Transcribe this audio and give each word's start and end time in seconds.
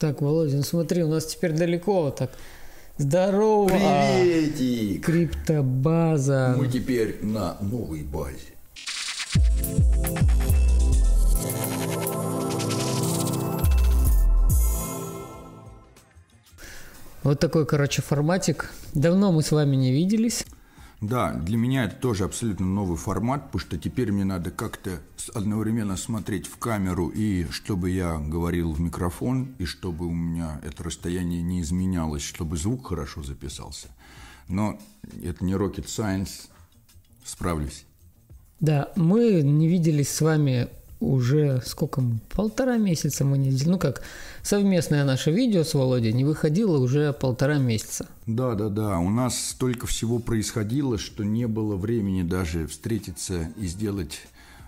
Так, 0.00 0.22
Володя, 0.22 0.56
ну 0.56 0.62
смотри, 0.62 1.04
у 1.04 1.08
нас 1.08 1.26
теперь 1.26 1.52
далеко 1.52 2.10
так. 2.10 2.30
Здорово! 2.96 3.68
Приветик! 3.68 5.04
Криптобаза. 5.04 6.54
Мы 6.56 6.68
теперь 6.68 7.18
на 7.20 7.58
новой 7.60 8.02
базе. 8.02 8.54
Вот 17.22 17.38
такой, 17.38 17.66
короче, 17.66 18.00
форматик. 18.00 18.72
Давно 18.94 19.32
мы 19.32 19.42
с 19.42 19.52
вами 19.52 19.76
не 19.76 19.92
виделись. 19.92 20.46
Да, 21.00 21.32
для 21.32 21.56
меня 21.56 21.84
это 21.84 21.96
тоже 21.96 22.24
абсолютно 22.24 22.66
новый 22.66 22.98
формат, 22.98 23.46
потому 23.46 23.60
что 23.60 23.78
теперь 23.78 24.12
мне 24.12 24.24
надо 24.24 24.50
как-то 24.50 25.00
одновременно 25.32 25.96
смотреть 25.96 26.46
в 26.46 26.58
камеру, 26.58 27.08
и 27.08 27.46
чтобы 27.50 27.88
я 27.88 28.18
говорил 28.18 28.72
в 28.72 28.80
микрофон, 28.80 29.54
и 29.58 29.64
чтобы 29.64 30.06
у 30.06 30.12
меня 30.12 30.60
это 30.62 30.84
расстояние 30.84 31.40
не 31.40 31.62
изменялось, 31.62 32.22
чтобы 32.22 32.58
звук 32.58 32.88
хорошо 32.88 33.22
записался. 33.22 33.88
Но 34.46 34.78
это 35.24 35.42
не 35.42 35.54
rocket 35.54 35.86
science, 35.86 36.48
справлюсь. 37.24 37.86
Да, 38.60 38.92
мы 38.94 39.40
не 39.40 39.68
виделись 39.68 40.10
с 40.10 40.20
вами 40.20 40.68
уже 41.00 41.62
сколько? 41.64 42.02
Полтора 42.34 42.76
месяца 42.76 43.24
мы 43.24 43.38
не 43.38 43.50
Ну 43.66 43.78
как, 43.78 44.02
совместное 44.42 45.04
наше 45.04 45.30
видео 45.30 45.64
с 45.64 45.74
Володей 45.74 46.12
не 46.12 46.24
выходило 46.24 46.78
уже 46.78 47.12
полтора 47.12 47.58
месяца. 47.58 48.06
Да, 48.26 48.54
да, 48.54 48.68
да. 48.68 48.98
У 48.98 49.10
нас 49.10 49.38
столько 49.50 49.86
всего 49.86 50.18
происходило, 50.18 50.98
что 50.98 51.24
не 51.24 51.46
было 51.46 51.76
времени 51.76 52.22
даже 52.22 52.66
встретиться 52.66 53.50
и 53.56 53.66
сделать 53.66 54.20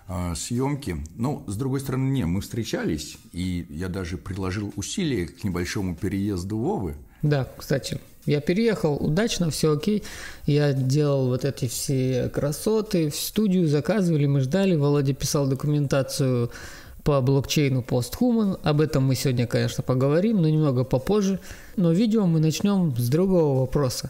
э, 0.07 0.33
съемки. 0.35 0.97
Но, 1.15 1.43
с 1.47 1.55
другой 1.55 1.79
стороны, 1.79 2.09
не, 2.09 2.25
мы 2.25 2.41
встречались, 2.41 3.17
и 3.31 3.65
я 3.69 3.87
даже 3.87 4.17
приложил 4.17 4.73
усилия 4.75 5.27
к 5.27 5.43
небольшому 5.43 5.95
переезду 5.95 6.57
Вовы. 6.57 6.95
Да, 7.21 7.47
кстати, 7.57 8.01
я 8.25 8.39
переехал 8.39 8.95
удачно, 8.95 9.49
все 9.49 9.73
окей. 9.73 10.03
Я 10.45 10.73
делал 10.73 11.27
вот 11.27 11.43
эти 11.43 11.67
все 11.67 12.29
красоты, 12.33 13.09
в 13.09 13.15
студию 13.15 13.67
заказывали, 13.67 14.25
мы 14.25 14.39
ждали. 14.39 14.75
Володя 14.75 15.13
писал 15.13 15.47
документацию 15.47 16.49
по 17.03 17.19
блокчейну 17.21 17.81
Posthuman. 17.81 18.59
Об 18.63 18.79
этом 18.79 19.03
мы 19.03 19.15
сегодня, 19.15 19.45
конечно, 19.45 19.83
поговорим, 19.83 20.41
но 20.41 20.47
немного 20.47 20.85
попозже. 20.85 21.39
Но 21.75 21.91
видео 21.91 22.25
мы 22.25 22.39
начнем 22.39 22.95
с 22.97 23.09
другого 23.09 23.59
вопроса. 23.59 24.09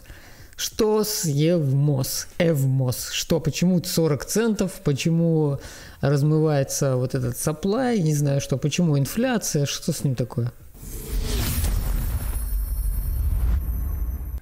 Что 0.56 1.02
с 1.02 1.24
Евмос? 1.24 2.28
Эвмос? 2.38 3.10
Что, 3.10 3.40
почему 3.40 3.82
40 3.82 4.24
центов? 4.24 4.80
Почему 4.84 5.58
размывается 6.00 6.94
вот 6.94 7.16
этот 7.16 7.34
supply? 7.34 7.98
Не 7.98 8.14
знаю 8.14 8.40
что. 8.40 8.56
Почему 8.56 8.96
инфляция? 8.96 9.66
Что 9.66 9.92
с 9.92 10.04
ним 10.04 10.14
такое? 10.14 10.52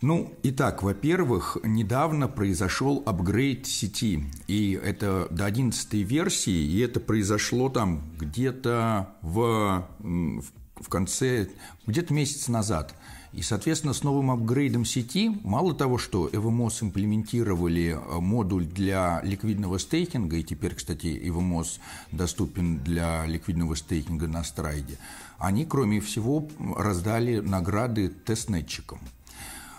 Ну, 0.03 0.35
итак, 0.43 0.83
во-первых, 0.83 1.59
недавно 1.63 2.27
произошел 2.27 3.05
апгрейд 3.07 3.69
сети, 3.69 4.25
и 4.49 4.73
это 4.73 5.29
до 5.31 5.45
11 5.45 5.95
версии, 5.95 6.51
и 6.51 6.81
это 6.81 6.99
произошло 6.99 7.69
там 7.69 8.03
где-то 8.19 9.15
в, 9.23 9.87
в 10.01 10.89
конце, 10.89 11.51
где-то 11.87 12.13
месяц 12.13 12.49
назад. 12.49 12.97
И, 13.33 13.43
соответственно, 13.43 13.93
с 13.93 14.03
новым 14.03 14.33
апгрейдом 14.33 14.85
сети, 14.85 15.39
мало 15.45 15.73
того, 15.73 15.99
что 15.99 16.27
EVMOS 16.27 16.83
имплементировали 16.83 17.97
э, 17.97 18.19
модуль 18.19 18.67
для 18.67 19.21
ликвидного 19.23 19.79
стейкинга, 19.79 20.37
и 20.37 20.43
теперь, 20.43 20.75
кстати, 20.75 21.07
EVMOS 21.07 21.79
доступен 22.11 22.81
для 22.81 23.25
ликвидного 23.27 23.77
стейкинга 23.77 24.27
на 24.27 24.43
Stride 24.43 24.85
е, 24.85 24.99
они, 25.39 25.65
кроме 25.65 26.01
всего, 26.01 26.49
раздали 26.77 27.39
награды 27.39 28.09
тестнетчикам. 28.09 28.99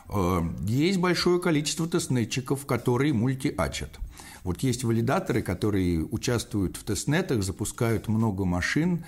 Э, 0.09 0.41
есть 0.65 0.99
большое 0.99 1.39
количество 1.39 1.87
тестнетчиков, 1.87 2.65
которые 2.65 3.13
мультиачат. 3.13 3.99
Вот 4.43 4.61
есть 4.61 4.83
валидаторы, 4.83 5.41
которые 5.41 6.03
участвуют 6.03 6.75
в 6.75 6.83
тестнетах, 6.83 7.43
запускают 7.43 8.09
много 8.09 8.43
машин, 8.43 9.05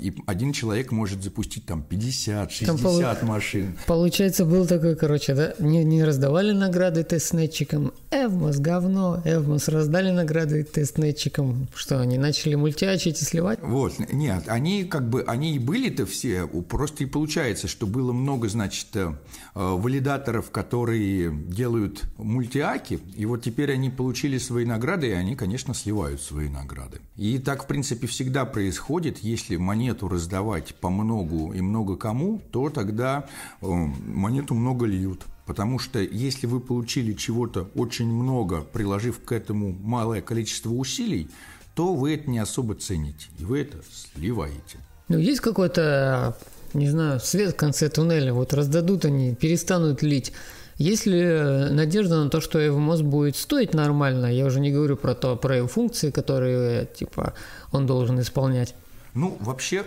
и 0.00 0.14
один 0.26 0.52
человек 0.52 0.90
может 0.90 1.22
запустить 1.22 1.66
там 1.66 1.82
50, 1.82 2.50
60 2.50 3.20
там, 3.20 3.28
машин. 3.28 3.76
Получается, 3.86 4.46
был 4.46 4.66
такой, 4.66 4.96
короче, 4.96 5.34
да, 5.34 5.54
не, 5.58 5.84
не 5.84 6.02
раздавали 6.02 6.52
награды 6.52 7.04
тестнетчикам, 7.04 7.92
Evmos 8.10 8.58
говно, 8.58 9.20
Evmos 9.24 9.68
раздали 9.68 10.10
награды 10.10 10.64
тестнетчикам, 10.64 11.68
что 11.74 12.00
они 12.00 12.16
начали 12.16 12.54
мультиачить 12.54 13.20
и 13.20 13.24
сливать? 13.24 13.58
Вот, 13.60 13.98
нет, 14.12 14.44
они 14.46 14.84
как 14.84 15.10
бы, 15.10 15.22
они 15.24 15.56
и 15.56 15.58
были-то 15.58 16.06
все, 16.06 16.46
просто 16.46 17.04
и 17.04 17.06
получается, 17.06 17.68
что 17.68 17.86
было 17.86 18.12
много, 18.12 18.48
значит, 18.48 18.86
э, 18.94 19.12
валидаторов, 19.54 20.50
которые 20.50 21.30
делают 21.30 22.04
мультиаки, 22.16 23.00
и 23.14 23.26
вот 23.26 23.42
теперь 23.42 23.72
они 23.72 23.90
получили 23.90 24.38
свои 24.38 24.64
награды, 24.64 25.08
и 25.08 25.12
они, 25.12 25.36
конечно, 25.36 25.74
сливают 25.74 26.22
свои 26.22 26.48
награды. 26.48 27.00
И 27.16 27.38
так, 27.38 27.64
в 27.64 27.66
принципе, 27.66 28.06
всегда 28.06 28.44
происходит, 28.44 29.18
если 29.34 29.56
монету 29.56 30.08
раздавать 30.08 30.74
по 30.76 30.90
многу 30.90 31.52
и 31.52 31.60
много 31.60 31.96
кому, 31.96 32.40
то 32.52 32.70
тогда 32.70 33.26
э, 33.60 33.66
монету 33.66 34.54
много 34.54 34.86
льют. 34.86 35.24
Потому 35.44 35.78
что 35.80 35.98
если 35.98 36.46
вы 36.46 36.60
получили 36.60 37.12
чего-то 37.12 37.68
очень 37.74 38.06
много, 38.06 38.62
приложив 38.62 39.20
к 39.24 39.32
этому 39.32 39.72
малое 39.72 40.22
количество 40.22 40.70
усилий, 40.70 41.28
то 41.74 41.94
вы 41.94 42.14
это 42.14 42.30
не 42.30 42.38
особо 42.38 42.76
цените, 42.76 43.26
и 43.38 43.44
вы 43.44 43.62
это 43.62 43.78
сливаете. 44.14 44.78
Ну, 45.08 45.18
есть 45.18 45.40
какой-то, 45.40 46.36
не 46.72 46.88
знаю, 46.88 47.18
свет 47.18 47.54
в 47.54 47.56
конце 47.56 47.88
туннеля, 47.88 48.32
вот 48.32 48.54
раздадут 48.54 49.04
они, 49.04 49.34
перестанут 49.34 50.02
лить. 50.02 50.32
Есть 50.76 51.06
ли 51.06 51.20
э, 51.20 51.70
надежда 51.70 52.22
на 52.22 52.30
то, 52.30 52.40
что 52.40 52.60
EVMOS 52.60 53.02
будет 53.02 53.36
стоить 53.36 53.74
нормально? 53.74 54.26
Я 54.32 54.46
уже 54.46 54.60
не 54.60 54.70
говорю 54.70 54.96
про 54.96 55.14
то, 55.14 55.36
про 55.36 55.56
его 55.56 55.68
функции, 55.68 56.10
которые 56.10 56.86
типа 56.86 57.34
он 57.72 57.86
должен 57.86 58.20
исполнять. 58.20 58.74
Ну, 59.14 59.36
вообще, 59.40 59.86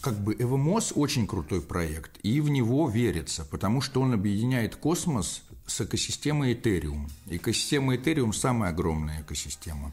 как 0.00 0.18
бы 0.18 0.34
EVMOS 0.34 0.92
очень 0.94 1.26
крутой 1.26 1.62
проект, 1.62 2.18
и 2.22 2.40
в 2.40 2.50
него 2.50 2.88
верится, 2.88 3.44
потому 3.44 3.80
что 3.80 4.00
он 4.00 4.12
объединяет 4.12 4.76
космос 4.76 5.42
с 5.66 5.80
экосистемой 5.80 6.54
Ethereum. 6.54 7.10
Экосистема 7.26 7.94
Ethereum– 7.94 8.32
самая 8.34 8.70
огромная 8.70 9.22
экосистема. 9.22 9.92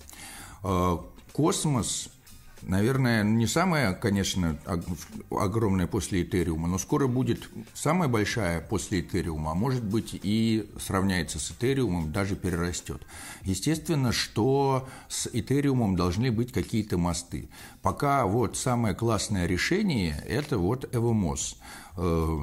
Э, 0.63 0.97
космос 1.31 2.09
Наверное, 2.63 3.23
не 3.23 3.45
самая, 3.45 3.93
конечно, 3.93 4.57
огромная 5.29 5.85
после 5.85 6.23
Этериума, 6.23 6.67
но 6.67 6.79
скоро 6.79 7.07
будет 7.07 7.49
самая 7.73 8.09
большая 8.09 8.61
после 8.61 9.01
Этериума, 9.01 9.51
а 9.51 9.53
может 9.53 9.83
быть 9.83 10.19
и 10.21 10.67
сравняется 10.79 11.39
с 11.39 11.51
Этериумом, 11.51 12.11
даже 12.11 12.35
перерастет. 12.35 13.01
Естественно, 13.43 14.11
что 14.11 14.87
с 15.07 15.29
Этериумом 15.31 15.95
должны 15.95 16.31
быть 16.31 16.51
какие-то 16.51 16.97
мосты. 16.97 17.49
Пока 17.83 18.25
вот 18.25 18.57
самое 18.57 18.95
классное 18.95 19.45
решение– 19.45 20.21
это 20.27 20.57
вот 20.57 20.85
EVMOS. 20.93 21.57
Э, 21.97 22.39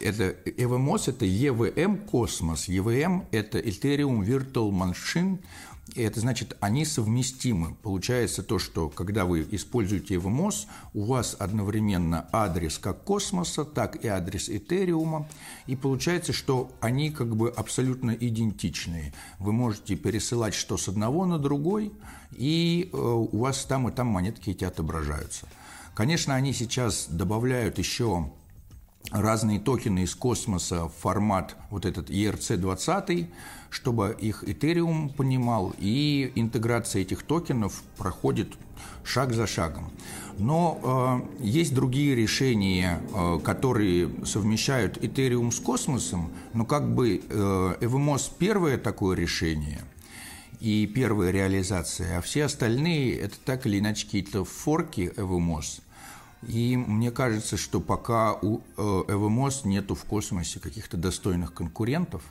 это 0.00 0.36
EVMOS– 0.44 1.02
это 1.06 1.24
EVM 1.24 2.06
Космос, 2.06 2.68
EVM– 2.68 3.24
это 3.30 3.58
Ethereum 3.58 4.20
Virtual 4.20 4.70
Machine– 4.70 5.38
и 5.94 6.02
это 6.02 6.20
значит, 6.20 6.56
они 6.60 6.84
совместимы. 6.84 7.74
Получается 7.82 8.42
то, 8.42 8.58
что 8.58 8.88
когда 8.88 9.24
вы 9.24 9.46
используете 9.50 10.16
EVMOS, 10.16 10.66
у 10.94 11.04
вас 11.04 11.36
одновременно 11.38 12.28
адрес 12.32 12.78
как 12.78 13.04
космоса, 13.04 13.64
так 13.64 14.04
и 14.04 14.08
адрес 14.08 14.48
Этериума. 14.48 15.28
И 15.66 15.76
получается, 15.76 16.32
что 16.32 16.72
они 16.80 17.10
как 17.10 17.36
бы 17.36 17.50
абсолютно 17.50 18.10
идентичные. 18.10 19.14
Вы 19.38 19.52
можете 19.52 19.96
пересылать 19.96 20.54
что 20.54 20.76
с 20.76 20.88
одного 20.88 21.24
на 21.24 21.38
другой, 21.38 21.92
и 22.32 22.90
э, 22.92 22.96
у 22.96 23.38
вас 23.38 23.64
там 23.64 23.88
и 23.88 23.92
там 23.92 24.08
монетки 24.08 24.50
эти 24.50 24.64
отображаются. 24.64 25.46
Конечно, 25.94 26.34
они 26.34 26.52
сейчас 26.52 27.06
добавляют 27.08 27.78
еще 27.78 28.30
разные 29.10 29.60
токены 29.60 30.00
из 30.00 30.14
космоса 30.14 30.86
в 30.88 30.92
формат 30.92 31.56
вот 31.70 31.86
этот 31.86 32.10
ERC-20, 32.10 33.28
чтобы 33.76 34.16
их 34.18 34.42
Ethereum 34.42 35.14
понимал, 35.14 35.74
и 35.78 36.32
интеграция 36.34 37.02
этих 37.02 37.22
токенов 37.22 37.82
проходит 37.98 38.54
шаг 39.04 39.34
за 39.34 39.46
шагом. 39.46 39.92
Но 40.38 41.22
э, 41.38 41.44
есть 41.44 41.74
другие 41.74 42.14
решения, 42.14 43.02
э, 43.12 43.38
которые 43.44 44.10
совмещают 44.24 44.96
Ethereum 44.96 45.50
с 45.50 45.60
космосом, 45.60 46.30
но 46.54 46.64
как 46.64 46.94
бы 46.94 47.20
э, 47.22 47.76
EVMOS 47.80 48.32
первое 48.38 48.78
такое 48.78 49.14
решение 49.14 49.84
и 50.58 50.86
первая 50.86 51.30
реализация, 51.30 52.18
а 52.18 52.22
все 52.22 52.44
остальные 52.44 53.18
это 53.18 53.36
так 53.44 53.66
или 53.66 53.78
иначе 53.78 54.06
какие-то 54.06 54.46
форки 54.46 55.12
EVMOS– 55.16 55.82
и 56.46 56.76
мне 56.76 57.10
кажется, 57.10 57.56
что 57.56 57.80
пока 57.80 58.34
у 58.34 58.60
ЭВМОС 58.76 59.64
нету 59.64 59.96
в 59.96 60.04
космосе 60.04 60.60
каких-то 60.60 60.96
достойных 60.96 61.52
конкурентов, 61.52 62.22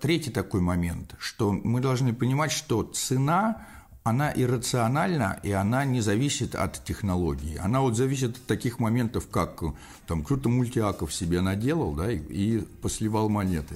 третий 0.00 0.30
такой 0.30 0.60
момент, 0.60 1.14
что 1.18 1.52
мы 1.52 1.80
должны 1.80 2.14
понимать, 2.14 2.52
что 2.52 2.82
цена 2.82 3.66
она 4.06 4.32
иррациональна, 4.32 5.40
и 5.42 5.50
она 5.50 5.84
не 5.84 6.00
зависит 6.00 6.54
от 6.54 6.84
технологии. 6.84 7.56
Она 7.56 7.80
вот 7.80 7.96
зависит 7.96 8.36
от 8.36 8.46
таких 8.46 8.78
моментов, 8.78 9.26
как 9.28 9.64
там 10.06 10.22
кто-то 10.22 10.48
мультиаков 10.48 11.12
себе 11.12 11.40
наделал, 11.40 11.92
да, 11.92 12.12
и, 12.12 12.18
и 12.18 12.58
посливал 12.82 13.28
монеты. 13.28 13.74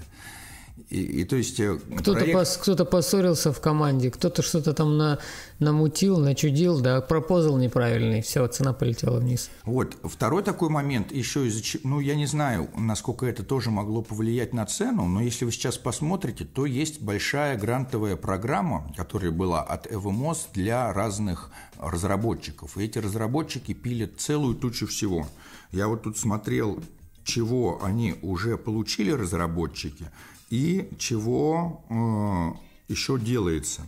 И, 0.88 1.21
и 1.21 1.25
то 1.25 1.37
есть 1.37 1.61
э, 1.61 1.79
кто-то 1.99 2.21
проект... 2.21 2.32
пос, 2.32 2.56
кто-то 2.56 2.85
поссорился 2.85 3.53
в 3.53 3.61
команде, 3.61 4.11
кто-то 4.11 4.43
что-то 4.43 4.73
там 4.73 4.97
на, 4.97 5.19
намутил, 5.59 6.19
начудил, 6.19 6.81
да, 6.81 7.00
пропозал 7.00 7.59
неправильный, 7.59 8.23
все, 8.23 8.47
цена 8.47 8.73
полетела 8.73 9.19
вниз. 9.19 9.50
Вот 9.65 9.97
второй 10.05 10.43
такой 10.43 10.69
момент 10.69 11.12
еще 11.12 11.47
из 11.47 11.61
ну 11.85 12.00
я 12.00 12.15
не 12.15 12.27
знаю, 12.27 12.69
насколько 12.77 13.27
это 13.27 13.43
тоже 13.43 13.71
могло 13.71 14.03
повлиять 14.03 14.55
на 14.55 14.67
цену, 14.67 15.06
но 15.06 15.21
если 15.21 15.44
вы 15.44 15.53
сейчас 15.53 15.77
посмотрите, 15.77 16.44
то 16.44 16.67
есть 16.67 17.00
большая 17.00 17.59
грантовая 17.59 18.17
программа, 18.17 18.93
которая 18.97 19.31
была 19.31 19.62
от 19.62 19.87
EVMOS 19.87 20.49
для 20.55 20.93
разных 20.93 21.50
разработчиков, 21.79 22.76
и 22.79 22.85
эти 22.85 22.99
разработчики 22.99 23.75
пилят 23.75 24.12
целую 24.19 24.55
тучу 24.55 24.87
всего. 24.87 25.26
Я 25.73 25.88
вот 25.88 26.03
тут 26.03 26.19
смотрел 26.19 26.83
чего 27.25 27.83
они 27.83 28.17
уже 28.23 28.56
получили 28.56 29.11
разработчики 29.11 30.11
и 30.50 30.88
чего 30.99 31.82
э, 31.88 32.93
еще 32.93 33.19
делается. 33.19 33.82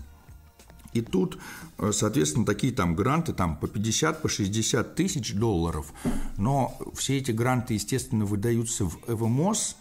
И 0.92 1.00
тут, 1.00 1.38
э, 1.78 1.90
соответственно, 1.92 2.46
такие 2.46 2.72
там 2.72 2.94
гранты 2.94 3.32
там 3.32 3.56
по 3.56 3.66
50, 3.66 4.22
по 4.22 4.28
60 4.28 4.94
тысяч 4.94 5.34
долларов, 5.34 5.92
но 6.38 6.76
все 6.94 7.18
эти 7.18 7.32
гранты, 7.32 7.74
естественно, 7.74 8.24
выдаются 8.24 8.84
в 8.84 8.98
ЭВМОС, 9.08 9.76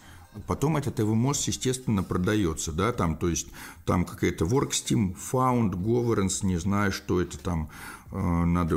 Потом 0.46 0.78
этот 0.78 0.98
EVMOS, 0.98 1.44
естественно, 1.48 2.02
продается, 2.02 2.72
да, 2.72 2.92
там, 2.92 3.16
то 3.16 3.28
есть 3.28 3.48
там 3.84 4.06
какая-то 4.06 4.46
WorkSteam, 4.46 5.14
Found, 5.30 5.72
Governance, 5.72 6.44
не 6.44 6.56
знаю, 6.56 6.90
что 6.90 7.20
это 7.20 7.38
там, 7.38 7.68
э, 8.12 8.18
надо 8.18 8.76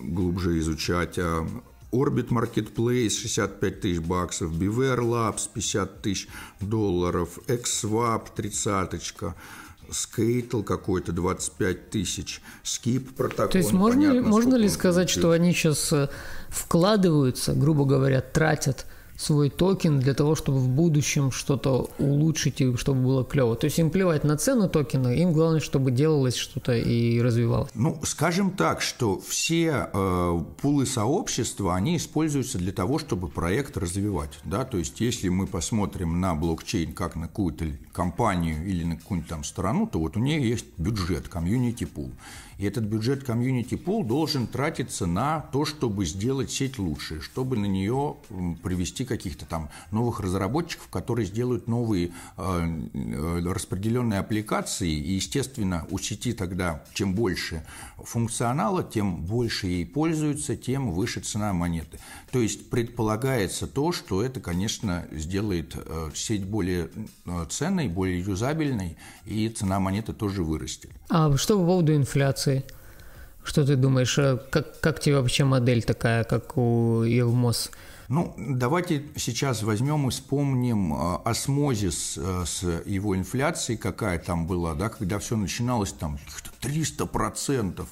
глубже 0.00 0.58
изучать, 0.58 1.16
а 1.18 1.46
Orbit 1.90 2.28
Marketplace 2.28 3.10
65 3.10 3.80
тысяч 3.80 4.00
баксов, 4.00 4.52
Beaver 4.52 4.98
Labs 4.98 5.48
50 5.52 6.02
тысяч 6.02 6.28
долларов, 6.60 7.38
XSwap 7.46 8.28
30 8.34 9.34
Skatel 9.90 10.62
какой-то 10.64 11.12
25 11.12 11.90
тысяч, 11.90 12.42
Skip 12.62 13.14
протокол. 13.14 13.52
То 13.52 13.58
есть 13.58 13.72
можно, 13.72 14.12
ли, 14.12 14.20
можно 14.20 14.54
ли 14.54 14.68
сказать, 14.68 15.08
что 15.08 15.30
они 15.30 15.54
сейчас 15.54 15.90
э, 15.92 16.08
вкладываются, 16.50 17.54
грубо 17.54 17.84
говоря, 17.84 18.20
тратят– 18.20 18.86
свой 19.18 19.50
токен 19.50 19.98
для 19.98 20.14
того, 20.14 20.36
чтобы 20.36 20.58
в 20.58 20.68
будущем 20.68 21.32
что-то 21.32 21.90
улучшить 21.98 22.60
и 22.60 22.76
чтобы 22.76 23.02
было 23.02 23.24
клево. 23.24 23.56
То 23.56 23.64
есть 23.64 23.78
им 23.78 23.90
плевать 23.90 24.22
на 24.22 24.36
цену 24.36 24.68
токена, 24.68 25.08
им 25.08 25.32
главное, 25.32 25.60
чтобы 25.60 25.90
делалось 25.90 26.36
что-то 26.36 26.76
и 26.76 27.20
развивалось. 27.20 27.70
Ну, 27.74 28.00
скажем 28.04 28.52
так, 28.52 28.80
что 28.80 29.20
все 29.20 29.90
э, 29.92 30.40
пулы 30.62 30.86
сообщества, 30.86 31.74
они 31.74 31.96
используются 31.96 32.58
для 32.58 32.72
того, 32.72 33.00
чтобы 33.00 33.28
проект 33.28 33.76
развивать. 33.76 34.38
Да? 34.44 34.64
То 34.64 34.78
есть 34.78 35.00
если 35.00 35.28
мы 35.28 35.48
посмотрим 35.48 36.20
на 36.20 36.36
блокчейн 36.36 36.92
как 36.92 37.16
на 37.16 37.26
какую-то 37.26 37.64
компанию 37.92 38.64
или 38.64 38.84
на 38.84 38.96
какую-нибудь 38.96 39.28
там 39.28 39.42
страну, 39.42 39.88
то 39.88 39.98
вот 39.98 40.16
у 40.16 40.20
нее 40.20 40.48
есть 40.48 40.66
бюджет, 40.78 41.28
комьюнити 41.28 41.84
пул. 41.84 42.12
И 42.58 42.66
этот 42.66 42.84
бюджет 42.84 43.22
комьюнити 43.22 43.76
пул 43.76 44.04
должен 44.04 44.48
тратиться 44.48 45.06
на 45.06 45.40
то, 45.52 45.64
чтобы 45.64 46.04
сделать 46.04 46.50
сеть 46.50 46.78
лучше, 46.78 47.20
чтобы 47.20 47.56
на 47.56 47.66
нее 47.66 48.16
привести 48.62 49.04
каких-то 49.04 49.46
там 49.46 49.70
новых 49.92 50.18
разработчиков, 50.18 50.88
которые 50.88 51.26
сделают 51.26 51.68
новые 51.68 52.10
э, 52.36 52.68
э, 52.94 53.40
распределенные 53.44 54.18
аппликации. 54.18 54.90
И, 54.90 55.14
естественно, 55.14 55.86
у 55.90 55.98
сети 55.98 56.32
тогда 56.32 56.82
чем 56.94 57.14
больше 57.14 57.64
функционала, 57.96 58.82
тем 58.82 59.22
больше 59.24 59.68
ей 59.68 59.86
пользуются, 59.86 60.56
тем 60.56 60.90
выше 60.90 61.20
цена 61.20 61.52
монеты. 61.52 62.00
То 62.32 62.40
есть 62.40 62.70
предполагается 62.70 63.68
то, 63.68 63.92
что 63.92 64.20
это, 64.20 64.40
конечно, 64.40 65.06
сделает 65.12 65.76
э, 65.76 66.10
сеть 66.14 66.44
более 66.44 66.90
ценной, 67.50 67.88
более 67.88 68.20
юзабельной, 68.20 68.96
и 69.26 69.48
цена 69.48 69.78
монеты 69.78 70.12
тоже 70.12 70.42
вырастет. 70.42 70.90
А 71.08 71.36
что 71.36 71.58
по 71.58 71.64
поводу 71.64 71.94
инфляции? 71.94 72.47
Что 73.44 73.64
ты 73.64 73.76
думаешь, 73.76 74.18
э, 74.18 74.38
как, 74.50 74.80
как 74.80 75.00
тебе 75.00 75.16
вообще 75.16 75.44
модель 75.44 75.82
такая, 75.82 76.24
как 76.24 76.58
у 76.58 77.02
Евмос? 77.02 77.70
Ну, 78.08 78.34
давайте 78.38 79.04
сейчас 79.16 79.62
возьмем 79.62 80.06
и 80.08 80.10
вспомним 80.10 80.94
э, 80.94 81.18
осмозис 81.24 82.18
э, 82.18 82.44
с 82.46 82.62
его 82.86 83.16
инфляцией, 83.16 83.78
какая 83.78 84.18
там 84.18 84.46
была, 84.46 84.74
да, 84.74 84.88
когда 84.88 85.18
все 85.18 85.36
начиналось 85.36 85.92
там 85.92 86.18
300%. 86.62 87.86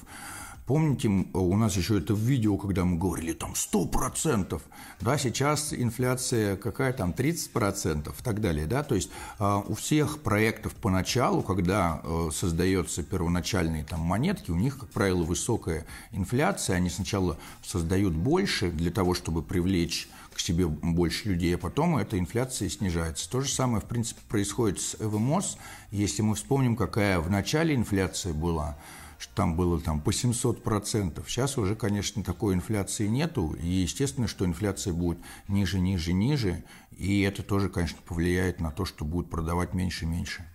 Помните, 0.67 1.07
у 1.07 1.55
нас 1.55 1.77
еще 1.77 1.97
это 1.97 2.13
в 2.13 2.19
видео, 2.19 2.57
когда 2.57 2.83
мы 2.83 2.97
говорили 2.97 3.31
там 3.31 3.53
100%, 3.53 4.61
да, 4.99 5.17
сейчас 5.17 5.73
инфляция 5.73 6.57
какая 6.57 6.91
там 6.91 7.11
30% 7.11 8.09
и 8.09 8.23
так 8.23 8.41
далее, 8.41 8.67
да, 8.67 8.83
то 8.83 8.93
есть 8.93 9.09
э, 9.39 9.61
у 9.65 9.75
всех 9.75 10.21
проектов 10.21 10.75
поначалу, 10.75 11.41
когда 11.41 12.01
э, 12.03 12.31
создается 12.33 13.01
первоначальные 13.01 13.85
там 13.85 14.01
монетки, 14.01 14.51
у 14.51 14.57
них, 14.57 14.77
как 14.77 14.89
правило, 14.89 15.23
высокая 15.23 15.85
инфляция, 16.11 16.75
они 16.75 16.89
сначала 16.89 17.37
создают 17.63 18.13
больше 18.13 18.69
для 18.69 18.91
того, 18.91 19.13
чтобы 19.13 19.43
привлечь 19.43 20.09
к 20.33 20.39
себе 20.41 20.67
больше 20.67 21.29
людей, 21.29 21.55
а 21.55 21.57
потом 21.57 21.97
эта 21.97 22.19
инфляция 22.19 22.67
снижается. 22.67 23.29
То 23.29 23.39
же 23.39 23.49
самое, 23.49 23.81
в 23.81 23.85
принципе, 23.85 24.19
происходит 24.27 24.81
с 24.81 24.95
ЭВМОС. 24.99 25.57
Если 25.91 26.21
мы 26.21 26.35
вспомним, 26.35 26.75
какая 26.75 27.19
в 27.19 27.31
начале 27.31 27.73
инфляция 27.73 28.33
была, 28.33 28.77
что 29.17 29.33
там 29.35 29.55
было 29.55 29.79
там 29.79 29.99
по 29.99 30.13
700 30.13 30.63
процентов. 30.63 31.29
Сейчас 31.29 31.57
уже, 31.57 31.75
конечно, 31.75 32.23
такой 32.23 32.53
инфляции 32.53 33.07
нету, 33.07 33.55
и 33.61 33.67
естественно, 33.67 34.27
что 34.27 34.45
инфляция 34.45 34.93
будет 34.93 35.17
ниже, 35.47 35.79
ниже, 35.79 36.13
ниже, 36.13 36.63
и 36.97 37.21
это 37.21 37.43
тоже, 37.43 37.69
конечно, 37.69 37.99
повлияет 38.05 38.59
на 38.59 38.71
то, 38.71 38.85
что 38.85 39.05
будут 39.05 39.29
продавать 39.29 39.73
меньше 39.73 40.05
меньше. 40.05 40.45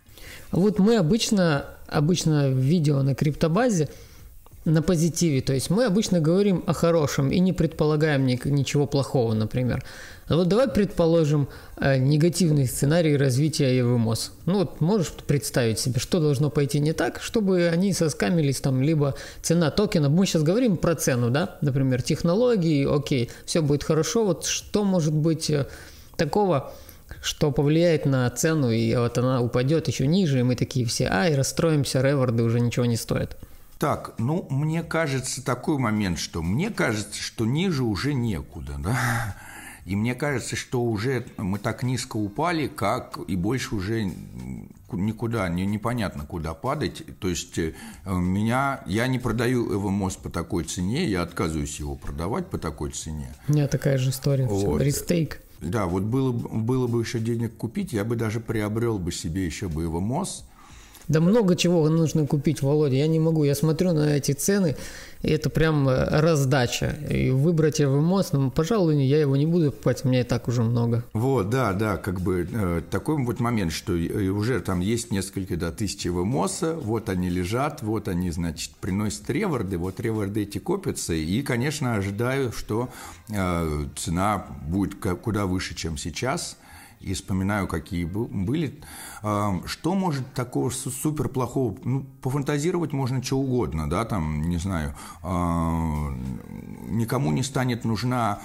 Вот 0.51 0.79
мы 0.79 0.97
обычно, 0.97 1.67
обычно 1.89 2.51
видео 2.51 3.03
на 3.03 3.15
криптобазе 3.15 3.89
на 4.65 4.81
позитиве, 4.81 5.41
то 5.41 5.53
есть 5.53 5.71
мы 5.71 5.87
обычно 5.87 6.21
говорим 6.21 6.63
о 6.67 6.73
хорошем 6.73 7.31
и 7.31 7.41
не 7.41 7.53
предполагаем 7.53 8.27
ничего 8.27 8.87
плохого, 8.87 9.35
например. 9.35 9.85
А 10.29 10.37
вот 10.37 10.49
давай 10.49 10.69
предположим 10.69 11.49
э, 11.77 11.99
негативный 11.99 12.67
сценарий 12.67 13.17
развития 13.17 13.77
ЕВМОС. 13.77 14.33
Ну 14.47 14.61
вот 14.61 14.81
можешь 14.81 15.13
представить 15.27 15.81
себе, 15.81 15.99
что 15.99 16.21
должно 16.21 16.49
пойти 16.49 16.79
не 16.79 16.93
так, 16.93 17.21
чтобы 17.21 17.69
они 17.69 17.93
соскамились 17.93 18.61
там, 18.61 18.83
либо 18.83 19.15
цена 19.43 19.71
токена. 19.73 20.09
Мы 20.09 20.27
сейчас 20.27 20.45
говорим 20.45 20.77
про 20.77 20.95
цену, 20.95 21.31
да, 21.31 21.59
например, 21.61 22.01
технологии, 22.03 22.87
окей, 22.87 23.31
все 23.45 23.63
будет 23.63 23.83
хорошо. 23.83 24.25
Вот 24.25 24.47
что 24.47 24.85
может 24.85 25.13
быть 25.13 25.51
э, 25.51 25.67
такого, 26.17 26.73
что 27.21 27.51
повлияет 27.51 28.07
на 28.07 28.31
цену, 28.31 28.71
и 28.71 28.95
вот 28.95 29.19
она 29.19 29.43
упадет 29.43 29.89
еще 29.89 30.07
ниже, 30.07 30.39
и 30.39 30.43
мы 30.45 30.55
такие 30.55 30.87
все, 30.87 31.09
ай, 31.11 31.35
расстроимся, 31.35 32.01
реворды 32.01 32.45
уже 32.45 32.61
ничего 32.61 32.87
не 32.87 32.97
стоят. 32.97 33.37
Так, 33.83 34.15
ну, 34.19 34.47
мне 34.49 34.85
кажется 34.85 35.45
такой 35.45 35.77
момент, 35.77 36.21
что 36.21 36.41
мне 36.41 36.71
кажется, 36.71 37.21
что 37.21 37.45
ниже 37.45 37.83
уже 37.83 38.15
некуда, 38.15 38.77
да. 38.79 39.35
И 39.87 39.97
мне 39.97 40.15
кажется, 40.15 40.55
что 40.55 40.85
уже 40.85 41.27
мы 41.37 41.59
так 41.59 41.83
низко 41.83 42.17
упали, 42.17 42.69
как 42.69 43.19
и 43.27 43.35
больше 43.35 43.75
уже 43.75 44.09
никуда, 44.93 45.49
не, 45.49 45.67
непонятно 45.67 46.25
куда 46.27 46.55
падать. 46.55 47.03
То 47.19 47.27
есть 47.27 47.59
э, 47.59 47.75
меня, 48.07 48.85
я 48.87 49.09
не 49.09 49.19
продаю 49.19 49.75
Эвомост 49.75 50.21
по 50.21 50.31
такой 50.31 50.63
цене, 50.63 51.09
я 51.09 51.23
отказываюсь 51.23 51.81
его 51.81 51.97
продавать 51.97 52.47
по 52.51 52.59
такой 52.59 52.93
цене. 52.93 53.35
У 53.49 53.53
меня 53.53 53.67
такая 53.67 53.99
же 53.99 54.11
история. 54.11 54.47
Вот. 54.47 54.81
Ристейк. 54.81 55.43
Да, 55.61 55.87
вот 55.87 56.05
было, 56.05 56.31
было 56.31 56.87
бы 56.87 57.01
еще 57.01 57.19
денег 57.19 57.57
купить, 57.57 57.93
я 57.93 58.05
бы 58.05 58.15
даже 58.15 58.39
приобрел 58.39 59.01
бы 59.01 59.11
себе 59.11 59.45
еще 59.45 59.69
бы 59.69 59.87
Эвомост, 59.87 60.45
да 61.13 61.21
много 61.21 61.55
чего 61.57 61.89
нужно 61.89 62.27
купить, 62.27 62.63
Володя. 62.63 62.97
Я 62.97 63.07
не 63.07 63.21
могу. 63.21 63.45
Я 63.45 63.55
смотрю 63.55 63.93
на 63.93 64.17
эти 64.17 64.33
цены, 64.33 64.77
и 65.21 65.31
это 65.31 65.51
прям 65.51 65.89
э, 65.89 66.21
раздача. 66.21 66.97
И 67.11 67.31
выбрать 67.31 67.81
МОС, 67.81 68.33
ну, 68.33 68.51
пожалуй, 68.51 69.05
я 69.05 69.21
его 69.21 69.37
не 69.37 69.47
буду 69.47 69.71
покупать, 69.71 70.05
у 70.05 70.09
меня 70.09 70.21
и 70.21 70.25
так 70.25 70.49
уже 70.49 70.63
много. 70.63 71.05
Вот, 71.13 71.51
да, 71.51 71.73
да, 71.75 71.99
как 71.99 72.21
бы 72.21 72.49
э, 72.51 72.83
такой 72.91 73.23
вот 73.23 73.41
момент, 73.41 73.73
что 73.73 73.93
уже 73.93 74.61
там 74.61 74.81
есть 74.81 75.11
несколько, 75.11 75.57
да, 75.57 75.71
тысяч 75.71 76.07
ВМОСа, 76.07 76.75
вот 76.75 77.09
они 77.09 77.29
лежат, 77.29 77.83
вот 77.83 78.09
они, 78.09 78.31
значит, 78.31 78.73
приносят 78.81 79.29
реворды, 79.29 79.77
вот 79.77 80.01
реворды 80.01 80.43
эти 80.43 80.59
копятся, 80.59 81.13
и, 81.13 81.43
конечно, 81.43 81.95
ожидаю, 81.95 82.53
что 82.53 82.89
э, 83.29 83.85
цена 83.97 84.47
будет 84.67 84.95
куда 84.95 85.47
выше, 85.47 85.75
чем 85.75 85.97
сейчас– 85.99 86.57
и 87.03 87.15
вспоминаю, 87.15 87.67
какие 87.67 88.05
были. 88.05 88.75
Что 89.21 89.95
может 89.95 90.33
такого 90.35 90.71
супер 90.71 91.29
плохого? 91.29 91.77
Ну, 91.85 92.05
пофантазировать 92.23 92.93
можно 92.93 93.23
что 93.23 93.39
угодно, 93.39 93.89
да, 93.89 94.05
там, 94.05 94.43
не 94.49 94.57
знаю, 94.59 94.95
никому 96.89 97.33
не 97.33 97.43
станет 97.43 97.85
нужна 97.85 98.41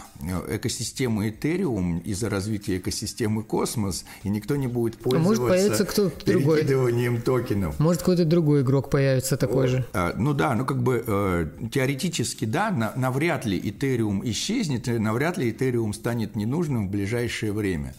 экосистема 0.49 1.27
Ethereum 1.27 2.01
из-за 2.03 2.29
развития 2.29 2.77
экосистемы 2.77 3.43
Космос, 3.43 4.05
и 4.23 4.29
никто 4.29 4.55
не 4.55 4.67
будет 4.67 4.97
пользоваться 4.97 5.43
а 5.43 5.69
может 5.69 5.89
кто 5.89 6.11
другой. 6.25 6.57
перекидыванием 6.57 7.21
токенов. 7.21 7.79
Может 7.79 8.01
какой-то 8.01 8.25
другой 8.25 8.61
игрок 8.61 8.89
появится 8.89 9.37
такой 9.37 9.67
же. 9.67 9.85
А, 9.93 10.13
ну 10.17 10.33
да, 10.33 10.55
ну 10.55 10.65
как 10.65 10.81
бы 10.83 11.03
э, 11.05 11.47
теоретически 11.71 12.45
да, 12.45 12.93
навряд 12.95 13.45
ли 13.45 13.59
Ethereum 13.59 14.21
исчезнет, 14.29 14.87
навряд 14.87 15.37
ли 15.37 15.51
Ethereum 15.51 15.93
станет 15.93 16.35
ненужным 16.35 16.87
в 16.87 16.91
ближайшее 16.91 17.51
время. 17.51 17.93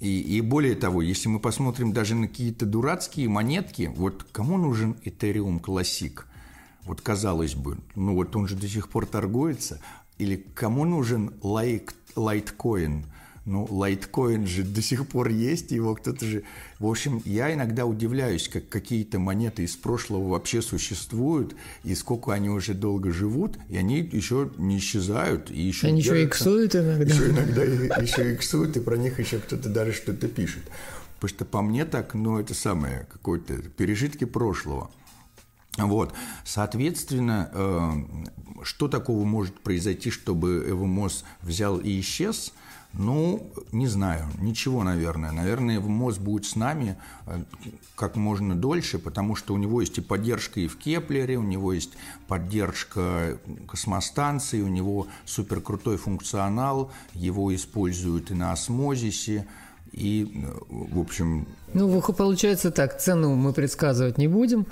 И, 0.00 0.20
и 0.20 0.40
более 0.40 0.74
того, 0.74 1.00
если 1.02 1.28
мы 1.28 1.40
посмотрим 1.40 1.92
даже 1.92 2.14
на 2.14 2.28
какие-то 2.28 2.66
дурацкие 2.66 3.28
монетки, 3.28 3.92
вот 3.96 4.24
кому 4.30 4.58
нужен 4.58 4.96
Ethereum 5.04 5.60
Classic? 5.60 6.20
Вот 6.82 7.00
казалось 7.00 7.54
бы, 7.54 7.78
ну 7.94 8.14
вот 8.14 8.36
он 8.36 8.46
же 8.46 8.56
до 8.56 8.68
сих 8.68 8.88
пор 8.88 9.06
торгуется. 9.06 9.80
Или 10.18 10.36
кому 10.36 10.84
нужен 10.84 11.34
Litecoin? 11.40 13.04
Ну, 13.46 13.64
лайткоин 13.70 14.44
же 14.44 14.64
до 14.64 14.82
сих 14.82 15.06
пор 15.06 15.28
есть, 15.28 15.70
его 15.70 15.94
кто-то 15.94 16.26
же... 16.26 16.42
В 16.80 16.86
общем, 16.86 17.22
я 17.24 17.54
иногда 17.54 17.86
удивляюсь, 17.86 18.48
как 18.48 18.68
какие-то 18.68 19.20
монеты 19.20 19.62
из 19.62 19.76
прошлого 19.76 20.30
вообще 20.30 20.60
существуют, 20.60 21.54
и 21.84 21.94
сколько 21.94 22.32
они 22.32 22.50
уже 22.50 22.74
долго 22.74 23.12
живут, 23.12 23.56
и 23.68 23.76
они 23.76 24.00
еще 24.00 24.50
не 24.58 24.78
исчезают. 24.78 25.52
И 25.52 25.60
еще 25.62 25.86
они 25.86 26.00
еще 26.00 26.24
иксуют 26.24 26.74
иногда. 26.74 27.04
Еще 27.04 27.30
иногда 27.30 27.62
еще 27.62 28.34
иксуют, 28.34 28.76
и 28.76 28.80
про 28.80 28.96
них 28.96 29.20
еще 29.20 29.38
кто-то 29.38 29.68
даже 29.68 29.92
что-то 29.92 30.26
пишет. 30.26 30.64
Потому 31.14 31.28
что 31.28 31.44
по 31.44 31.62
мне 31.62 31.84
так, 31.84 32.14
ну, 32.14 32.40
это 32.40 32.52
самое, 32.52 33.06
какое-то 33.12 33.58
пережитки 33.58 34.24
прошлого. 34.24 34.90
Вот, 35.78 36.12
соответственно, 36.44 37.48
э, 37.52 38.64
что 38.64 38.88
такого 38.88 39.24
может 39.24 39.54
произойти, 39.60 40.10
чтобы 40.10 40.66
Evmos 40.68 41.24
взял 41.42 41.78
и 41.78 42.00
исчез– 42.00 42.52
ну, 42.98 43.50
не 43.72 43.86
знаю, 43.86 44.24
ничего, 44.40 44.82
наверное. 44.82 45.30
Наверное, 45.30 45.80
Evmos 45.80 46.18
будет 46.18 46.46
с 46.46 46.56
нами 46.56 46.96
э, 47.26 47.42
как 47.94 48.16
можно 48.16 48.54
дольше, 48.54 48.98
потому 48.98 49.36
что 49.36 49.54
у 49.54 49.58
него 49.58 49.80
есть 49.80 49.98
и 49.98 50.00
поддержка 50.00 50.60
и 50.60 50.68
в 50.68 50.78
Keplr 50.78 51.19
е, 51.19 51.36
у 51.36 51.42
него 51.42 51.72
есть 51.72 51.92
поддержка 52.26 53.38
Cosmostation, 53.68 54.62
у 54.62 54.68
него 54.68 55.08
суперкрутой 55.24 55.98
функционал, 55.98 56.90
его 57.12 57.54
используют 57.54 58.30
и 58.30 58.34
на 58.34 58.52
Osmosis 58.52 59.25
е, 59.25 59.46
и, 59.92 60.32
э, 60.34 60.52
в 60.70 60.98
общем... 60.98 61.46
Ну, 61.74 62.00
получается 62.00 62.70
так, 62.70 62.98
цену 62.98 63.34
мы 63.34 63.52
предсказывать 63.52 64.16
не 64.16 64.28
будем, 64.28 64.66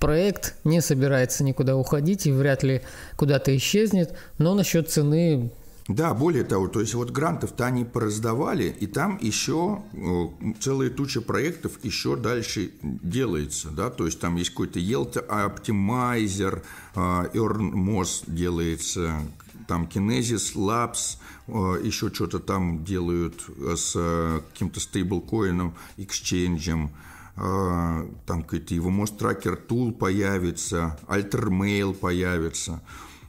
проект 0.00 0.56
не 0.64 0.80
собирается 0.80 1.44
никуда 1.44 1.76
уходить 1.76 2.26
и 2.26 2.32
вряд 2.32 2.62
ли 2.62 2.82
куда-то 3.16 3.56
исчезнет, 3.56 4.16
но 4.38 4.54
насчет 4.54 4.90
цены 4.90 5.50
да, 5.88 6.12
более 6.12 6.44
того, 6.44 6.68
то 6.68 6.80
есть 6.80 6.92
вот 6.92 7.10
грантов-то 7.10 7.64
они 7.64 7.86
пораздавали, 7.86 8.76
и 8.78 8.86
там 8.86 9.18
еще 9.22 9.82
э, 9.94 10.52
целая 10.60 10.90
туча 10.90 11.22
проектов 11.22 11.82
еще 11.82 12.14
дальше 12.14 12.72
делается, 12.82 13.70
да, 13.70 13.88
то 13.88 14.04
есть 14.04 14.20
там 14.20 14.36
есть 14.36 14.50
какой-то 14.50 14.78
Yelta 14.78 15.26
Optimizer, 15.26 16.62
э, 16.94 17.00
EarnMOS 17.32 18.24
делается, 18.26 19.22
там 19.66 19.84
Kinesis 19.84 20.54
Labs, 20.56 21.16
э, 21.46 21.80
еще 21.82 22.12
что-то 22.12 22.38
там 22.38 22.84
делают 22.84 23.46
с 23.74 24.42
каким-то 24.52 24.80
стейблкоином, 24.80 25.74
эксченджем, 25.96 26.90
там 27.34 28.42
какой-то 28.42 28.74
его 28.74 28.90
Most 28.90 29.16
Tracker 29.16 29.56
Tool 29.68 29.92
появится, 29.92 30.98
Altermail 31.06 31.94
появится. 31.94 32.82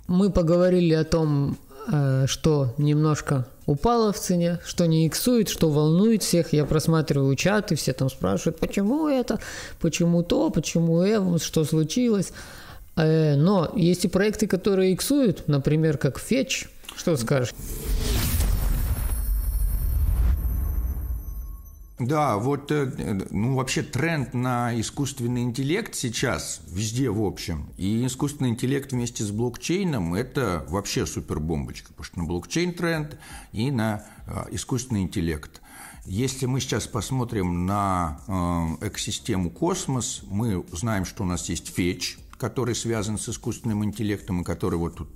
Мы 0.07 0.31
поговорили 0.31 0.95
о 0.95 1.03
том, 1.03 1.55
что 2.27 2.73
немножко 2.77 3.45
упало 3.65 4.11
в 4.11 4.19
цене, 4.19 4.59
что 4.65 4.85
не 4.85 5.07
иксует, 5.07 5.47
что 5.47 5.69
волнует 5.69 6.23
всех. 6.23 6.53
Я 6.53 6.65
просматриваю 6.65 7.35
чаты, 7.35 7.75
все 7.75 7.93
там 7.93 8.09
спрашивают, 8.09 8.59
почему 8.59 9.07
это, 9.07 9.39
почему 9.79 10.23
то, 10.23 10.49
почему 10.49 11.01
это, 11.01 11.37
что 11.43 11.63
случилось. 11.63 12.33
Э, 12.95 13.35
но 13.35 13.71
есть 13.75 14.05
и 14.05 14.07
проекты, 14.07 14.47
которые 14.47 14.93
иксуют, 14.93 15.47
например, 15.47 15.97
как 15.97 16.17
Fetch. 16.17 16.67
Что 16.95 17.15
скажешь? 17.15 17.53
Да, 21.99 22.37
вот, 22.37 22.71
э, 22.71 23.27
ну, 23.29 23.55
вообще 23.55 23.83
тренд 23.83 24.33
на 24.33 24.79
искусственный 24.79 25.41
интеллект 25.41 25.93
сейчас 25.95 26.61
везде, 26.71 27.09
в 27.09 27.21
общем. 27.21 27.69
И 27.75 28.05
искусственный 28.05 28.51
интеллект 28.51 28.93
вместе 28.93 29.25
с 29.25 29.31
блокчейном– 29.31 30.13
это 30.15 30.65
вообще 30.69 31.05
супербомбочка, 31.05 31.89
потому 31.89 32.05
что 32.05 32.19
на 32.19 32.25
блокчейн 32.25 32.73
тренд 32.73 33.17
и 33.51 33.69
на 33.69 34.05
э, 34.25 34.45
искусственный 34.51 35.01
интеллект. 35.01 35.61
Если 36.05 36.45
мы 36.45 36.61
сейчас 36.61 36.87
посмотрим 36.87 37.65
на 37.65 38.21
э, 38.27 38.87
экосистему 38.87 39.49
космос, 39.49 40.21
мы 40.29 40.63
знаем, 40.71 41.03
что 41.03 41.23
у 41.23 41.25
нас 41.25 41.49
есть 41.49 41.77
Fetch– 41.77 42.17
который 42.39 42.73
связан 42.73 43.19
с 43.19 43.29
искусственным 43.29 43.83
интеллектом, 43.83 44.41
и 44.41 44.43
который 44.43 44.79
вот 44.79 44.95
тут 44.95 45.09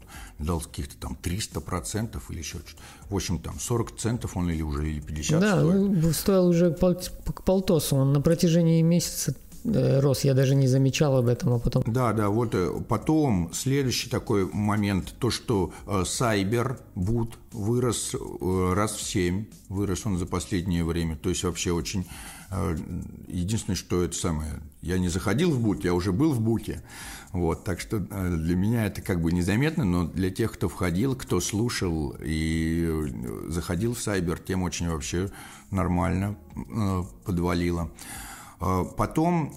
дал 0.44 0.60
каких-то 0.62 0.96
там 0.98 1.16
300 1.16 1.62
процентов 1.62 2.30
или 2.30 2.40
еще 2.40 2.60
что-то. 2.60 2.82
В 3.10 3.16
общем, 3.16 3.40
там 3.40 3.60
40 3.60 3.98
центов 3.98 4.38
он 4.38 4.50
или 4.50 4.62
уже, 4.62 4.90
или 4.90 5.00
50 5.00 5.40
Да, 5.40 5.60
стоит. 5.60 6.04
ну, 6.04 6.12
стоил 6.14 6.48
уже 6.48 6.72
к 6.74 7.44
полтосу. 7.44 7.96
Он 7.96 8.14
на 8.14 8.22
протяжении 8.22 8.82
месяца 8.82 9.36
э, 9.64 10.00
рос, 10.00 10.24
я 10.24 10.34
даже 10.34 10.56
не 10.56 10.68
замечал 10.68 11.18
об 11.18 11.28
этом, 11.28 11.54
а 11.54 11.60
потом... 11.60 11.84
Да, 11.88 12.14
да, 12.14 12.30
вот 12.30 12.54
э, 12.54 12.70
потом 12.88 13.52
следующий 13.54 14.10
такой 14.10 14.46
момент, 14.52 15.16
то, 15.20 15.32
что 15.32 15.74
Сайбер 16.06 16.80
Бут 16.96 17.38
вырос 17.52 18.14
э, 18.14 18.74
раз 18.74 18.94
в 18.94 19.02
7, 19.02 19.46
вырос 19.70 20.06
он 20.06 20.18
за 20.18 20.26
последнее 20.26 20.84
время, 20.84 21.16
то 21.16 21.30
есть 21.30 21.44
вообще 21.44 21.72
очень... 21.72 22.06
Единственное, 23.28 23.76
что 23.76 24.04
это 24.04 24.16
самое, 24.16 24.62
я 24.84 25.00
не 25.00 25.10
заходил 25.10 25.50
в 25.50 25.60
Бут, 25.60 25.84
я 25.84 25.96
уже 25.96 26.12
был 26.12 26.34
в 26.34 26.40
Буке, 26.40 26.84
вот, 27.34 27.64
так 27.64 27.80
что 27.80 27.98
э, 27.98 28.30
для 28.30 28.56
меня 28.56 28.86
это 28.86 29.02
как 29.02 29.20
бы 29.20 29.32
незаметно, 29.32 29.84
но 29.84 30.06
для 30.06 30.30
тех, 30.30 30.54
кто 30.54 30.70
входил, 30.70 31.16
кто 31.16 31.40
слушал 31.40 32.16
и 32.24 32.88
э, 32.88 33.50
заходил 33.50 33.96
в 33.96 34.00
Сайбер, 34.00 34.38
тем 34.38 34.62
очень 34.62 34.88
вообще 34.88 35.32
нормально 35.72 36.38
э, 36.56 37.04
подвалило. 37.26 37.90
А, 38.66 38.86
потом 38.86 39.52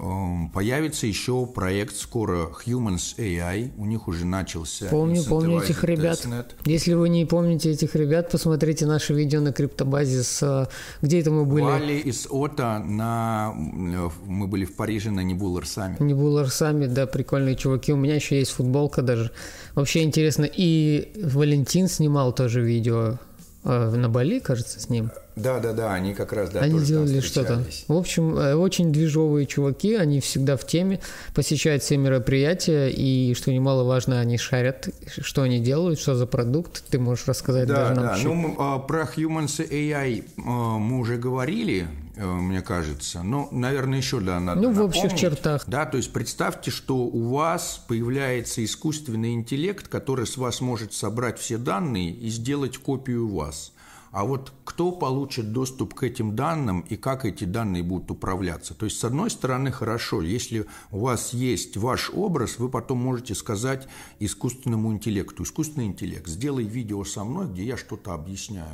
э, 0.00 0.52
появится 0.52 1.06
еще 1.06 1.46
проект 1.46 1.94
скоро 1.94 2.50
Humans 2.66 3.16
AI. 3.16 3.70
У 3.78 3.86
них 3.86 4.08
уже 4.08 4.26
начался. 4.26 4.86
Помню, 4.86 5.22
помню 5.22 5.62
этих 5.62 5.84
ребят. 5.84 6.18
Testnet. 6.18 6.46
Если 6.64 6.94
вы 6.94 7.10
не 7.10 7.24
помните 7.26 7.70
этих 7.70 7.94
ребят, 7.94 8.28
посмотрите 8.28 8.86
наше 8.86 9.14
видео 9.14 9.40
на 9.40 9.52
криптобазе 9.52 10.24
с 10.24 10.42
э, 10.42 10.66
где 11.00 11.20
это 11.20 11.30
мы 11.30 11.44
были. 11.44 11.62
Вали 11.62 12.00
из 12.00 12.26
Ота 12.28 12.80
на 12.80 13.52
мы 13.54 14.48
были 14.48 14.64
в 14.64 14.74
Париже 14.74 15.12
на 15.12 15.20
Небулар 15.20 15.64
Саммит. 15.64 16.00
Небулар 16.00 16.50
Саммит, 16.50 16.92
да, 16.92 17.06
прикольные 17.06 17.54
чуваки. 17.54 17.92
У 17.92 17.96
меня 17.96 18.16
еще 18.16 18.36
есть 18.36 18.50
футболка 18.50 19.02
даже. 19.02 19.30
Вообще 19.76 20.02
интересно. 20.02 20.48
И 20.52 21.12
Валентин 21.22 21.86
снимал 21.86 22.32
тоже 22.32 22.62
видео 22.62 23.12
э, 23.12 23.16
на 23.64 24.08
Бали, 24.08 24.40
кажется, 24.40 24.80
с 24.80 24.88
ним. 24.88 25.10
Да, 25.36 25.58
да, 25.58 25.72
да, 25.72 25.94
они 25.94 26.12
как 26.14 26.32
раз, 26.32 26.50
да, 26.50 26.60
Они 26.60 26.80
делали 26.80 27.20
что-то. 27.20 27.64
В 27.88 27.96
общем, 27.96 28.36
э, 28.36 28.54
очень 28.54 28.92
движовые 28.92 29.46
чуваки, 29.46 29.94
они 29.94 30.20
всегда 30.20 30.56
в 30.56 30.66
теме, 30.66 31.00
посещают 31.34 31.82
все 31.82 31.96
мероприятия, 31.96 32.88
и, 32.88 33.34
что 33.34 33.52
немаловажно, 33.52 34.20
они 34.20 34.36
шарят, 34.38 34.88
что 35.06 35.42
они 35.42 35.60
делают, 35.60 35.98
что 35.98 36.14
за 36.14 36.26
продукт, 36.26 36.84
ты 36.90 36.98
можешь 36.98 37.26
рассказать 37.26 37.68
да, 37.68 37.74
даже 37.74 37.94
нам. 37.94 38.06
Да, 38.06 38.16
ну, 38.22 38.56
а, 38.58 38.78
про 38.78 39.02
Humans 39.02 39.70
AI 39.70 40.24
а, 40.38 40.78
мы 40.78 40.98
уже 40.98 41.16
говорили, 41.16 41.86
э, 42.09 42.09
мне 42.26 42.60
кажется. 42.62 43.22
Ну, 43.22 43.48
наверное, 43.50 43.98
еще 43.98 44.20
да, 44.20 44.40
надо 44.40 44.60
Ну, 44.60 44.72
в 44.72 44.80
общих 44.80 45.14
чертах. 45.16 45.64
Да, 45.66 45.86
то 45.86 45.96
есть 45.96 46.12
представьте, 46.12 46.70
что 46.70 46.96
у 46.96 47.30
вас 47.30 47.82
появляется 47.88 48.64
искусственный 48.64 49.34
интеллект, 49.34 49.88
который 49.88 50.26
с 50.26 50.36
вас 50.36 50.60
может 50.60 50.92
собрать 50.92 51.38
все 51.38 51.58
данные 51.58 52.10
и 52.10 52.28
сделать 52.28 52.78
копию 52.78 53.28
вас. 53.28 53.72
А 54.12 54.24
вот 54.24 54.52
кто 54.64 54.90
получит 54.90 55.52
доступ 55.52 55.94
к 55.94 56.02
этим 56.02 56.34
данным 56.34 56.80
и 56.80 56.96
как 56.96 57.24
эти 57.24 57.44
данные 57.44 57.84
будут 57.84 58.10
управляться? 58.10 58.74
То 58.74 58.86
есть, 58.86 58.98
с 58.98 59.04
одной 59.04 59.30
стороны, 59.30 59.70
хорошо, 59.70 60.20
если 60.20 60.66
у 60.90 61.00
вас 61.00 61.32
есть 61.32 61.76
ваш 61.76 62.10
образ, 62.12 62.58
вы 62.58 62.68
потом 62.68 62.98
можете 62.98 63.36
сказать 63.36 63.86
искусственному 64.18 64.92
интеллекту, 64.92 65.44
искусственный 65.44 65.86
интеллект, 65.86 66.26
сделай 66.26 66.64
видео 66.64 67.04
со 67.04 67.22
мной, 67.22 67.46
где 67.46 67.64
я 67.64 67.76
что-то 67.76 68.12
объясняю. 68.12 68.66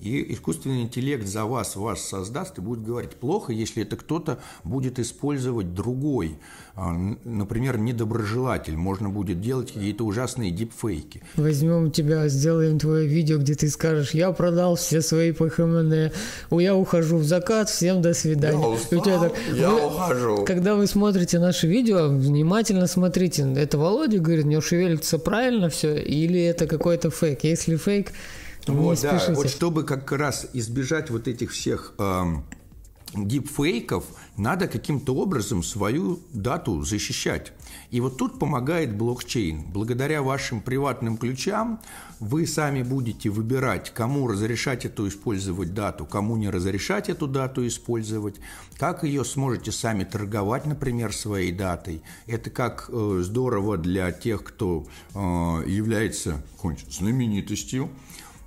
И 0.00 0.32
искусственный 0.32 0.82
интеллект 0.82 1.26
за 1.26 1.44
вас 1.44 1.76
вас 1.76 2.02
создаст 2.02 2.56
и 2.58 2.62
будет 2.62 2.82
говорить 2.82 3.10
плохо, 3.10 3.52
если 3.52 3.82
это 3.82 3.96
кто-то 3.96 4.38
будет 4.64 4.98
использовать 4.98 5.74
другой, 5.74 6.38
а, 6.74 6.92
например, 7.24 7.78
недоброжелатель. 7.78 8.76
Можно 8.76 9.10
будет 9.10 9.42
делать 9.42 9.72
какие-то 9.72 10.04
ужасные 10.04 10.50
дипфейки. 10.50 11.22
Возьмем 11.36 11.90
тебя, 11.90 12.26
сделаем 12.28 12.78
твое 12.78 13.06
видео, 13.06 13.38
где 13.38 13.54
ты 13.54 13.68
скажешь, 13.68 14.12
я 14.12 14.32
продал 14.32 14.76
все 14.76 15.02
свои 15.02 15.32
ПХМН, 15.32 16.10
я 16.50 16.74
ухожу 16.74 17.18
в 17.18 17.24
закат, 17.24 17.68
всем 17.68 18.00
до 18.00 18.14
свидания. 18.14 18.58
Я 18.58 18.68
устал, 18.68 19.02
так, 19.02 19.34
я 19.54 19.70
вы, 19.70 19.86
ухожу. 19.86 20.44
Когда 20.46 20.76
вы 20.76 20.86
смотрите 20.86 21.38
наши 21.38 21.66
видео, 21.66 22.08
внимательно 22.08 22.86
смотрите, 22.86 23.42
это 23.54 23.76
Володя 23.76 24.18
говорит, 24.18 24.46
не 24.46 24.60
шевелится 24.62 25.18
правильно 25.18 25.68
все, 25.68 26.00
или 26.02 26.40
это 26.40 26.66
какой-то 26.66 27.10
фейк. 27.10 27.44
Если 27.44 27.76
фейк, 27.76 28.12
вот, 28.66 28.96
не 28.96 29.02
да, 29.02 29.24
вот 29.34 29.48
чтобы 29.48 29.84
как 29.84 30.10
раз 30.12 30.46
избежать 30.52 31.10
вот 31.10 31.28
этих 31.28 31.52
всех 31.52 31.94
эм, 31.98 32.44
дипфейков, 33.14 34.04
надо 34.36 34.68
каким-то 34.68 35.14
образом 35.14 35.62
свою 35.62 36.20
дату 36.32 36.82
защищать. 36.82 37.52
И 37.90 38.00
вот 38.00 38.16
тут 38.16 38.38
помогает 38.38 38.96
блокчейн. 38.96 39.64
Благодаря 39.72 40.22
вашим 40.22 40.60
приватным 40.60 41.16
ключам 41.16 41.80
вы 42.20 42.46
сами 42.46 42.82
будете 42.82 43.30
выбирать, 43.30 43.90
кому 43.90 44.28
разрешать 44.28 44.84
эту 44.84 45.08
использовать 45.08 45.74
дату, 45.74 46.06
кому 46.06 46.36
не 46.36 46.48
разрешать 46.48 47.08
эту 47.08 47.26
дату 47.26 47.66
использовать, 47.66 48.36
как 48.78 49.04
ее 49.04 49.24
сможете 49.24 49.72
сами 49.72 50.04
торговать, 50.04 50.66
например, 50.66 51.12
своей 51.12 51.52
датой. 51.52 52.02
Это 52.26 52.50
как 52.50 52.88
э, 52.88 53.20
здорово 53.24 53.76
для 53.76 54.12
тех, 54.12 54.44
кто 54.44 54.86
э, 55.14 55.18
является 55.18 56.42
знаменитостью, 56.90 57.90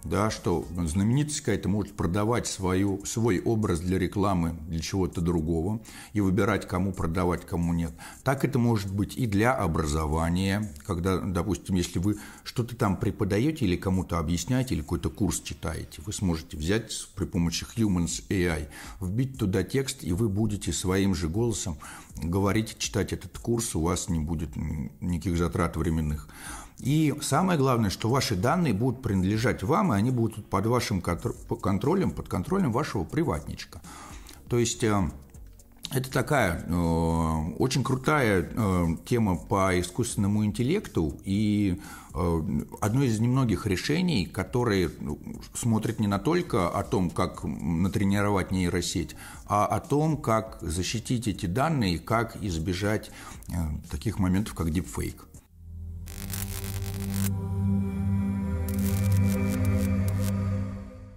да, 0.04 0.30
что 0.30 0.66
знаменитость 0.86 1.42
какая-то 1.42 1.70
может 1.70 1.94
продавать 1.94 2.48
свою, 2.48 3.04
свой 3.06 3.40
образ 3.40 3.80
для 3.80 3.98
рекламы, 3.98 4.58
для 4.68 4.80
чего-то 4.80 5.22
другого, 5.22 5.82
и 6.14 6.22
выбирать, 6.22 6.68
кому 6.68 6.94
продавать, 6.94 7.46
кому 7.46 7.74
нет. 7.74 7.94
Так 8.24 8.46
это 8.46 8.60
может 8.60 8.94
быть 8.94 9.18
и 9.18 9.26
для 9.26 9.54
образования, 9.54 10.74
когда, 10.86 11.20
допустим, 11.20 11.76
если 11.76 12.00
вы 12.00 12.18
что-то 12.44 12.76
там 12.76 12.98
преподаете 12.98 13.66
или 13.66 13.76
кому-то 13.76 14.20
объясняете, 14.20 14.76
или 14.76 14.82
какой-то 14.82 15.10
курс 15.10 15.40
читаете, 15.42 16.02
вы 16.06 16.14
сможете 16.14 16.58
взять 16.58 16.92
при 17.16 17.26
помощи 17.26 17.66
Humans 17.76 18.28
AI, 18.30 18.68
вбить 19.00 19.38
туда 19.38 19.64
текст, 19.64 20.04
и 20.04 20.12
вы 20.12 20.30
будете 20.30 20.74
своим 20.74 21.16
же 21.16 21.28
голосом 21.30 21.78
говорить, 22.16 22.78
читать 22.78 23.14
этот 23.14 23.38
курс, 23.40 23.76
у 23.76 23.82
вас 23.82 24.10
не 24.10 24.20
будет 24.20 24.56
никаких 25.02 25.38
затрат 25.38 25.78
временных. 25.78 26.28
И 26.84 27.16
самое 27.22 27.58
главное, 27.58 27.90
что 27.90 28.10
ваши 28.10 28.36
данные 28.36 28.74
будут 28.74 29.02
принадлежать 29.02 29.64
вам, 29.64 29.94
и 29.94 29.96
они 29.96 30.12
будут 30.12 30.46
под 30.46 30.66
вашим 30.66 31.02
контролем, 31.02 32.12
под 32.12 32.28
контролем 32.28 32.74
вашего 32.74 33.06
приватничка. 33.06 33.82
То 34.50 34.60
есть 34.60 34.84
э, 34.84 35.10
это 35.92 36.12
такая 36.12 36.66
э, 36.68 37.54
очень 37.58 37.86
крутая 37.86 38.50
э, 38.52 38.88
тема 39.06 39.38
по 39.38 39.80
искусственному 39.80 40.44
интеллекту 40.44 41.18
и 41.24 41.80
э, 42.14 42.42
одно 42.82 43.04
из 43.04 43.18
немногих 43.18 43.66
решений, 43.66 44.26
которые 44.26 44.92
ну, 45.00 45.18
смотрят 45.54 46.02
не 46.02 46.08
на 46.08 46.20
только 46.20 46.68
о 46.68 46.84
том, 46.84 47.10
как 47.10 47.46
натренировать 47.46 48.52
нейросеть, 48.52 49.16
а 49.48 49.66
о 49.66 49.80
том, 49.80 50.18
как 50.18 50.58
защитить 50.60 51.30
эти 51.30 51.46
данные, 51.46 51.98
как 51.98 52.36
избежать 52.44 53.10
э, 53.48 53.54
таких 53.90 54.20
моментов, 54.20 54.54
как 54.54 54.70
дипфейк. 54.70 55.28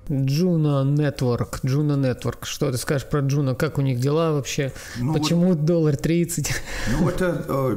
Juno 0.08 0.84
Network, 0.84 1.60
Juno 1.64 1.96
Network. 1.96 2.44
Что 2.44 2.70
ты 2.70 2.78
скажешь 2.78 3.08
про 3.08 3.20
Juno? 3.20 3.54
Как 3.54 3.78
у 3.78 3.80
них 3.80 3.98
дела 3.98 4.32
вообще? 4.32 4.72
Ну, 4.98 5.12
Почему 5.14 5.48
вот, 5.48 5.64
доллар 5.64 5.96
30? 5.96 6.50
Ну, 6.92 7.08
это... 7.08 7.44
Э, 7.48 7.76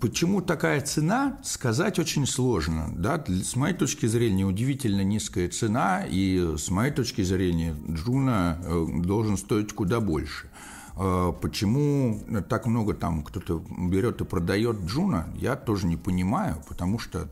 почему 0.00 0.40
такая 0.40 0.80
цена, 0.80 1.38
сказать 1.44 1.98
очень 1.98 2.26
сложно. 2.26 2.90
Да? 2.96 3.22
С 3.28 3.54
моей 3.54 3.74
точки 3.74 4.06
зрения, 4.06 4.44
удивительно 4.44 5.02
низкая 5.02 5.48
цена, 5.48 6.04
и 6.08 6.54
с 6.56 6.70
моей 6.70 6.92
точки 6.92 7.22
зрения, 7.22 7.76
Juno 7.90 8.58
э, 8.64 8.86
должен 9.04 9.36
стоить 9.36 9.74
куда 9.74 10.00
больше. 10.00 10.48
Э, 11.02 11.32
почему 11.40 12.20
так 12.50 12.66
много 12.66 12.92
там 12.92 13.22
кто-то 13.22 13.62
берет 13.70 14.20
и 14.20 14.24
продает 14.24 14.76
Juno, 14.84 15.28
я 15.34 15.56
тоже 15.56 15.86
не 15.86 15.96
понимаю, 15.96 16.56
потому 16.68 16.98
что 16.98 17.26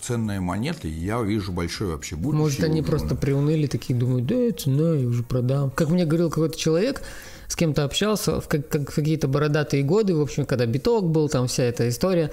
ценные 0.00 0.40
монеты, 0.40 0.88
я 0.88 1.20
вижу 1.20 1.52
большой 1.52 1.88
вообще 1.88 2.16
будущее. 2.16 2.42
Может, 2.42 2.64
они 2.64 2.80
просто 2.80 3.14
приуныли, 3.14 3.66
такие 3.66 3.98
думают, 3.98 4.24
да, 4.26 4.50
цена, 4.52 4.94
я 4.94 5.06
уже 5.06 5.24
продам. 5.24 5.70
Как 5.70 5.90
мне 5.90 6.06
говорил 6.06 6.30
какой-то 6.30 6.58
человек, 6.58 7.02
с 7.52 7.56
кем-то 7.56 7.84
общался 7.84 8.40
в, 8.40 8.48
как, 8.48 8.66
как, 8.68 8.94
какие-то 8.94 9.28
бородатые 9.28 9.82
годы, 9.82 10.14
в 10.14 10.22
общем, 10.22 10.46
когда 10.46 10.64
биток 10.64 11.04
был, 11.10 11.28
там 11.28 11.48
вся 11.48 11.64
эта 11.64 11.86
история. 11.86 12.30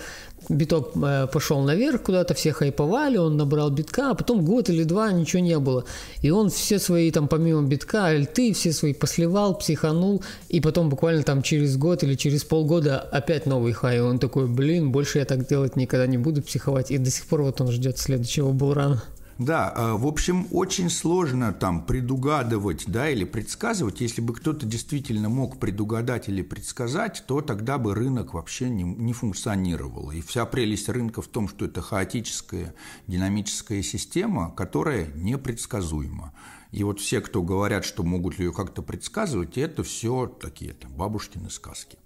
Биток 0.48 0.92
э, 0.96 1.28
пошел 1.28 1.60
наверх 1.60 2.04
куда-то, 2.04 2.34
все 2.34 2.54
хайповали, 2.54 3.18
он 3.18 3.36
набрал 3.36 3.70
битка, 3.70 4.12
а 4.12 4.14
потом 4.14 4.46
год 4.46 4.70
или 4.70 4.84
два 4.86 5.12
ничего 5.12 5.42
не 5.42 5.60
было. 5.60 5.84
И 6.22 6.30
он 6.30 6.50
все 6.50 6.80
свои, 6.80 7.12
там, 7.12 7.28
помимо 7.28 7.64
битка, 7.64 8.06
альты, 8.06 8.54
все 8.54 8.72
свои 8.72 8.94
посливал, 8.94 9.56
психанул, 9.56 10.24
и 10.48 10.62
потом 10.62 10.90
буквально 10.90 11.24
там 11.24 11.42
через 11.42 11.76
год 11.76 12.02
или 12.04 12.16
через 12.16 12.46
полгода 12.46 13.02
опять 13.02 13.46
новый 13.46 13.74
хай. 13.74 13.98
И 13.98 14.00
он 14.00 14.20
такой, 14.20 14.48
блин, 14.48 14.94
больше 14.94 15.20
я 15.20 15.26
так 15.26 15.46
делать 15.50 15.76
никогда 15.76 16.08
не 16.08 16.18
буду, 16.18 16.42
психовать. 16.42 16.92
И 16.92 16.98
до 16.98 17.12
сих 17.12 17.26
пор 17.26 17.42
вот 17.42 17.60
он 17.60 17.72
ждет 17.72 17.98
следующего 17.98 18.54
bull 18.54 18.76
run 18.76 18.93
а. 18.93 19.04
Да, 19.40 19.74
э, 19.74 19.94
в 19.94 20.06
общем, 20.06 20.48
очень 20.52 20.90
сложно 20.90 21.54
там 21.54 21.86
предугадывать, 21.86 22.84
да, 22.88 23.10
или 23.10 23.24
предсказывать. 23.24 24.02
Если 24.02 24.20
бы 24.20 24.34
кто-то 24.34 24.66
действительно 24.66 25.30
мог 25.30 25.60
предугадать 25.60 26.28
или 26.28 26.42
предсказать, 26.42 27.24
то 27.26 27.40
тогда 27.40 27.78
бы 27.78 27.96
рынок 27.96 28.34
вообще 28.34 28.70
не, 28.70 28.84
не 28.84 29.14
функционировал. 29.14 30.12
И 30.12 30.20
вся 30.20 30.46
прелесть 30.46 30.90
рынка 30.90 31.22
в 31.22 31.28
том, 31.28 31.48
что 31.48 31.64
это 31.64 31.82
хаотическая 31.82 32.76
динамическая 33.08 33.82
система, 33.82 34.52
которая 34.52 35.08
непредсказуема. 35.16 36.34
И 36.74 36.84
вот 36.84 37.00
все, 37.00 37.22
кто 37.22 37.42
говорят, 37.42 37.86
что 37.86 38.04
могут 38.04 38.40
ее 38.40 38.52
как-то 38.52 38.82
предсказывать, 38.82 39.58
это 39.58 39.84
все 39.84 40.28
такие 40.28 40.74
там, 40.74 40.92
бабушкины 40.92 41.50
сказки. 41.50 41.98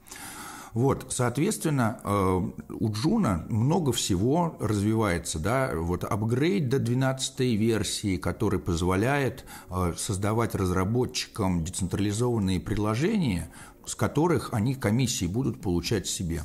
Вот, 0.74 1.06
соответственно, 1.10 2.00
э, 2.04 2.42
у 2.80 2.92
Juno 2.92 3.46
много 3.48 3.92
всего 3.92 4.58
развивается, 4.60 5.38
да, 5.38 5.72
вот 5.76 6.04
апгрейд 6.04 6.68
до 6.68 6.80
12 6.80 7.40
версии, 7.56 8.18
который 8.18 8.60
позволяет 8.60 9.46
э, 9.70 9.94
создавать 9.96 10.56
разработчикам 10.56 11.64
децентрализованные 11.64 12.60
приложения, 12.60 13.52
с 13.86 13.96
которых 13.96 14.54
они 14.54 14.76
комиссии 14.76 15.26
будут 15.26 15.62
получать 15.62 16.08
себе. 16.08 16.44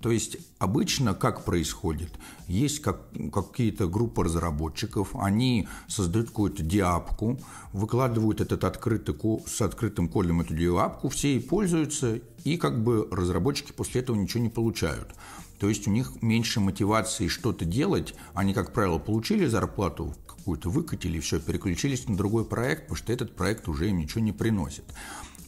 То 0.00 0.10
есть 0.10 0.36
обычно 0.58 1.14
как 1.14 1.44
происходит? 1.44 2.12
Есть 2.48 2.80
как, 2.80 3.00
какие-то 3.32 3.88
группы 3.88 4.22
разработчиков, 4.22 5.16
они 5.16 5.68
создают 5.88 6.28
какую-то 6.28 6.62
dApp 6.62 7.07
ку, 7.07 7.40
выкладывают 7.72 8.40
этот 8.40 8.64
открытый, 8.64 9.16
с 9.46 9.60
открытым 9.62 10.08
кодом 10.08 10.42
эту 10.42 10.54
dApp 10.54 10.85
ку, 10.85 11.08
все 11.08 11.34
ей 11.34 11.40
пользуются, 11.40 12.20
и 12.44 12.56
как 12.56 12.82
бы 12.84 13.08
разработчики 13.10 13.72
после 13.72 14.02
этого 14.02 14.16
ничего 14.16 14.42
не 14.42 14.50
получают. 14.50 15.14
То 15.58 15.68
есть 15.68 15.88
у 15.88 15.90
них 15.90 16.22
меньше 16.22 16.60
мотивации 16.60 17.28
что-то 17.28 17.64
делать, 17.64 18.14
они, 18.34 18.52
как 18.52 18.74
правило, 18.74 18.98
получили 18.98 19.46
зарплату 19.46 20.14
какую-то, 20.26 20.68
выкатили, 20.68 21.18
все, 21.18 21.40
переключились 21.40 22.06
на 22.06 22.16
другой 22.16 22.44
проект, 22.44 22.82
потому 22.82 22.96
что 22.96 23.12
этот 23.12 23.34
проект 23.34 23.66
уже 23.66 23.88
им 23.88 23.98
ничего 23.98 24.20
не 24.20 24.32
приносит 24.32 24.84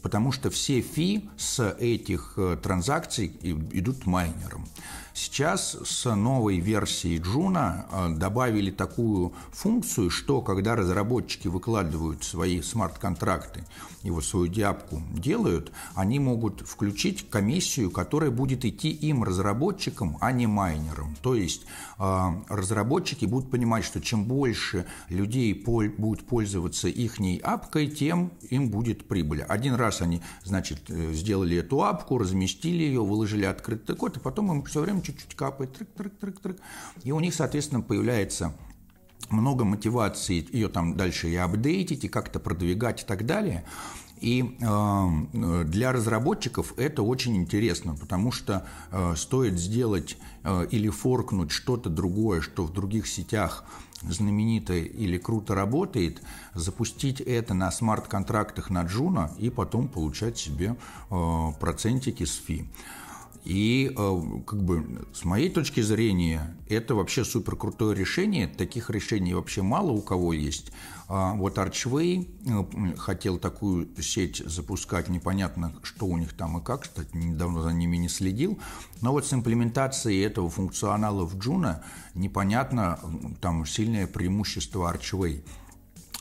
потому 0.03 0.33
что 0.33 0.51
все 0.51 0.81
fee 0.81 1.29
с 1.37 1.77
этих 1.79 2.35
э, 2.37 2.57
транзакций 2.63 3.33
идут 3.43 4.07
майнерам. 4.07 4.67
Сейчас 5.19 5.77
с 5.85 6.15
новой 6.15 6.61
версией 6.61 7.19
Juno 7.19 7.87
э, 7.91 8.09
добавили 8.11 8.71
такую 8.71 9.33
функцию, 9.51 10.11
что 10.11 10.43
когда 10.43 10.77
разработчики 10.77 11.49
выкладывают 11.49 12.23
свои 12.23 12.63
смарт-контракты 12.63 13.65
и 14.05 14.11
вот 14.11 14.25
свою 14.25 14.47
dApp 14.47 14.84
ку 14.84 15.03
делают, 15.13 15.73
они 15.97 16.21
могут 16.21 16.61
включить 16.61 17.29
комиссию, 17.29 17.91
которая 17.91 18.31
будет 18.31 18.65
идти 18.65 18.91
им, 18.91 19.25
разработчикам, 19.25 20.19
а 20.21 20.31
не 20.31 20.47
майнерам. 20.47 21.17
То 21.21 21.35
есть 21.35 21.63
э, 21.99 22.29
разработчики 22.49 23.25
будут 23.25 23.51
понимать, 23.51 23.85
что 23.85 24.01
чем 24.01 24.25
больше 24.25 24.87
людей 25.09 25.53
будут 25.53 26.25
пользоваться 26.27 26.87
их 26.87 27.17
апкой, 27.43 27.89
тем 27.89 28.31
им 28.51 28.71
будет 28.71 29.09
прибыль. 29.09 29.43
Один 29.43 29.75
раз 29.75 30.01
они, 30.01 30.23
значит, 30.45 30.83
э, 30.91 31.13
сделали 31.13 31.57
эту 31.57 31.83
апку, 31.83 32.19
разместили 32.19 32.85
ее, 32.85 33.05
выложили 33.05 33.45
открытый 33.47 33.97
код, 33.97 34.17
и 34.17 34.21
потом 34.21 34.53
им 34.53 34.63
все 34.63 34.81
время 34.81 35.01
чуть-чуть 35.09 35.35
капает, 35.35 35.77
трык-трык-трык-трык. 35.77 36.59
И 37.05 37.13
у 37.13 37.21
них, 37.21 37.35
соответственно, 37.35 37.81
появляется 37.81 38.55
много 39.31 39.65
мотивации 39.65 40.47
ее 40.53 40.69
там 40.69 40.97
дальше 40.97 41.29
и 41.29 41.37
апдейтить, 41.37 42.05
и 42.05 42.09
как-то 42.09 42.41
продвигать 42.41 43.03
и 43.03 43.07
так 43.07 43.27
далее. 43.27 43.65
И 44.21 44.57
э, 44.61 45.65
для 45.65 45.93
разработчиков 45.93 46.75
это 46.77 47.03
очень 47.03 47.37
интересно, 47.37 47.95
потому 47.95 48.33
что 48.33 48.67
э, 48.91 49.15
стоит 49.17 49.59
сделать 49.59 50.17
э, 50.43 50.67
или 50.71 50.89
форкнуть 50.89 51.53
что-то 51.53 51.89
другое, 51.89 52.41
что 52.41 52.65
в 52.65 52.73
других 52.73 53.07
сетях 53.07 53.65
знаменитое 54.03 54.83
или 54.83 55.19
круто 55.19 55.55
работает, 55.55 56.21
запустить 56.55 57.21
это 57.21 57.55
на 57.55 57.71
смарт-контрактах 57.71 58.71
на 58.71 58.83
Juno 58.83 59.31
и 59.39 59.51
потом 59.51 59.89
получать 59.89 60.37
себе 60.39 60.77
э, 61.11 61.53
процентики 61.61 62.25
с 62.25 62.35
fee. 62.35 62.69
И 63.49 63.91
как 64.47 64.63
бы 64.63 65.07
с 65.15 65.25
моей 65.25 65.49
точки 65.49 65.81
зрения 65.81 66.55
это 66.69 66.95
вообще 66.95 67.25
супер 67.25 67.57
крутое 67.57 67.97
решение. 67.97 68.47
Таких 68.47 68.91
решений 68.91 69.33
вообще 69.33 69.63
мало 69.63 69.91
у 69.91 70.03
кого 70.03 70.35
есть. 70.35 70.71
А 71.09 71.33
вот 71.33 71.57
Archway 71.57 72.29
э, 72.47 72.97
хотел 72.99 73.39
такую 73.39 73.89
сеть 74.03 74.43
запускать, 74.45 75.09
непонятно, 75.09 75.73
что 75.83 76.05
у 76.05 76.19
них 76.19 76.35
там 76.35 76.59
и 76.59 76.63
как, 76.63 76.83
кстати, 76.83 77.09
недавно 77.17 77.63
за 77.63 77.73
ними 77.73 77.97
не 77.97 78.11
следил, 78.11 78.59
но 79.01 79.13
вот 79.13 79.25
с 79.25 79.33
имплементацией 79.33 80.23
этого 80.23 80.51
функционала 80.51 81.25
в 81.25 81.35
Juno 81.39 81.83
непонятно, 82.13 83.01
там 83.41 83.65
сильное 83.65 84.07
преимущество 84.07 84.93
Archway. 84.93 85.43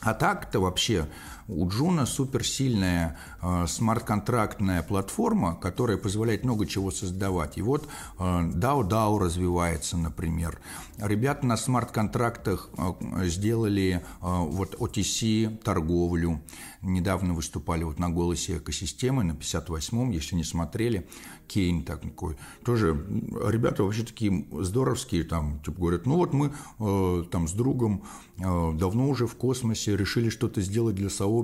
А 0.00 0.14
так-то 0.14 0.60
вообще 0.60 1.06
у 1.48 1.66
Джуна 1.68 2.04
суперсильная 2.04 3.16
э, 3.40 3.66
смарт-контрактная 3.66 4.82
платформа, 4.82 5.56
которая 5.56 5.96
позволяет 5.96 6.44
много 6.44 6.66
чего 6.66 6.90
создавать. 6.90 7.56
И 7.56 7.62
вот 7.62 7.88
э, 8.18 8.22
DAO-DAO 8.22 9.18
развивается, 9.18 9.96
например. 9.96 10.60
Ребята 10.98 11.46
на 11.46 11.56
смарт-контрактах 11.56 12.68
э, 12.76 13.24
сделали 13.24 14.02
э, 14.02 14.02
вот 14.20 14.74
OTC 14.74 15.56
торговлю. 15.58 16.42
Недавно 16.82 17.34
выступали 17.34 17.82
вот 17.82 17.98
на 17.98 18.08
голосе 18.10 18.58
экосистемы 18.58 19.24
на 19.24 19.32
58-м, 19.32 20.10
если 20.10 20.36
не 20.36 20.44
смотрели. 20.44 21.08
Кейн 21.48 21.82
такой. 21.82 22.36
Тоже 22.62 22.90
ребята 22.90 23.82
вообще 23.82 24.02
такие 24.02 24.46
здоровские, 24.52 25.24
там, 25.24 25.60
типа 25.64 25.80
говорят, 25.80 26.06
ну 26.06 26.16
вот 26.16 26.32
мы 26.34 26.52
э, 26.78 27.24
там 27.30 27.48
с 27.48 27.52
другом 27.52 28.04
э, 28.36 28.72
давно 28.74 29.08
уже 29.08 29.26
в 29.26 29.34
космосе 29.34 29.96
решили 29.96 30.28
что-то 30.28 30.60
сделать 30.60 30.94
для 30.94 31.08
сообщества. 31.08 31.37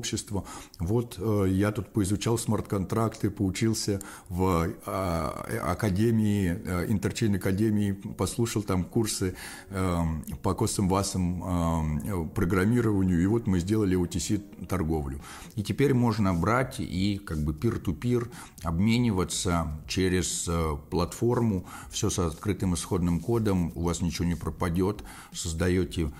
Вот 0.79 1.17
э, 1.19 1.47
я 1.51 1.73
тут 1.73 1.93
поизучал 1.93 2.39
смарт-контракты, 2.39 3.31
поучился 3.31 4.01
в 4.29 4.69
э, 4.87 5.59
академии, 5.63 6.61
э, 6.65 6.87
Интерчейн 6.89 7.35
Академии, 7.37 7.93
послушал 7.93 8.63
там 8.63 8.85
курсы 8.85 9.35
э, 9.71 9.99
по 10.43 10.55
косым 10.55 10.89
васам 10.89 12.31
программированию, 12.35 13.23
и 13.23 13.27
вот 13.27 13.47
мы 13.47 13.61
сделали 13.61 13.97
OTC 13.97 14.67
торговлю. 14.67 15.21
И 15.57 15.63
теперь 15.63 15.95
можно 15.95 16.35
брать 16.35 16.81
и 16.81 17.19
как 17.25 17.45
бы 17.45 17.53
peer-to-peer 17.53 18.31
обмениваться 18.63 19.81
через 19.87 20.49
платформу, 20.91 21.67
все 21.91 22.11
с 22.11 22.19
открытым 22.19 22.75
исходным 22.75 23.21
кодом, 23.21 23.73
у 23.75 23.83
вас 23.83 24.01
ничего 24.01 24.27
не 24.27 24.35
пропадет, 24.35 25.05
создаете 25.33 26.13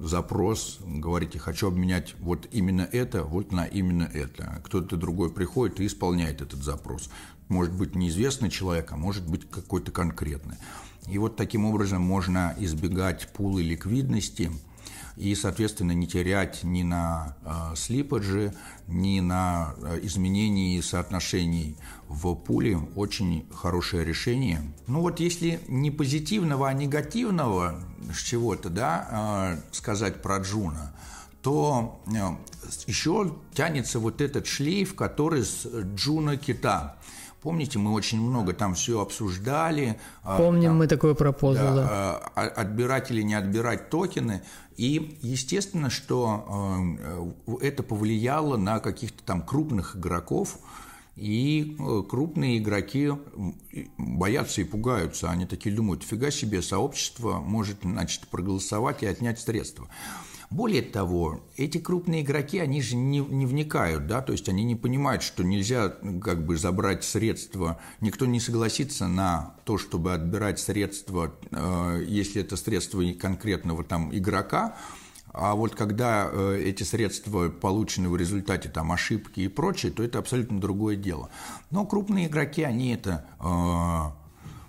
запрос, 0.00 0.78
говорите, 0.84 1.38
хочу 1.38 1.68
обменять 1.68 2.14
вот 2.18 2.48
именно 2.52 2.82
это, 2.82 3.03
вот 3.12 3.52
на 3.52 3.66
именно 3.66 4.08
это. 4.12 4.60
Кто-то 4.64 4.96
другой 4.96 5.30
приходит 5.30 5.80
и 5.80 5.86
исполняет 5.86 6.40
этот 6.40 6.62
запрос. 6.62 7.10
Может 7.48 7.74
быть 7.74 7.94
неизвестный 7.94 8.50
человек, 8.50 8.92
а 8.92 8.96
может 8.96 9.28
быть 9.28 9.48
какой-то 9.50 9.92
конкретный. 9.92 10.56
И 11.08 11.18
вот 11.18 11.36
таким 11.36 11.66
образом 11.66 12.00
можно 12.00 12.54
избегать 12.58 13.28
пулы 13.32 13.62
ликвидности– 13.62 14.50
и, 15.16 15.34
соответственно, 15.34 15.92
не 15.92 16.08
терять 16.08 16.64
ни 16.64 16.82
на 16.82 17.36
э, 17.44 17.76
slippage, 17.76 18.52
ни 18.88 19.20
на 19.20 19.74
э, 19.76 20.00
изменении 20.02 20.80
соотношений 20.80 21.76
в 22.08 22.34
пуле. 22.34 22.78
Очень 22.96 23.46
хорошее 23.54 24.04
решение. 24.04 24.60
Ну 24.88 25.00
вот 25.00 25.20
если 25.20 25.60
не 25.68 25.92
позитивного, 25.92 26.68
а 26.68 26.72
негативного 26.72 27.80
чего-то, 28.24 28.70
да, 28.70 29.60
э, 29.62 29.72
сказать 29.72 30.20
про 30.20 30.38
Juno, 30.38 30.92
то 31.44 32.00
еще 32.86 33.34
тянется 33.52 33.98
вот 33.98 34.22
этот 34.22 34.46
шлейф, 34.46 34.94
который 34.94 35.44
с 35.44 35.66
Juno 35.94 36.38
кита. 36.38 36.96
Помните, 37.42 37.78
мы 37.78 37.92
очень 37.92 38.18
много 38.18 38.54
там 38.54 38.74
все 38.74 39.02
обсуждали. 39.02 40.00
Помним 40.22 40.70
там, 40.70 40.78
мы 40.78 40.86
такой 40.86 41.14
пропозал, 41.14 41.76
да, 41.76 42.22
да. 42.34 42.42
Отбирать 42.48 43.10
или 43.10 43.20
не 43.20 43.34
отбирать 43.34 43.90
токены. 43.90 44.42
И 44.78 45.18
естественно, 45.20 45.90
что 45.90 46.96
э, 47.46 47.60
это 47.60 47.82
повлияло 47.82 48.56
на 48.56 48.80
каких-то 48.80 49.22
там 49.22 49.42
крупных 49.42 49.96
игроков, 49.96 50.58
и 51.14 51.76
э, 51.78 52.02
крупные 52.08 52.56
игроки 52.56 53.12
боятся 53.98 54.62
и 54.62 54.64
пугаются. 54.64 55.30
Они 55.30 55.44
такие 55.44 55.76
думают, 55.76 56.04
фига 56.04 56.30
себе, 56.30 56.62
сообщество 56.62 57.40
может, 57.40 57.76
значит, 57.82 58.26
проголосовать 58.28 59.02
и 59.02 59.06
отнять 59.06 59.38
средства. 59.38 59.86
Более 60.54 60.82
того, 60.82 61.40
эти 61.56 61.78
крупные 61.78 62.22
игроки, 62.22 62.60
они 62.60 62.80
же 62.80 62.94
не, 62.94 63.18
не 63.18 63.44
вникают, 63.44 64.06
да, 64.06 64.22
то 64.22 64.30
есть 64.30 64.48
они 64.48 64.62
не 64.62 64.76
понимают, 64.76 65.24
что 65.24 65.42
нельзя 65.42 65.88
как 66.22 66.46
бы 66.46 66.56
забрать 66.56 67.02
средства, 67.02 67.80
никто 68.00 68.24
не 68.24 68.38
согласится 68.38 69.08
на 69.08 69.56
то, 69.64 69.78
чтобы 69.78 70.14
отбирать 70.14 70.60
средства, 70.60 71.34
э, 71.50 72.04
если 72.06 72.40
это 72.40 72.54
средства 72.54 73.02
конкретного 73.20 73.82
там 73.82 74.16
игрока, 74.16 74.76
а 75.32 75.56
вот 75.56 75.74
когда 75.74 76.30
э, 76.30 76.62
эти 76.66 76.84
средства 76.84 77.48
получены 77.48 78.08
в 78.08 78.16
результате 78.16 78.68
там, 78.68 78.92
ошибки 78.92 79.40
и 79.40 79.48
прочее, 79.48 79.90
то 79.90 80.04
это 80.04 80.20
абсолютно 80.20 80.60
другое 80.60 80.94
дело. 80.94 81.30
Но 81.72 81.84
крупные 81.84 82.28
игроки, 82.28 82.62
они 82.62 82.94
это 82.94 83.26
э, 83.40 84.23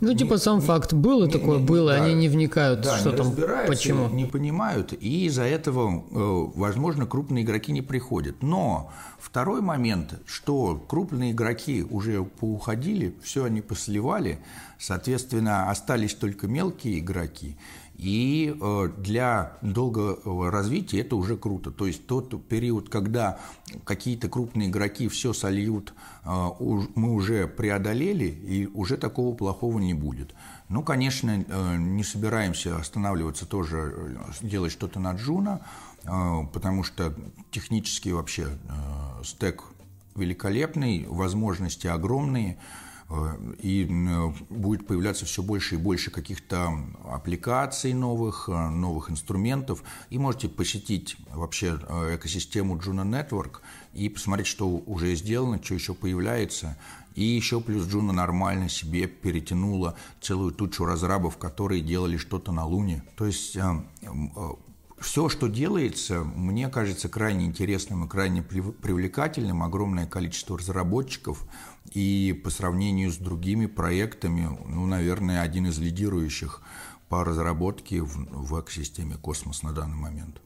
ну, 0.05 0.17
типа, 0.17 0.33
не, 0.33 0.39
сам 0.39 0.59
не, 0.59 0.65
факт 0.65 0.93
было 0.93 1.25
не, 1.25 1.31
такое, 1.31 1.59
не, 1.59 1.65
было, 1.65 1.91
да, 1.93 2.03
они 2.03 2.13
не 2.13 2.29
вникают, 2.29 2.81
да, 2.81 2.97
что 2.97 3.11
не 3.11 3.17
там, 3.17 3.35
почему. 3.67 4.07
Не 4.09 4.25
понимают, 4.25 4.93
и 4.93 5.25
из-за 5.25 5.43
этого, 5.43 6.03
э, 6.11 6.51
возможно, 6.55 7.05
крупные 7.05 7.43
игроки 7.43 7.71
не 7.71 7.81
приходят. 7.81 8.41
Но 8.41 8.91
второй 9.19 9.61
момент, 9.61 10.19
что 10.25 10.75
крупные 10.87 11.31
игроки 11.31 11.83
уже 11.83 12.23
поуходили, 12.23 13.15
все 13.23 13.45
они 13.45 13.61
посливали, 13.61 14.39
соответственно, 14.79 15.69
остались 15.69 16.13
только 16.13 16.47
мелкие 16.47 16.99
игроки, 16.99 17.57
и 17.97 18.55
э, 18.59 18.89
для 18.97 19.57
долгого 19.61 20.51
развития 20.51 21.01
это 21.01 21.15
уже 21.15 21.37
круто. 21.37 21.71
То 21.71 21.87
есть 21.87 22.05
тот 22.07 22.45
период, 22.47 22.89
когда 22.89 23.39
какие-то 23.85 24.27
крупные 24.27 24.69
игроки 24.69 25.07
все 25.07 25.33
сольют, 25.33 25.93
э, 26.23 26.29
мы 26.95 27.13
уже 27.13 27.47
преодолели, 27.47 28.25
и 28.25 28.67
уже 28.67 28.97
такого 28.97 29.35
плохого 29.35 29.79
не 29.79 29.93
будет. 29.93 30.33
Ну, 30.67 30.83
конечно, 30.83 31.45
э, 31.47 31.77
не 31.77 32.03
собираемся 32.03 32.77
останавливаться 32.77 33.45
тоже, 33.45 34.17
делать 34.41 34.71
что-то 34.71 34.99
на 34.99 35.13
Джуна, 35.13 35.61
потому 36.03 36.83
что 36.83 37.15
технически 37.49 38.09
вообще 38.09 38.47
стек 39.23 39.63
великолепный, 40.15 41.05
возможности 41.07 41.87
огромные– 41.87 42.57
и 43.59 43.85
будет 44.49 44.87
появляться 44.87 45.25
все 45.25 45.43
больше 45.43 45.75
и 45.75 45.77
больше 45.77 46.09
каких-то 46.09 46.73
аппликаций 47.03 47.93
новых, 47.93 48.49
э, 48.49 48.69
новых 48.69 49.11
инструментов. 49.11 49.83
И 50.09 50.17
можете 50.17 50.49
посетить 50.49 51.15
вообще 51.31 51.79
э, 51.87 52.15
экосистему 52.15 52.77
Juno 52.77 53.05
Network 53.05 53.61
и 53.93 54.09
посмотреть, 54.09 54.47
что 54.47 54.67
уже 54.67 55.13
сделано, 55.15 55.61
что 55.63 55.75
еще 55.75 55.93
появляется. 55.93 56.77
И 57.13 57.23
еще 57.23 57.61
плюс 57.61 57.85
Juno 57.85 58.11
нормально 58.11 58.69
себе 58.69 59.07
перетянула 59.07 59.95
целую 60.19 60.51
тучу 60.51 60.83
разрабов, 60.83 61.37
которые 61.37 61.81
делали 61.81 62.17
что-то 62.17 62.51
на 62.51 62.65
Луне. 62.65 63.03
То 63.15 63.25
есть 63.27 63.55
все, 64.99 65.29
что 65.29 65.47
делается, 65.47 66.23
мне 66.23 66.67
кажется 66.69 67.09
крайне 67.09 67.45
интересным 67.45 68.05
и 68.05 68.07
крайне 68.09 68.41
привлекательным. 68.41 69.63
Огромное 69.63 70.07
количество 70.07 70.57
разработчиков. 70.57 71.45
И 71.91 72.39
по 72.43 72.49
сравнению 72.49 73.11
с 73.11 73.17
другими 73.17 73.67
проектами, 73.67 74.49
ну, 74.67 74.85
наверное, 74.85 75.41
один 75.41 75.67
из 75.67 75.79
лидирующих 75.79 76.61
по 77.09 77.23
разработке 77.23 78.01
в, 78.01 78.27
в 78.31 78.59
экосистеме 78.59 79.15
космос 79.15 79.63
на 79.63 79.71
данный 79.71 79.95
момент. 79.95 80.41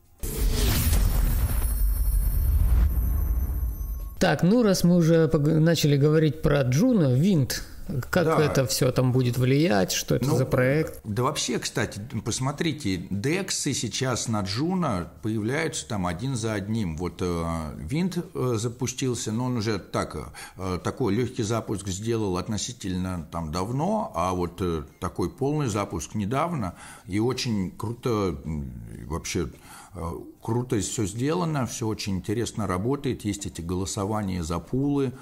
Так, 4.20 4.44
ну 4.44 4.64
раз 4.64 4.84
мы 4.84 4.98
уже 4.98 5.30
начали 5.34 5.96
говорить 5.96 6.42
про 6.42 6.62
Juno, 6.64 7.14
Wynd, 7.14 7.64
как 8.10 8.26
да. 8.26 8.40
это 8.40 8.66
все 8.66 8.92
там 8.92 9.12
будет 9.12 9.38
влиять, 9.38 9.92
что 9.92 10.16
это 10.16 10.26
ну, 10.26 10.38
за 10.38 10.46
проект? 10.46 11.00
Да 11.04 11.24
вообще, 11.24 11.60
кстати, 11.60 12.00
посмотрите, 12.24 13.08
DEX 13.10 13.58
ы 13.58 13.74
сейчас 13.74 14.28
на 14.28 14.42
Juno 14.42 15.12
появляются 15.22 15.88
там 15.88 16.06
один 16.06 16.36
за 16.36 16.54
одним. 16.54 16.98
Вот 16.98 17.22
э, 17.22 17.72
Wynd 17.78 18.18
э, 18.18 18.54
запустился, 18.58 19.32
но 19.32 19.46
он 19.46 19.58
уже 19.58 19.80
так, 19.80 20.34
э, 20.58 20.80
такой 20.84 21.16
легкий 21.16 21.44
запуск 21.44 21.88
сделал 21.88 22.38
относительно 22.38 23.28
там 23.32 23.52
давно, 23.52 24.12
а 24.16 24.34
вот 24.34 24.62
такой 25.00 25.30
полный 25.30 25.68
запуск 25.68 26.16
недавно, 26.16 26.76
и 27.08 27.20
очень 27.20 27.72
круто 27.72 28.36
вообще 29.08 29.50
круто 30.42 30.80
все 30.80 31.06
сделано, 31.06 31.66
все 31.66 31.88
очень 31.88 32.18
интересно 32.18 32.68
работает, 32.68 33.26
есть 33.26 33.46
эти 33.46 33.62
голосования 33.62 34.44
за 34.44 34.60
пулы, 34.60 35.14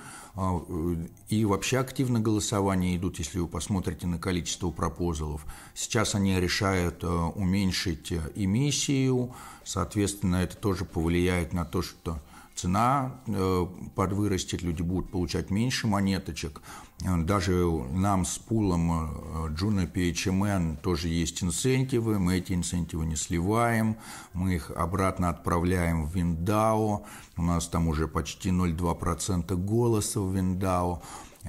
и 1.30 1.46
вообще 1.46 1.80
активно 1.80 2.20
голосования 2.20 2.96
идут, 2.96 3.18
если 3.18 3.40
вы 3.40 3.48
посмотрите 3.48 4.06
на 4.06 4.20
количество 4.20 4.70
пропозалов. 4.70 5.46
Сейчас 5.74 6.14
они 6.14 6.40
решают 6.40 7.04
э, 7.04 7.08
уменьшить 7.08 8.14
эмиссию, 8.36 9.34
соответственно, 9.64 10.38
это 10.38 10.56
тоже 10.56 10.86
повлияет 10.86 11.54
на 11.54 11.66
то, 11.66 11.82
что 11.82 12.20
цена 12.54 13.20
э, 13.26 13.66
подвырастет, 13.96 14.62
люди 14.62 14.82
будут 14.82 15.10
получать 15.10 15.50
меньше 15.50 15.88
монеточек. 15.88 16.62
Э, 17.04 17.18
даже 17.18 17.54
нам 17.92 18.26
с 18.26 18.38
пулом 18.38 18.92
э, 18.92 19.50
Juno 19.50 19.92
PHMN 19.92 20.78
тоже 20.82 21.10
есть 21.10 21.44
инцентивы, 21.44 22.20
мы 22.20 22.38
эти 22.38 22.54
инцентивы 22.54 23.06
не 23.06 23.16
сливаем, 23.16 23.98
мы 24.34 24.56
их 24.56 24.72
обратно 24.72 25.30
отправляем 25.30 26.08
в 26.08 26.16
Виндау, 26.16 27.06
у 27.38 27.42
нас 27.42 27.68
там 27.68 27.88
уже 27.88 28.08
почти 28.08 28.50
0,2% 28.50 29.56
голоса 29.56 30.20
в 30.22 30.36
Виндау, 30.36 31.04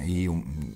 и 0.05 0.31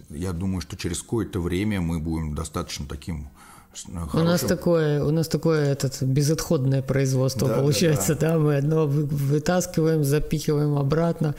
я 0.09 0.33
думаю, 0.33 0.61
что 0.61 0.77
через 0.77 1.03
какое-то 1.03 1.41
время 1.41 1.81
мы 1.81 2.01
будем 2.01 2.35
достаточно 2.35 2.87
таким 2.87 3.29
Хорошим. 3.75 4.21
У 4.21 4.23
нас 4.23 4.43
такое, 4.43 5.03
у 5.03 5.11
нас 5.11 5.29
такое 5.29 5.73
этот 5.73 6.03
безотходное 6.03 6.83
производство 6.83 7.49
да, 7.49 7.55
получается, 7.55 8.15
да, 8.15 8.21
да. 8.21 8.33
да, 8.33 8.39
мы 8.39 8.57
одно 8.57 8.87
вытаскиваем, 8.87 10.05
запихиваем 10.05 10.77
обратно. 10.77 11.35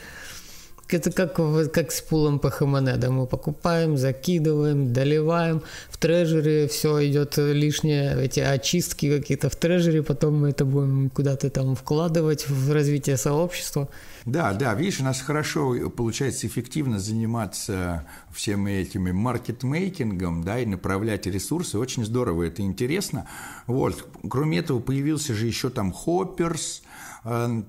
Это 0.94 1.10
как, 1.10 1.34
как 1.72 1.92
с 1.92 2.00
пулом 2.00 2.38
по 2.38 2.50
да, 2.96 3.10
мы 3.10 3.26
покупаем, 3.26 3.96
закидываем, 3.96 4.92
доливаем, 4.92 5.62
в 5.90 5.98
трежере 5.98 6.68
все 6.68 7.06
идет 7.08 7.36
лишнее, 7.36 8.16
эти 8.22 8.40
очистки 8.40 9.18
какие-то 9.18 9.50
в 9.50 9.56
трежере, 9.56 10.02
потом 10.02 10.40
мы 10.40 10.50
это 10.50 10.64
будем 10.64 11.10
куда-то 11.10 11.50
там 11.50 11.74
вкладывать 11.74 12.48
в 12.48 12.72
развитие 12.72 13.16
сообщества. 13.16 13.88
Да, 14.24 14.54
да, 14.54 14.74
видишь, 14.74 15.00
у 15.00 15.04
нас 15.04 15.20
хорошо 15.20 15.90
получается 15.90 16.46
эффективно 16.46 16.98
заниматься 16.98 18.06
всем 18.32 18.66
этими 18.66 19.12
маркетмейкингом, 19.12 20.44
да, 20.44 20.60
и 20.60 20.66
направлять 20.66 21.26
ресурсы. 21.26 21.78
Очень 21.78 22.04
здорово, 22.04 22.44
это 22.44 22.62
интересно. 22.62 23.28
Вот. 23.66 24.08
Кроме 24.28 24.58
этого, 24.58 24.80
появился 24.80 25.34
же 25.34 25.46
еще 25.46 25.68
там 25.68 25.92
Э, 25.92 26.93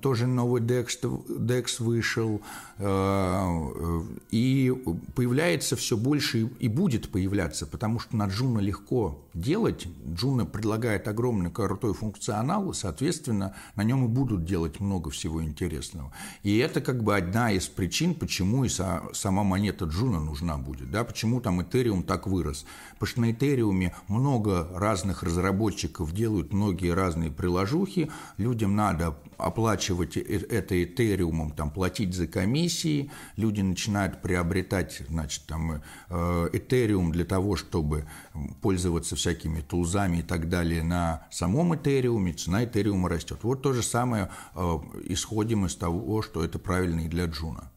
тоже 0.00 0.26
новый 0.26 0.62
DEX, 0.62 1.00
DEX 1.02 1.82
вышел, 1.82 2.40
э, 2.78 4.02
и 4.30 4.74
появляется 5.14 5.76
все 5.76 5.96
больше 5.96 6.50
и 6.58 6.68
будет 6.68 7.10
появляться, 7.10 7.66
потому 7.66 7.98
что 7.98 8.16
на 8.16 8.26
Juno 8.26 8.60
легко 8.60 9.25
делать. 9.36 9.86
Juno 10.08 10.46
предлагает 10.46 11.06
огромный 11.08 11.50
крутой 11.50 11.94
функционал, 11.94 12.70
и, 12.70 12.74
соответственно, 12.74 13.54
на 13.76 13.82
нем 13.82 14.04
и 14.04 14.08
будут 14.08 14.44
делать 14.44 14.80
много 14.80 15.10
всего 15.10 15.42
интересного. 15.42 16.12
И 16.42 16.56
это 16.58 16.80
как 16.80 17.02
бы 17.02 17.16
одна 17.16 17.52
из 17.52 17.68
причин, 17.68 18.14
почему 18.14 18.64
и 18.64 18.68
сама 18.68 19.44
монета 19.44 19.84
Juno 19.84 20.20
нужна 20.20 20.56
будет, 20.56 20.90
да, 20.90 21.04
почему 21.04 21.40
там 21.40 21.60
Ethereum 21.60 22.02
так 22.02 22.26
вырос. 22.26 22.64
Потому 22.98 23.08
что 23.08 23.20
на 23.20 23.30
Ethereum 23.30 23.92
много 24.08 24.68
разных 24.74 25.22
разработчиков 25.22 26.12
делают 26.12 26.52
многие 26.52 26.94
разные 26.94 27.30
приложухи, 27.30 28.10
людям 28.38 28.74
надо 28.74 29.16
оплачивать 29.36 30.16
это 30.16 30.82
этериумом, 30.82 31.50
там, 31.50 31.70
платить 31.70 32.14
за 32.14 32.26
комиссии, 32.26 33.10
люди 33.36 33.60
начинают 33.60 34.22
приобретать 34.22 35.02
значит, 35.08 35.44
там, 35.46 35.82
э, 36.08 36.48
этериум 36.52 37.12
для 37.12 37.24
того, 37.24 37.56
чтобы 37.56 38.06
пользоваться 38.62 39.16
всякими 39.26 39.60
тулзами 39.60 40.18
и 40.18 40.22
так 40.22 40.48
далее 40.48 40.84
на 40.84 41.26
самом 41.30 41.74
этериуме, 41.74 42.32
цена 42.32 42.64
этериума 42.64 43.08
растет. 43.08 43.38
Вот 43.42 43.60
то 43.62 43.72
же 43.72 43.82
самое 43.82 44.30
э, 44.54 44.78
исходим 45.06 45.66
из 45.66 45.74
того, 45.74 46.22
что 46.22 46.44
это 46.44 46.60
правильно 46.60 47.00
и 47.00 47.08
для 47.08 47.26
Джуна. 47.26 47.70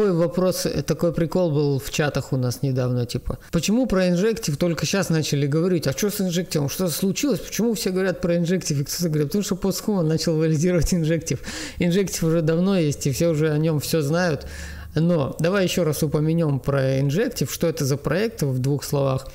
Такой 0.00 0.14
вопрос, 0.14 0.66
такой 0.86 1.12
прикол 1.12 1.50
был 1.50 1.78
в 1.78 1.90
чатах 1.90 2.32
у 2.32 2.38
нас 2.38 2.62
недавно, 2.62 3.04
типа, 3.04 3.38
почему 3.52 3.84
про 3.84 4.08
инжектив 4.08 4.56
только 4.56 4.86
сейчас 4.86 5.10
начали 5.10 5.46
говорить, 5.46 5.86
а 5.86 5.92
что 5.92 6.08
с 6.08 6.22
инжективом, 6.22 6.70
что 6.70 6.88
случилось, 6.88 7.38
почему 7.38 7.74
все 7.74 7.90
говорят 7.90 8.22
про 8.22 8.38
инжектив, 8.38 8.80
и 8.80 8.84
кто-то 8.84 9.10
говорит, 9.10 9.28
потому 9.28 9.44
что 9.44 9.56
постхуман 9.56 10.08
начал 10.08 10.38
валидировать 10.38 10.94
инжектив. 10.94 11.38
Инжектив 11.78 12.22
уже 12.22 12.40
давно 12.40 12.78
есть, 12.78 13.06
и 13.06 13.12
все 13.12 13.28
уже 13.28 13.50
о 13.50 13.58
нем 13.58 13.78
все 13.78 14.00
знают, 14.00 14.46
но 14.94 15.36
давай 15.38 15.64
еще 15.64 15.82
раз 15.82 16.02
упомянем 16.02 16.60
про 16.60 17.00
инжектив, 17.00 17.52
что 17.52 17.66
это 17.66 17.84
за 17.84 17.98
проект 17.98 18.40
в 18.40 18.58
двух 18.58 18.84
словах, 18.84 19.28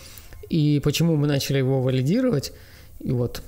и 0.49 0.81
почему 0.83 1.15
мы 1.15 1.27
начали 1.27 1.59
его 1.59 1.83
валидировать, 1.83 2.53
и 3.01 3.11
вот. 3.11 3.43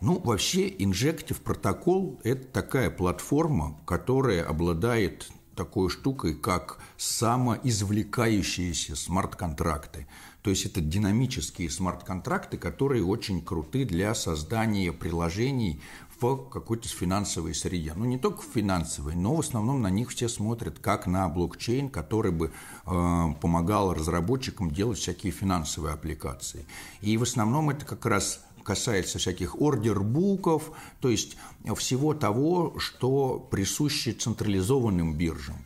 Ну, 0.00 0.20
вообще, 0.20 0.68
Injective 0.68 1.40
протокол– 1.42 2.20
это 2.24 2.46
такая 2.46 2.88
платформа, 2.88 3.76
которая 3.84 4.44
обладает 4.44 5.28
такой 5.56 5.90
штукой, 5.90 6.34
как 6.36 6.78
самоизвлекающиеся 6.96 8.94
смарт-контракты. 8.94 10.06
То 10.42 10.50
есть 10.50 10.66
это 10.66 10.80
динамические 10.80 11.68
смарт-контракты, 11.68 12.58
которые 12.58 13.04
очень 13.04 13.42
круты 13.42 13.84
для 13.84 14.14
создания 14.14 14.92
приложений 14.92 15.80
в 16.20 16.48
какой-то 16.48 16.88
финансовой 16.88 17.54
среде. 17.54 17.92
Ну, 17.94 18.04
не 18.04 18.18
только 18.18 18.42
в 18.42 18.46
финансовой, 18.54 19.14
но 19.14 19.34
в 19.34 19.40
основном 19.40 19.82
на 19.82 19.90
них 19.90 20.10
все 20.10 20.28
смотрят 20.28 20.78
как 20.78 21.06
на 21.06 21.28
блокчейн, 21.28 21.90
который 21.90 22.32
бы 22.32 22.52
э, 22.86 23.24
помогал 23.40 23.94
разработчикам 23.94 24.70
делать 24.70 24.98
всякие 24.98 25.32
финансовые 25.32 25.94
аппликации. 25.94 26.66
И 27.00 27.16
в 27.16 27.22
основном 27.22 27.70
это 27.70 27.84
как 27.84 28.06
раз 28.06 28.44
касается 28.68 29.18
всяких 29.18 29.62
ордербуков, 29.62 30.72
то 31.00 31.08
есть 31.08 31.38
всего 31.78 32.12
того, 32.12 32.74
что 32.78 33.38
присуще 33.50 34.12
централизованным 34.12 35.16
биржам. 35.16 35.56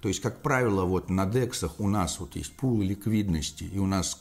То 0.00 0.06
есть, 0.06 0.20
как 0.20 0.42
правило, 0.42 0.84
вот 0.84 1.10
на 1.10 1.26
дексах 1.26 1.80
у 1.80 1.88
нас 1.88 2.20
вот 2.20 2.36
есть 2.36 2.52
пул 2.52 2.80
ликвидности, 2.80 3.64
и 3.64 3.78
у 3.80 3.86
нас 3.86 4.20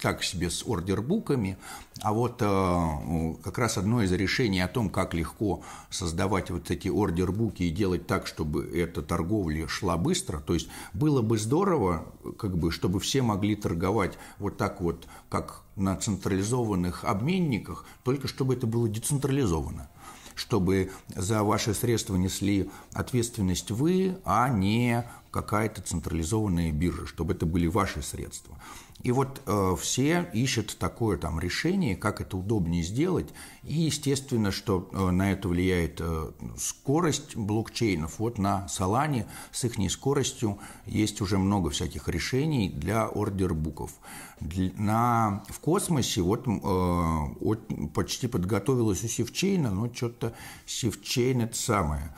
так 0.00 0.22
себе 0.22 0.50
с 0.50 0.64
ордербуками, 0.66 1.56
а 2.02 2.12
вот 2.12 2.42
э, 2.42 3.34
как 3.42 3.58
раз 3.58 3.78
одно 3.78 4.02
из 4.02 4.12
решений 4.12 4.60
о 4.60 4.68
том, 4.68 4.88
как 4.88 5.14
легко 5.14 5.62
создавать 5.90 6.50
вот 6.50 6.70
эти 6.70 6.88
ордербуки 6.88 7.64
и 7.64 7.70
делать 7.70 8.06
так, 8.06 8.26
чтобы 8.26 8.66
эта 8.66 9.02
торговля 9.02 9.68
шла 9.68 9.96
быстро, 9.96 10.38
то 10.40 10.54
есть 10.54 10.68
было 10.92 11.22
бы 11.22 11.38
здорово, 11.38 12.06
как 12.38 12.56
бы, 12.56 12.70
чтобы 12.72 12.98
все 13.00 13.22
могли 13.22 13.54
торговать 13.56 14.18
вот 14.38 14.56
так 14.56 14.80
вот, 14.80 15.06
как 15.28 15.62
на 15.80 15.96
централизованных 15.96 17.04
обменниках, 17.04 17.84
только 18.04 18.28
чтобы 18.28 18.54
это 18.54 18.66
было 18.66 18.88
децентрализовано. 18.88 19.88
Чтобы 20.34 20.90
за 21.08 21.42
ваши 21.42 21.74
средства 21.74 22.16
несли 22.16 22.70
ответственность 22.92 23.70
вы, 23.70 24.18
а 24.24 24.48
не 24.48 25.04
какая-то 25.30 25.82
централизованная 25.82 26.72
биржа, 26.72 27.06
чтобы 27.06 27.34
это 27.34 27.46
были 27.46 27.66
ваши 27.66 28.02
средства. 28.02 28.58
И 29.02 29.12
вот 29.12 29.40
э, 29.46 29.76
все 29.80 30.28
ищут 30.34 30.76
такое 30.78 31.16
там 31.16 31.40
решение, 31.40 31.96
как 31.96 32.20
это 32.20 32.36
удобнее 32.36 32.82
сделать. 32.82 33.30
И 33.62 33.74
естественно, 33.74 34.50
что 34.50 34.90
э, 34.92 35.10
на 35.10 35.32
это 35.32 35.48
влияет 35.48 36.00
э, 36.00 36.32
скорость 36.58 37.34
блокчейнов. 37.34 38.18
Вот 38.18 38.36
на 38.36 38.66
Solana 38.68 39.26
с 39.52 39.64
их 39.64 39.90
скоростью 39.90 40.58
есть 40.84 41.22
уже 41.22 41.38
много 41.38 41.70
всяких 41.70 42.08
решений 42.08 42.68
для 42.68 43.06
order 43.06 43.42
book 43.42 43.71
ов. 43.71 43.92
На, 44.40 45.44
в 45.48 45.60
космосе 45.60 46.20
вот, 46.20 46.46
э, 46.46 46.50
вот 46.50 47.60
почти 47.94 48.26
подготовилась 48.26 49.02
у 49.02 49.08
Sifchain 49.08 49.58
а, 49.58 49.70
но 49.70 49.92
что-то 49.92 50.34
Sifchain 50.66 51.40
это 51.42 51.56
самое 51.56 52.14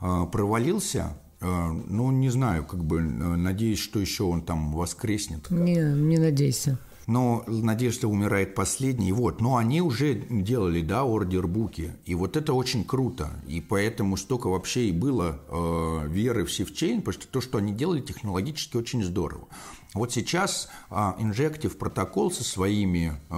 э, 0.00 0.26
провалился 0.32 1.18
ну, 1.40 2.10
не 2.10 2.30
знаю, 2.30 2.64
как 2.64 2.84
бы, 2.84 2.98
э, 2.98 3.00
надеюсь, 3.00 3.78
что 3.78 4.00
еще 4.00 4.24
он 4.24 4.42
там 4.42 4.72
воскреснет. 4.72 5.50
Не, 5.50 5.76
не 5.76 6.18
надейся. 6.18 6.78
Но 7.06 7.42
надежда 7.46 8.06
умирает 8.06 8.54
последней. 8.54 9.12
Вот, 9.12 9.40
но 9.40 9.56
они 9.56 9.80
уже 9.80 10.14
делали, 10.14 10.82
да, 10.82 11.04
order 11.04 11.44
book 11.44 11.76
и. 11.76 11.92
И 12.04 12.14
вот 12.14 12.36
это 12.36 12.52
очень 12.52 12.84
круто. 12.84 13.30
И 13.46 13.62
поэтому 13.62 14.16
столько 14.18 14.48
вообще 14.48 14.88
и 14.88 14.92
было 14.92 15.40
э, 15.48 16.08
веры 16.08 16.44
в 16.44 16.52
Sifchain, 16.52 17.00
потому 17.00 17.14
что 17.14 17.28
то, 17.28 17.40
что 17.40 17.58
они 17.58 17.72
делали, 17.72 18.02
технологически 18.02 18.76
очень 18.76 19.02
здорово. 19.02 19.48
Вот 19.94 20.12
сейчас 20.12 20.68
э, 20.90 20.94
Injective 20.94 21.76
протокол 21.78 22.30
со 22.30 22.44
своими 22.44 23.14
э, 23.30 23.34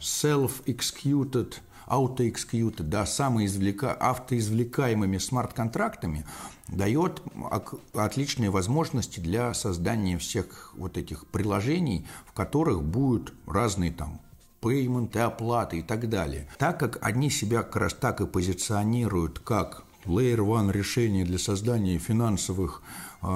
self-executed 0.00 1.54
autoexecuted, 1.86 2.82
да, 2.82 3.06
самоизвлека, 3.06 3.92
автоизвлекаемыми 3.92 5.18
смарт-контрактами 5.18 6.24
дает 6.68 7.22
отличные 7.94 8.50
возможности 8.50 9.20
для 9.20 9.54
создания 9.54 10.18
всех 10.18 10.72
вот 10.76 10.96
этих 10.96 11.26
приложений, 11.26 12.06
в 12.26 12.32
которых 12.32 12.82
будут 12.82 13.34
разные 13.46 13.92
там 13.92 14.20
пейменты, 14.60 15.18
оплаты 15.18 15.80
и 15.80 15.82
так 15.82 16.08
далее. 16.08 16.48
Так 16.58 16.78
как 16.78 16.98
они 17.02 17.30
себя 17.30 17.62
как 17.62 17.76
раз 17.76 17.94
так 17.94 18.20
и 18.20 18.26
позиционируют 18.26 19.40
как 19.40 19.84
Layer 20.06 20.38
One 20.38 20.72
решение 20.72 21.24
для 21.24 21.38
создания 21.38 21.98
финансовых 21.98 22.82
э, 23.22 23.26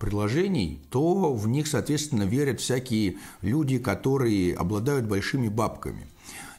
приложений, 0.00 0.80
то 0.90 1.32
в 1.32 1.48
них, 1.48 1.66
соответственно, 1.66 2.24
верят 2.24 2.60
всякие 2.60 3.16
люди, 3.40 3.78
которые 3.78 4.54
обладают 4.54 5.06
большими 5.06 5.48
бабками. 5.48 6.06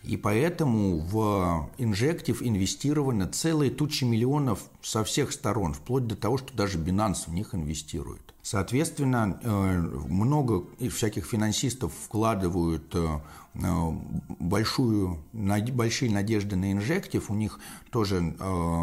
И 0.03 0.17
поэтому 0.17 0.99
в 0.99 1.69
инжектив 1.77 2.41
инвестировано 2.41 3.27
целые 3.27 3.71
тучи 3.71 4.03
миллионов 4.03 4.59
со 4.81 5.03
всех 5.05 5.31
сторон, 5.31 5.73
вплоть 5.73 6.07
до 6.07 6.15
того, 6.15 6.37
что 6.37 6.53
даже 6.53 6.77
Binance 6.77 7.25
в 7.27 7.33
них 7.33 7.55
инвестирует. 7.55 8.33
Соответственно, 8.43 9.39
э, 9.41 9.77
много 10.09 10.65
всяких 10.89 11.25
финансистов 11.25 11.93
вкладывают 11.93 12.93
э, 12.93 13.19
э, 13.53 13.91
большую, 14.39 15.23
большие 15.31 16.11
надежды 16.11 16.57
на 16.57 16.73
инжектив, 16.73 17.31
у 17.31 17.35
них 17.35 17.61
тоже 17.89 18.35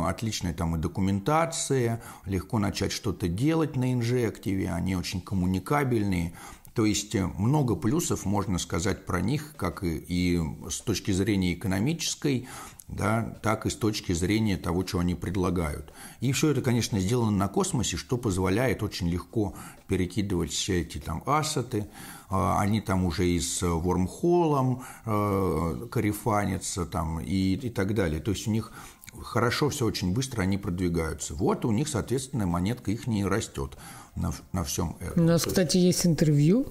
отличная 0.07 0.55
там 0.55 0.77
и 0.77 0.79
документация, 0.79 2.01
легко 2.25 2.59
начать 2.59 2.91
что-то 2.91 3.29
делать 3.29 3.77
на 3.77 3.93
инжективе, 3.93 4.73
они 4.73 4.97
очень 4.97 5.21
коммуникабельные, 5.21 6.33
то 6.81 6.87
есть 6.87 7.15
э, 7.15 7.27
много 7.37 7.77
плюсов 7.77 8.25
можно 8.25 8.59
сказать 8.59 9.05
про 9.05 9.21
них, 9.21 9.53
как 9.59 9.85
и, 9.85 9.99
и 9.99 10.41
с 10.71 10.81
точки 10.81 11.11
зрения 11.11 11.53
экономической, 11.53 12.49
да, 12.89 13.39
так 13.43 13.67
и 13.67 13.69
с 13.69 13.75
точки 13.75 14.13
зрения 14.13 14.57
того, 14.57 14.87
что 14.87 15.01
они 15.01 15.15
предлагают. 15.15 15.93
И 16.21 16.33
все 16.33 16.53
это, 16.53 16.63
конечно, 16.63 16.99
сделано 16.99 17.33
на 17.33 17.49
космосе, 17.49 17.99
что 17.99 18.17
позволяет 18.17 18.83
очень 18.83 19.11
легко 19.11 19.55
перекидывать 19.89 20.53
все 20.53 20.81
эти 20.81 20.97
там 20.97 21.23
ассеты. 21.27 21.87
А, 22.31 22.59
они 22.63 22.81
там 22.81 23.05
уже 23.05 23.29
и 23.29 23.39
с 23.39 23.61
вормхолом 23.61 24.83
э, 25.05 25.87
карифанятся 25.91 26.87
там, 26.87 27.21
и, 27.21 27.57
и 27.57 27.69
так 27.69 27.95
далее. 27.95 28.21
То 28.21 28.31
есть 28.31 28.49
у 28.49 28.51
них 28.53 28.73
хорошо 29.21 29.69
все 29.69 29.85
очень 29.85 30.15
быстро, 30.15 30.41
они 30.41 30.57
продвигаются. 30.57 31.35
Вот 31.35 31.67
у 31.67 31.73
них, 31.73 31.89
соответственно, 31.89 32.47
монетка 32.47 32.91
их 32.91 33.07
не 33.07 33.27
растет 33.27 33.77
на, 34.17 34.33
на 34.53 34.65
всем 34.65 34.97
этом. 35.01 35.25
У 35.25 35.27
нас, 35.27 35.43
То 35.43 35.51
кстати, 35.51 35.77
есть 35.77 36.07
интервью 36.07 36.67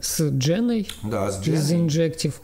с 0.00 0.20
Дженой 0.28 0.88
да, 1.02 1.30
с 1.30 1.40
Дженой. 1.40 1.58
из 1.58 1.72
Injective. 1.72 2.34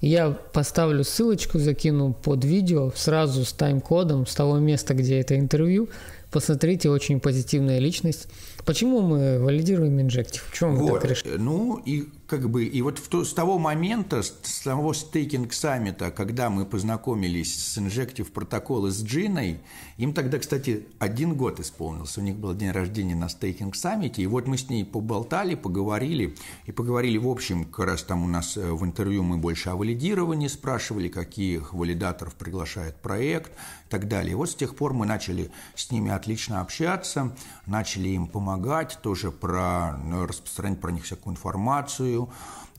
Я 0.00 0.30
поставлю 0.30 1.04
ссылочку, 1.04 1.58
закину 1.58 2.12
под 2.12 2.44
видео 2.44 2.92
сразу 2.94 3.44
с 3.44 3.52
тайм-кодом 3.52 4.26
с 4.26 4.34
того 4.34 4.58
места, 4.58 4.94
где 4.94 5.20
это 5.20 5.38
интервью. 5.38 5.88
Посмотрите, 6.30 6.90
очень 6.90 7.18
позитивная 7.18 7.78
личность. 7.78 8.28
Почему 8.66 9.00
мы 9.00 9.38
валидируем 9.38 10.00
инжектив? 10.00 10.44
В 10.50 10.54
чем 10.54 10.76
вот. 10.76 11.00
так 11.00 11.10
решили? 11.10 11.36
Ну, 11.36 11.80
и 11.86 12.08
как 12.26 12.50
бы, 12.50 12.64
и 12.64 12.82
вот 12.82 12.98
в, 12.98 13.24
с 13.24 13.32
того 13.32 13.58
момента, 13.58 14.22
с 14.22 14.60
того 14.64 14.92
стейкинг 14.92 15.52
саммита, 15.52 16.10
когда 16.10 16.50
мы 16.50 16.66
познакомились 16.66 17.54
с 17.54 17.78
инжектив 17.78 18.30
протокол 18.30 18.88
с 18.88 19.02
Джиной, 19.02 19.60
им 19.96 20.12
тогда, 20.12 20.38
кстати, 20.38 20.86
один 20.98 21.34
год 21.34 21.60
исполнился. 21.60 22.20
У 22.20 22.24
них 22.24 22.36
был 22.36 22.54
день 22.54 22.70
рождения 22.70 23.14
на 23.14 23.28
стейкинг 23.28 23.76
саммите, 23.76 24.22
и 24.22 24.26
вот 24.26 24.46
мы 24.46 24.58
с 24.58 24.68
ней 24.68 24.84
поболтали, 24.84 25.54
поговорили, 25.54 26.34
и 26.66 26.72
поговорили 26.72 27.18
в 27.18 27.28
общем, 27.28 27.64
как 27.64 27.86
раз 27.86 28.02
там 28.02 28.24
у 28.24 28.28
нас 28.28 28.56
э, 28.56 28.72
в 28.72 28.84
интервью 28.84 29.22
мы 29.22 29.36
больше 29.36 29.70
о 29.70 29.76
валидировании 29.76 30.48
спрашивали, 30.48 31.08
каких 31.08 31.72
валидаторов 31.72 32.34
приглашает 32.34 32.96
проект 32.96 33.52
и 33.52 33.88
так 33.88 34.08
далее. 34.08 34.32
И 34.32 34.34
вот 34.34 34.50
с 34.50 34.54
тех 34.54 34.74
пор 34.74 34.92
мы 34.92 35.06
начали 35.06 35.50
с 35.74 35.90
ними 35.90 36.10
отлично 36.10 36.60
общаться, 36.60 37.34
начали 37.66 38.08
им 38.08 38.26
помогать, 38.26 38.98
тоже 39.02 39.30
про, 39.30 39.96
ну, 39.98 40.26
распространять 40.26 40.80
про 40.80 40.90
них 40.90 41.04
всякую 41.04 41.34
информацию. 41.34 42.15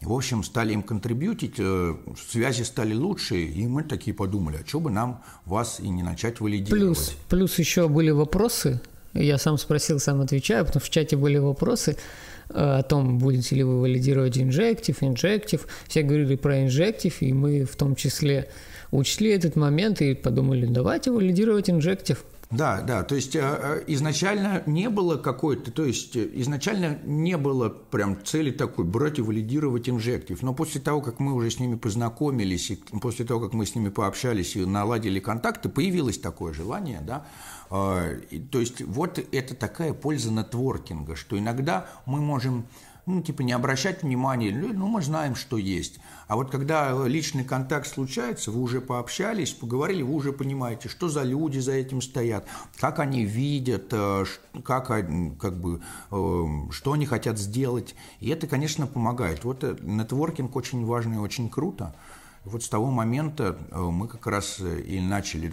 В 0.01 0.13
общем, 0.13 0.43
стали 0.43 0.73
им 0.73 0.83
контрибьютить, 0.83 1.55
э, 1.57 1.95
связи 2.29 2.61
стали 2.63 2.93
лучше, 2.93 3.41
и 3.41 3.65
мы 3.65 3.83
такие 3.83 4.13
подумали, 4.13 4.59
а 4.63 4.67
что 4.67 4.79
бы 4.79 4.91
нам 4.91 5.23
вас 5.45 5.79
и 5.79 5.89
не 5.89 6.03
начать 6.03 6.39
валидировать. 6.39 6.69
Плюс, 6.69 7.15
плюс 7.29 7.59
еще 7.59 7.87
были 7.87 8.11
вопросы, 8.11 8.79
я 9.13 9.39
сам 9.39 9.57
спросил, 9.57 9.99
сам 9.99 10.21
отвечаю, 10.21 10.65
потому 10.65 10.81
что 10.81 10.91
в 10.91 10.93
чате 10.93 11.17
были 11.17 11.37
вопросы 11.37 11.97
э, 12.49 12.53
о 12.53 12.83
том, 12.83 13.17
будете 13.17 13.55
ли 13.55 13.63
вы 13.63 13.81
валидировать 13.81 14.37
инжектив, 14.37 14.95
инжектив. 15.01 15.67
Все 15.87 16.03
говорили 16.03 16.35
про 16.35 16.63
инжектив, 16.63 17.15
и 17.21 17.33
мы 17.33 17.65
в 17.65 17.75
том 17.75 17.95
числе 17.95 18.49
учли 18.91 19.31
этот 19.31 19.55
момент 19.55 20.01
и 20.01 20.13
подумали, 20.13 20.67
давайте 20.67 21.11
валидировать 21.11 21.69
инжектив. 21.69 22.23
Да, 22.49 22.81
да, 22.81 23.03
то 23.03 23.15
есть 23.15 23.35
э, 23.35 23.41
э, 23.41 23.83
изначально 23.87 24.63
не 24.65 24.89
было 24.89 25.17
какой-то, 25.17 25.69
то 25.69 25.83
есть 25.83 26.15
э, 26.15 26.29
изначально 26.35 26.97
не 27.03 27.35
было 27.35 27.67
прям 27.67 28.23
цели 28.23 28.51
такой 28.51 28.85
брать 28.85 29.19
и 29.19 29.21
валидировать 29.21 29.89
инжектив, 29.89 30.41
но 30.41 30.53
после 30.53 30.79
того, 30.79 31.01
как 31.01 31.19
мы 31.19 31.33
уже 31.33 31.51
с 31.51 31.59
ними 31.59 31.75
познакомились, 31.75 32.71
и 32.71 32.75
после 33.01 33.25
того, 33.25 33.41
как 33.41 33.51
мы 33.51 33.65
с 33.65 33.75
ними 33.75 33.89
пообщались 33.89 34.55
и 34.55 34.65
наладили 34.65 35.19
контакты, 35.19 35.67
появилось 35.67 36.19
такое 36.19 36.53
желание, 36.53 37.01
да, 37.01 37.25
то 37.69 38.59
есть 38.59 38.81
вот 38.81 39.19
это 39.19 39.53
такая 39.53 39.93
польза 39.93 40.31
нетворкинга, 40.31 41.17
что 41.17 41.37
иногда 41.37 41.89
мы 42.05 42.21
можем 42.21 42.65
ну, 43.07 43.21
типа 43.21 43.41
не 43.41 43.53
обращать 43.53 44.03
внимания, 44.03 44.51
ну, 44.51 44.73
ну, 44.73 44.87
мы 44.87 45.01
знаем, 45.01 45.35
что 45.35 45.57
есть. 45.57 45.99
А 46.27 46.35
вот 46.35 46.51
когда 46.51 47.07
личный 47.07 47.45
контакт 47.45 47.87
случается, 47.87 48.51
вы 48.51 48.61
уже 48.61 48.81
пообщались, 48.81 49.53
поговорили, 49.53 50.01
вы 50.03 50.13
уже 50.13 50.33
понимаете, 50.33 50.89
что 50.89 51.07
за 51.07 51.23
люди 51.23 51.59
за 51.59 51.71
этим 51.71 52.01
стоят, 52.01 52.45
как 52.77 52.99
они 52.99 53.23
видят, 53.23 53.87
э, 53.91 54.25
как, 54.61 54.87
как 54.87 55.57
бы, 55.57 55.81
э, 56.11 56.45
что 56.71 56.91
они 56.91 57.05
хотят 57.05 57.39
сделать. 57.39 57.95
И 58.19 58.27
это, 58.27 58.45
конечно, 58.45 58.87
помогает. 58.87 59.45
Вот 59.45 59.63
э, 59.63 59.77
нетворкинг 59.81 60.53
очень 60.57 60.85
важный 60.85 61.15
и 61.15 61.19
очень 61.19 61.49
круто. 61.49 61.95
Вот 62.43 62.63
с 62.63 62.69
того 62.69 62.91
момента 62.91 63.57
мы 63.73 64.07
как 64.07 64.25
раз 64.25 64.61
и 64.61 65.01
начали 65.01 65.51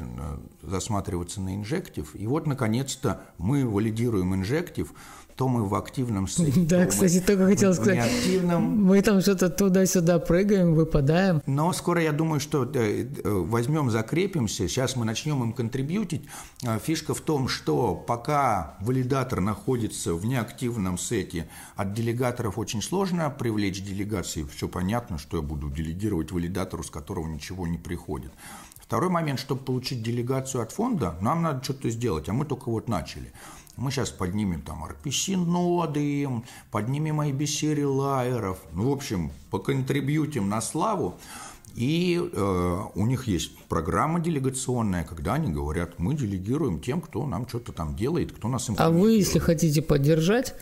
засматриваться 0.63 1.41
на 1.41 1.57
инжектив. 1.57 2.09
И 2.15 2.25
вот, 2.29 2.47
наконец-то, 2.47 3.21
мы 3.37 3.69
валидируем 3.69 4.33
инжектив– 4.35 4.93
то 5.37 5.49
мы 5.49 5.67
в 5.67 5.75
активном 5.75 6.29
состоянии. 6.29 6.67
Да, 6.67 6.87
кстати, 6.87 7.21
только 7.21 7.47
хотел 7.47 7.75
сказать. 7.75 8.07
Активном. 8.07 8.85
Мы 8.85 9.03
там 9.03 9.21
что-то 9.21 9.51
туда-сюда 9.51 10.19
прыгаем, 10.19 10.75
выпадаем. 10.75 11.43
Но 11.47 11.73
скоро 11.73 12.03
я 12.03 12.13
думаю, 12.13 12.41
что 12.41 12.71
э, 12.73 13.07
возьмем, 13.25 13.91
закрепимся. 13.91 14.69
Сейчас 14.69 14.97
мы 14.97 15.05
начнем 15.05 15.43
им 15.43 15.53
контрибьютить. 15.53 16.23
А, 16.65 16.79
фишка 16.79 17.15
в 17.15 17.21
том, 17.21 17.49
что 17.49 17.95
пока 17.95 18.77
валидатор 18.81 19.41
находится 19.41 20.15
в 20.15 20.25
неактивном 20.25 20.99
сете, 20.99 21.49
от 21.77 21.93
делегаторов 21.95 22.59
очень 22.59 22.83
сложно 22.83 23.31
привлечь 23.31 23.83
делегации. 23.83 24.45
Все 24.45 24.69
понятно, 24.69 25.19
что 25.19 25.39
я 25.39 25.43
буду 25.43 25.71
делегировать 25.71 26.33
валидатору, 26.33 26.83
с 26.83 26.91
которого 26.91 27.27
ничего 27.27 27.67
не 27.67 27.79
приходит. 27.79 28.33
Второй 28.85 29.09
момент, 29.09 29.41
чтобы 29.41 29.63
получить 29.63 30.03
делегацию 30.03 30.63
от 30.63 30.71
фонда, 30.71 31.17
нам 31.23 31.43
надо 31.43 31.65
что-то 31.65 31.89
сделать, 31.89 32.29
а 32.29 32.35
мы 32.35 32.45
только 32.45 32.69
вот 32.69 32.87
начали. 32.87 33.33
Мы 33.77 33.91
сейчас 33.91 34.11
поднимем 34.11 34.63
там 34.63 34.85
RPC-ноды, 34.85 36.29
поднимем 36.71 37.21
IBC 37.21 37.75
релайеров, 37.75 38.59
ну, 38.73 38.91
в 38.91 38.93
общем, 38.93 39.33
поконтрибьютим 39.51 40.49
на 40.49 40.61
славу. 40.61 41.17
И 41.75 42.21
э, 42.21 42.81
у 42.95 43.07
них 43.07 43.27
есть 43.27 43.57
программа 43.69 44.21
делегационная, 44.21 45.03
когда 45.03 45.35
они 45.35 45.53
говорят, 45.53 45.99
мы 45.99 46.15
делегируем 46.15 46.81
тем, 46.81 47.01
кто 47.01 47.27
нам 47.27 47.49
что-то 47.49 47.73
там 47.73 47.97
делает, 47.97 48.31
кто 48.31 48.47
нас 48.47 48.71
информирует. 48.71 49.03
А 49.03 49.05
вы, 49.05 49.13
если 49.15 49.41
хотите 49.41 49.83
поддержать, 49.83 50.55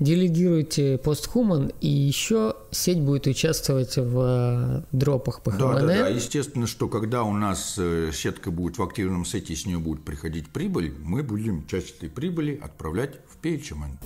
делегируйте 0.00 0.98
постхуман, 0.98 1.72
и 1.80 1.88
еще 1.88 2.56
сеть 2.70 3.00
будет 3.00 3.26
участвовать 3.26 3.96
в 3.96 4.18
э, 4.18 4.82
дропах 4.92 5.42
по 5.42 5.52
Да, 5.52 5.74
да, 5.74 5.86
да. 5.86 6.08
Естественно, 6.08 6.66
что 6.66 6.88
когда 6.88 7.22
у 7.22 7.32
нас 7.32 7.76
э, 7.78 8.10
сетка 8.12 8.50
будет 8.50 8.78
в 8.78 8.82
активном 8.82 9.24
сете, 9.24 9.54
с 9.54 9.66
нее 9.66 9.78
будет 9.78 10.04
приходить 10.04 10.48
прибыль, 10.48 10.94
мы 11.02 11.22
будем 11.22 11.66
часть 11.66 11.96
этой 11.96 12.08
прибыли 12.08 12.60
отправлять 12.62 13.14
в 13.28 13.44
PHMN. 13.44 13.98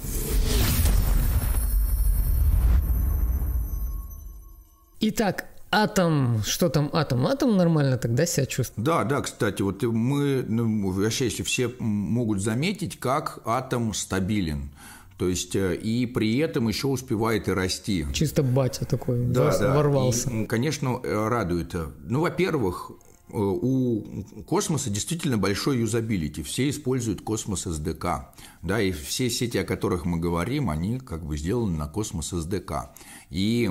Итак, 5.01 5.47
Атом, 5.71 6.43
что 6.47 6.71
там 6.71 6.89
атом? 6.95 7.27
Атом 7.27 7.59
нормально 7.59 7.99
тогда 7.99 8.25
себя 8.25 8.47
чувствует. 8.47 8.87
Да, 8.87 9.05
да, 9.05 9.21
кстати, 9.21 9.61
вот 9.61 9.83
мы, 9.83 10.43
ну, 10.49 10.91
вообще, 10.91 11.27
если 11.27 11.43
все 11.43 11.71
могут 11.79 12.41
заметить, 12.41 12.99
как 12.99 13.41
атом 13.45 13.93
стабилен. 13.93 14.71
То 15.19 15.29
есть 15.29 15.57
э, 15.57 15.75
и 15.75 16.07
при 16.07 16.39
этом 16.39 16.69
еще 16.69 16.87
успевает 16.87 17.49
и 17.49 17.53
расти. 17.53 18.07
Чисто 18.13 18.45
батя 18.45 18.85
такой 18.85 19.27
да, 19.27 19.57
да. 19.59 19.75
ворвался. 19.75 20.31
И, 20.31 20.47
конечно, 20.47 21.01
э, 21.03 21.29
радует. 21.29 21.75
Ну, 22.05 22.21
во-первых, 22.21 22.93
э, 22.93 23.33
у 23.33 24.23
космоса 24.47 24.91
действительно 24.91 25.37
большой 25.37 25.79
юзабилити. 25.79 26.45
Все 26.45 26.71
используют 26.71 27.23
космос 27.23 27.67
SDK. 27.67 28.27
Да, 28.63 28.81
и 28.81 28.93
все 28.93 29.29
сети, 29.29 29.59
о 29.59 29.65
которых 29.65 30.05
мы 30.05 30.19
говорим, 30.19 30.71
они 30.71 31.01
как 31.01 31.27
бы 31.27 31.37
сделаны 31.37 31.77
на 31.77 31.89
космос 31.89 32.33
SDK. 32.33 32.91
И 33.31 33.69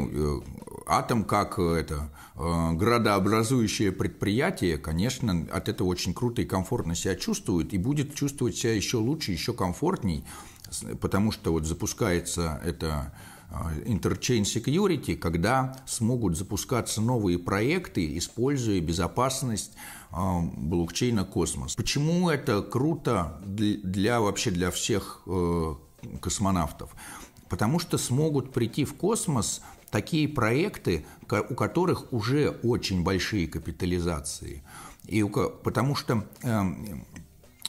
атом 0.85 1.23
как 1.23 1.59
это 1.59 2.09
градообразующее 2.35 3.91
предприятие, 3.91 4.77
конечно, 4.77 5.47
от 5.51 5.67
этого 5.69 5.87
очень 5.87 6.13
круто 6.13 6.41
и 6.41 6.45
комфортно 6.45 6.93
себя 6.93 7.15
чувствует, 7.15 7.73
и 7.73 7.77
будет 7.77 8.13
чувствовать 8.13 8.55
себя 8.55 8.73
еще 8.73 8.97
лучше, 8.97 9.31
еще 9.31 9.53
комфортней, 9.53 10.23
потому 10.99 11.31
что 11.31 11.51
вот 11.51 11.65
запускается 11.65 12.61
это 12.63 13.13
а, 13.49 13.71
Interchain 13.85 14.41
Security, 14.41 15.15
когда 15.15 15.77
смогут 15.85 16.37
запускаться 16.37 17.01
новые 17.01 17.39
проекты, 17.39 18.17
используя 18.17 18.81
безопасность 18.81 19.73
а, 20.11 20.41
блокчейна 20.41 21.23
Космос. 21.23 21.75
Почему 21.75 22.29
это 22.29 22.61
круто 22.61 23.39
для, 23.45 24.19
вообще 24.19 24.51
для 24.51 24.69
всех 24.71 25.21
э, 25.25 25.75
космонавтов? 26.19 26.93
Потому 27.47 27.79
что 27.79 27.97
смогут 27.97 28.51
прийти 28.51 28.83
в 28.83 28.95
космос 28.95 29.61
такие 29.89 30.27
проекты, 30.27 31.05
у 31.49 31.55
которых 31.55 32.11
уже 32.11 32.49
очень 32.63 33.03
большие 33.03 33.47
капитализации. 33.47 34.63
И 35.05 35.23
потому 35.23 35.95
что 35.95 36.27
э, 36.43 36.61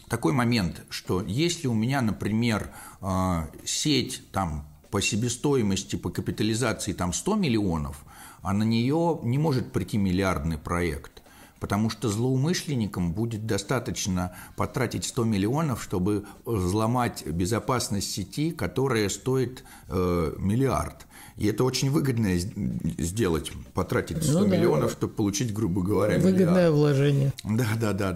такой 0.08 0.32
момент, 0.32 0.82
что 0.90 1.22
если 1.26 1.66
у 1.66 1.74
меня, 1.74 2.00
например, 2.00 2.70
э, 3.00 3.46
сеть 3.64 4.22
там 4.32 4.66
по 4.90 5.00
себестоимости, 5.00 5.96
по 5.96 6.10
капитализации 6.10 6.92
там 6.92 7.12
100 7.12 7.36
миллионов, 7.36 8.04
а 8.42 8.52
на 8.52 8.62
нее 8.62 9.20
не 9.22 9.38
может 9.38 9.72
прийти 9.72 9.98
миллиардный 9.98 10.58
проект 10.58 11.22
потому 11.60 11.90
что 11.90 12.08
злоумышленникам 12.08 13.12
будет 13.12 13.46
достаточно 13.46 14.32
потратить 14.56 15.04
100 15.04 15.24
миллионов, 15.24 15.82
чтобы 15.82 16.24
взломать 16.44 17.26
безопасность 17.26 18.10
сети, 18.12 18.50
которая 18.50 19.08
стоит 19.08 19.64
э, 19.88 20.34
миллиард. 20.38 21.06
И 21.36 21.46
это 21.46 21.64
очень 21.64 21.90
выгодно 21.90 22.36
сделать, 22.36 23.52
потратить 23.74 24.22
100 24.22 24.32
ну, 24.32 24.46
да. 24.46 24.56
миллионов, 24.56 24.92
чтобы 24.92 25.14
получить, 25.14 25.52
грубо 25.52 25.82
говоря, 25.82 26.18
Выгодное 26.18 26.46
миллиард. 26.46 26.74
вложение. 26.74 27.32
Да, 27.44 27.68
да, 27.80 27.92
да, 27.92 28.12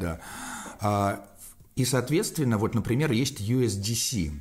да. 0.80 1.24
И, 1.75 1.85
соответственно, 1.85 2.59
вот, 2.59 2.75
например, 2.75 3.12
есть 3.12 3.41
USDC. 3.41 4.33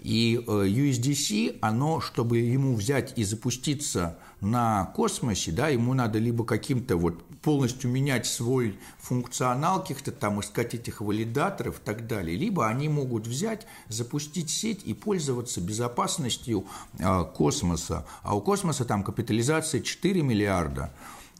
И 0.00 0.42
э, 0.44 0.50
USDC, 0.50 1.58
оно, 1.60 2.00
чтобы 2.00 2.38
ему 2.38 2.74
взять 2.74 3.12
и 3.16 3.24
запуститься 3.24 4.18
на 4.40 4.86
космосе, 4.96 5.52
да, 5.52 5.68
ему 5.68 5.94
надо 5.94 6.18
либо 6.18 6.44
каким-то 6.44 6.96
вот 6.96 7.22
полностью 7.42 7.90
менять 7.90 8.26
свой 8.26 8.78
функционал, 8.98 9.82
каких-то 9.82 10.10
там 10.10 10.40
искать 10.40 10.74
этих 10.74 11.00
валидаторов 11.00 11.78
и 11.78 11.84
так 11.84 12.06
далее, 12.06 12.36
либо 12.36 12.66
они 12.66 12.88
могут 12.88 13.26
взять, 13.26 13.66
запустить 13.88 14.50
сеть 14.50 14.82
и 14.84 14.94
пользоваться 14.94 15.60
безопасностью 15.60 16.66
э, 16.98 17.24
космоса. 17.36 18.06
А 18.22 18.34
у 18.34 18.40
космоса 18.40 18.84
там 18.84 19.04
капитализация 19.04 19.80
4 19.80 20.22
миллиарда 20.22 20.92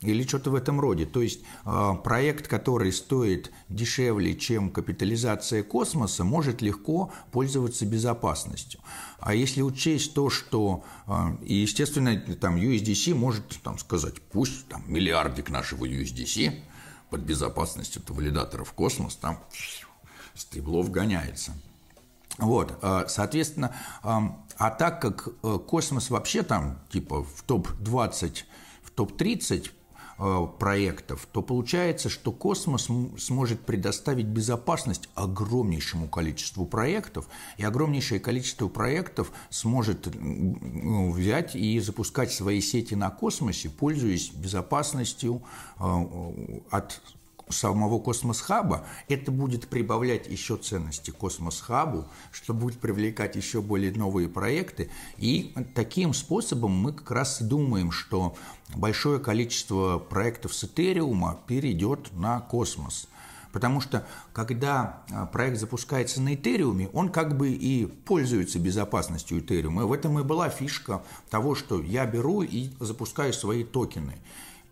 или 0.02 0.26
что-то 0.26 0.50
в 0.50 0.54
этом 0.54 0.80
роде. 0.80 1.06
То 1.06 1.20
есть 1.20 1.40
э, 1.64 1.92
проект, 2.02 2.48
который 2.48 2.92
стоит 2.92 3.52
дешевле, 3.68 4.34
чем 4.34 4.70
капитализация 4.70 5.62
космоса, 5.62 6.24
может 6.24 6.62
легко 6.62 7.12
пользоваться 7.32 7.84
безопасностью. 7.86 8.80
А 9.18 9.34
если 9.34 9.62
учесть 9.62 10.14
то, 10.14 10.30
что, 10.30 10.84
э, 11.06 11.12
и 11.44 11.54
естественно, 11.54 12.18
там 12.40 12.56
USDC 12.56 13.14
может 13.14 13.60
там, 13.62 13.78
сказать, 13.78 14.20
пусть 14.22 14.66
там 14.68 14.82
миллиардик 14.86 15.50
нашего 15.50 15.84
USDC 15.84 16.60
под 17.10 17.20
безопасностью 17.20 18.02
валидаторов 18.08 18.72
космос 18.72 19.16
там 19.16 19.38
стеблов 20.34 20.90
гоняется. 20.90 21.52
Вот, 22.38 22.78
э, 22.80 23.04
соответственно, 23.08 23.74
а 24.02 24.70
так 24.70 25.02
как 25.02 25.28
космос 25.66 26.08
вообще 26.08 26.42
там 26.42 26.78
типа 26.90 27.22
в 27.24 27.42
топ-20, 27.42 28.44
в 28.82 28.90
топ-30 28.92 29.70
Э, 29.70 29.79
проектов, 30.58 31.26
то 31.32 31.42
получается, 31.42 32.08
что 32.08 32.30
космос 32.32 32.88
сможет 33.18 33.60
предоставить 33.60 34.26
безопасность 34.26 35.08
огромнейшему 35.14 36.08
количеству 36.08 36.66
проектов, 36.66 37.26
и 37.56 37.64
огромнейшее 37.64 38.20
количество 38.20 38.68
проектов 38.68 39.32
сможет 39.48 40.14
ну, 40.14 41.10
взять 41.12 41.56
и 41.56 41.80
запускать 41.80 42.32
свои 42.32 42.60
сети 42.60 42.94
на 42.94 43.10
космосе, 43.10 43.70
пользуясь 43.70 44.30
безопасностью 44.30 45.42
э, 45.78 45.82
от 46.70 47.00
самого 47.52 47.98
космос-хаба, 47.98 48.86
это 49.08 49.30
будет 49.30 49.68
прибавлять 49.68 50.28
еще 50.28 50.56
ценности 50.56 51.10
космос-хабу, 51.10 52.06
что 52.32 52.54
будет 52.54 52.78
привлекать 52.78 53.36
еще 53.36 53.60
более 53.60 53.92
новые 53.92 54.28
проекты. 54.28 54.90
И 55.16 55.54
таким 55.74 56.14
способом 56.14 56.72
мы 56.72 56.92
как 56.92 57.10
раз 57.10 57.42
думаем, 57.42 57.90
что 57.90 58.36
большое 58.74 59.18
количество 59.18 59.98
проектов 59.98 60.54
с 60.54 60.64
Этериума 60.64 61.38
перейдет 61.46 62.12
на 62.12 62.40
космос. 62.40 63.08
Потому 63.52 63.80
что 63.80 64.06
когда 64.32 65.02
а, 65.10 65.26
проект 65.26 65.58
запускается 65.58 66.20
на 66.20 66.34
Этериуме, 66.34 66.88
он 66.92 67.08
как 67.08 67.36
бы 67.36 67.50
и 67.50 67.86
пользуется 67.86 68.58
безопасностью 68.58 69.40
Этериума. 69.40 69.82
И 69.82 69.86
в 69.86 69.92
этом 69.92 70.18
и 70.18 70.22
была 70.22 70.48
фишка 70.48 71.02
того, 71.30 71.54
что 71.54 71.82
я 71.82 72.06
беру 72.06 72.42
и 72.42 72.70
запускаю 72.78 73.32
свои 73.32 73.64
токены. 73.64 74.18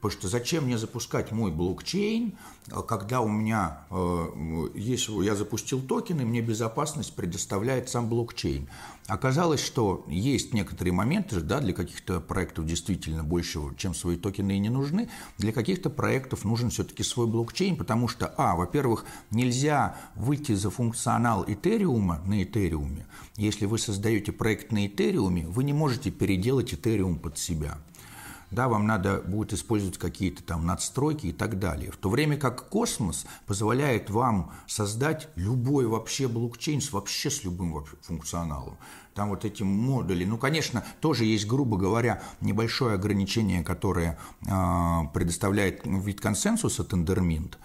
Потому 0.01 0.21
что 0.21 0.29
зачем 0.29 0.65
мне 0.65 0.79
запускать 0.79 1.33
мой 1.33 1.51
блокчейн, 1.51 2.39
когда 2.87 3.21
у 3.21 3.29
меня 3.29 3.81
э, 3.91 4.69
есть, 4.77 5.09
я 5.09 5.35
запустил 5.35 5.81
токены, 5.81 6.25
мне 6.25 6.41
безопасность 6.41 7.17
предоставляет 7.17 7.89
сам 7.89 8.09
блокчейн. 8.09 8.69
Оказалось, 9.09 9.61
что 9.61 10.05
есть 10.07 10.55
некоторые 10.55 10.93
моменты, 10.93 11.41
да, 11.41 11.61
для 11.61 11.73
каких-то 11.73 12.21
проектов 12.21 12.67
действительно 12.67 13.25
больше, 13.25 13.59
чем 13.77 13.95
свои 13.95 14.17
токены 14.17 14.57
и 14.57 14.59
не 14.59 14.69
нужны, 14.69 15.09
для 15.39 15.51
каких-то 15.51 15.91
проектов 15.91 16.45
нужен 16.45 16.71
все-таки 16.71 17.03
свой 17.03 17.27
блокчейн, 17.27 17.75
потому 17.75 18.07
что, 18.07 18.33
а, 18.37 18.55
во-первых, 18.55 19.05
нельзя 19.31 19.97
выйти 20.15 20.53
за 20.53 20.71
функционал 20.71 21.45
Этериума 21.49 22.21
на 22.25 22.43
Этериуме. 22.43 23.07
Если 23.37 23.67
вы 23.67 23.79
создаете 23.79 24.31
проект 24.31 24.71
на 24.71 24.87
Этериуме, 24.87 25.49
вы 25.49 25.65
не 25.65 25.73
можете 25.73 26.11
переделать 26.11 26.73
Этериум 26.73 27.19
под 27.19 27.39
себя 27.39 27.79
да, 28.51 28.69
вам 28.69 28.87
надо 28.87 29.21
будет 29.21 29.53
использовать 29.53 29.99
какие-то 29.99 30.43
там 30.43 30.67
надстройки 30.67 31.27
и 31.27 31.33
так 31.33 31.59
далее. 31.59 31.91
В 31.91 31.97
то 31.97 32.09
время 32.09 32.37
как 32.37 32.69
космос 32.69 33.27
позволяет 33.47 34.11
вам 34.11 34.53
создать 34.67 35.29
любой 35.37 35.87
вообще 35.87 36.29
блокчейн 36.29 36.81
с 36.81 36.93
вообще 36.93 37.31
с 37.31 37.45
любым 37.45 37.85
функционалом. 38.03 38.77
Там 39.15 39.31
вот 39.31 39.45
эти 39.45 39.65
модули, 39.65 40.25
ну, 40.25 40.39
конечно, 40.39 40.85
тоже 41.01 41.25
есть, 41.25 41.47
грубо 41.47 41.77
говоря, 41.77 42.23
небольшое 42.41 42.95
ограничение, 42.95 43.65
которое 43.65 44.17
э, 44.43 44.49
предоставляет 45.13 45.81
вид 45.85 46.21
консенсуса 46.21 46.85
Тендерминт, 46.85 47.59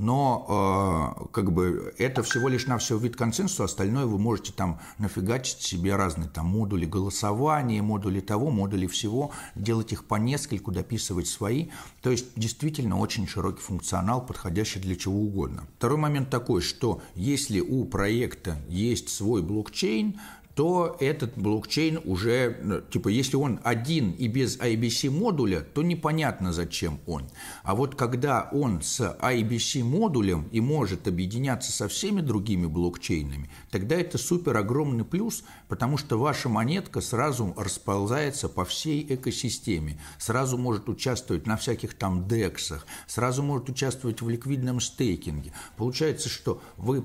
но 0.00 1.14
э, 1.22 1.26
как 1.32 1.52
бы 1.52 1.94
это 1.98 2.22
всего 2.22 2.48
лишь 2.48 2.66
на 2.66 2.78
все 2.78 2.96
вид 2.96 3.16
консенсуса, 3.16 3.64
остальное 3.64 4.06
вы 4.06 4.18
можете 4.18 4.52
там 4.52 4.80
нафигачить 4.98 5.60
себе 5.60 5.94
разные 5.94 6.28
там 6.28 6.46
модули 6.46 6.86
голосования, 6.86 7.82
модули 7.82 8.20
того, 8.20 8.50
модули 8.50 8.86
всего, 8.86 9.30
делать 9.54 9.92
их 9.92 10.06
по 10.06 10.14
нескольку, 10.14 10.72
дописывать 10.72 11.28
свои. 11.28 11.68
То 12.02 12.10
есть 12.10 12.26
действительно 12.34 12.98
очень 12.98 13.28
широкий 13.28 13.60
функционал, 13.60 14.24
подходящий 14.24 14.80
для 14.80 14.96
чего 14.96 15.20
угодно. 15.20 15.66
Второй 15.76 15.98
момент 15.98 16.30
такой, 16.30 16.62
что 16.62 17.02
если 17.14 17.60
у 17.60 17.84
проекта 17.84 18.56
есть 18.68 19.10
свой 19.10 19.42
блокчейн, 19.42 20.18
то 20.54 20.96
этот 21.00 21.38
блокчейн 21.38 22.00
уже, 22.04 22.58
ну, 22.62 22.80
типа, 22.80 23.08
если 23.08 23.36
он 23.36 23.60
один 23.62 24.10
и 24.12 24.26
без 24.26 24.58
IBC 24.58 25.10
модуля, 25.10 25.60
то 25.60 25.82
непонятно, 25.82 26.52
зачем 26.52 26.98
он. 27.06 27.24
А 27.62 27.74
вот 27.74 27.94
когда 27.94 28.48
он 28.52 28.82
с 28.82 29.00
IBC 29.00 29.84
модулем 29.84 30.48
и 30.50 30.60
может 30.60 31.06
объединяться 31.06 31.72
со 31.72 31.88
всеми 31.88 32.20
другими 32.20 32.66
блокчейнами, 32.66 33.50
тогда 33.70 33.96
это 33.96 34.18
супер 34.18 34.56
огромный 34.56 35.04
плюс, 35.04 35.44
потому 35.68 35.96
что 35.96 36.18
ваша 36.18 36.48
монетка 36.48 37.00
сразу 37.00 37.54
расползается 37.56 38.48
по 38.48 38.64
всей 38.64 39.06
экосистеме, 39.14 40.00
сразу 40.18 40.58
может 40.58 40.88
участвовать 40.88 41.46
на 41.46 41.56
всяких 41.56 41.94
там 41.94 42.26
дексах, 42.26 42.86
сразу 43.06 43.42
может 43.42 43.68
участвовать 43.68 44.20
в 44.20 44.28
ликвидном 44.28 44.80
стейкинге. 44.80 45.52
Получается, 45.76 46.28
что 46.28 46.60
вы 46.76 47.04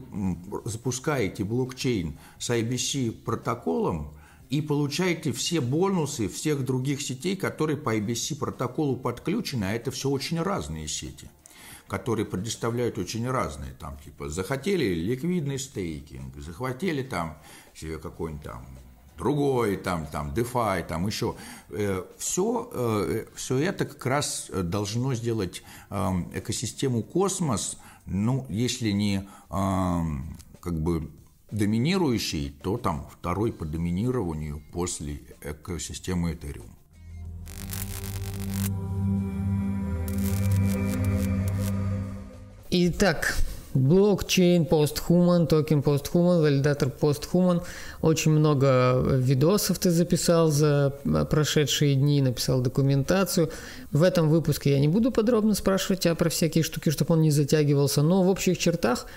запускаете 0.65 1.43
блокчейн 1.43 2.17
с 2.39 2.49
IBC 2.49 3.11
протоколом 3.35 4.13
и 4.49 4.61
получаете 4.61 5.31
все 5.31 5.59
бонусы 5.59 6.27
всех 6.29 6.63
других 6.63 7.01
сетей, 7.01 7.35
которые 7.35 7.77
по 7.77 7.97
IBC 7.97 8.37
протоколу 8.37 8.95
подключены, 8.95 9.65
а 9.65 9.73
это 9.73 9.91
все 9.91 10.09
очень 10.09 10.41
разные 10.41 10.87
сети 10.87 11.29
которые 11.87 12.25
предоставляют 12.25 12.97
очень 12.97 13.29
разные, 13.29 13.71
там, 13.73 13.99
типа, 14.03 14.27
захотели 14.27 14.95
ликвидный 14.95 15.59
стейкинг, 15.59 16.35
захватили 16.37 17.03
там 17.03 17.37
себе 17.75 17.99
какой-нибудь 17.99 18.43
там 18.43 18.65
другой, 19.19 19.77
там, 19.77 20.07
там, 20.07 20.33
DeFi, 20.33 20.87
там 20.87 21.05
еще. 21.05 21.35
Все, 22.17 22.69
э, 22.73 23.25
все 23.35 23.59
э, 23.59 23.65
это 23.65 23.85
как 23.85 24.03
раз 24.07 24.49
должно 24.51 25.13
сделать 25.13 25.61
эм, 25.91 26.31
экосистему 26.33 27.03
космос, 27.03 27.77
ну, 28.07 28.47
если 28.49 28.89
не 28.89 29.29
эм, 29.51 30.39
как 30.59 30.81
бы 30.81 31.11
доминирующий, 31.55 32.53
то 32.61 32.77
там 32.77 33.07
второй 33.11 33.51
по 33.51 33.65
доминированию 33.65 34.61
после 34.71 35.21
экосистемы 35.41 36.31
Ethereum. 36.31 36.69
Итак, 42.69 43.37
блокчейн 43.73 44.65
постхуман, 44.65 45.47
токен 45.47 45.81
постхуман, 45.81 46.41
валидатор 46.41 46.89
постхуман. 46.89 47.61
Очень 48.01 48.31
много 48.31 49.01
видосов 49.17 49.79
ты 49.79 49.91
записал 49.91 50.51
за 50.51 50.93
прошедшие 51.29 51.95
дни, 51.95 52.21
написал 52.21 52.59
документацию. 52.61 53.49
В 53.91 54.03
этом 54.03 54.29
выпуске 54.29 54.71
я 54.71 54.79
не 54.79 54.89
буду 54.89 55.11
подробно 55.11 55.53
спрашивать 55.53 56.01
тебя 56.01 56.15
про 56.15 56.29
всякие 56.29 56.65
штуки, 56.65 56.89
чтобы 56.89 57.13
он 57.13 57.21
не 57.21 57.31
затягивался, 57.31 58.01
но 58.01 58.23
в 58.23 58.29
общих 58.29 58.57
чертах– 58.57 59.05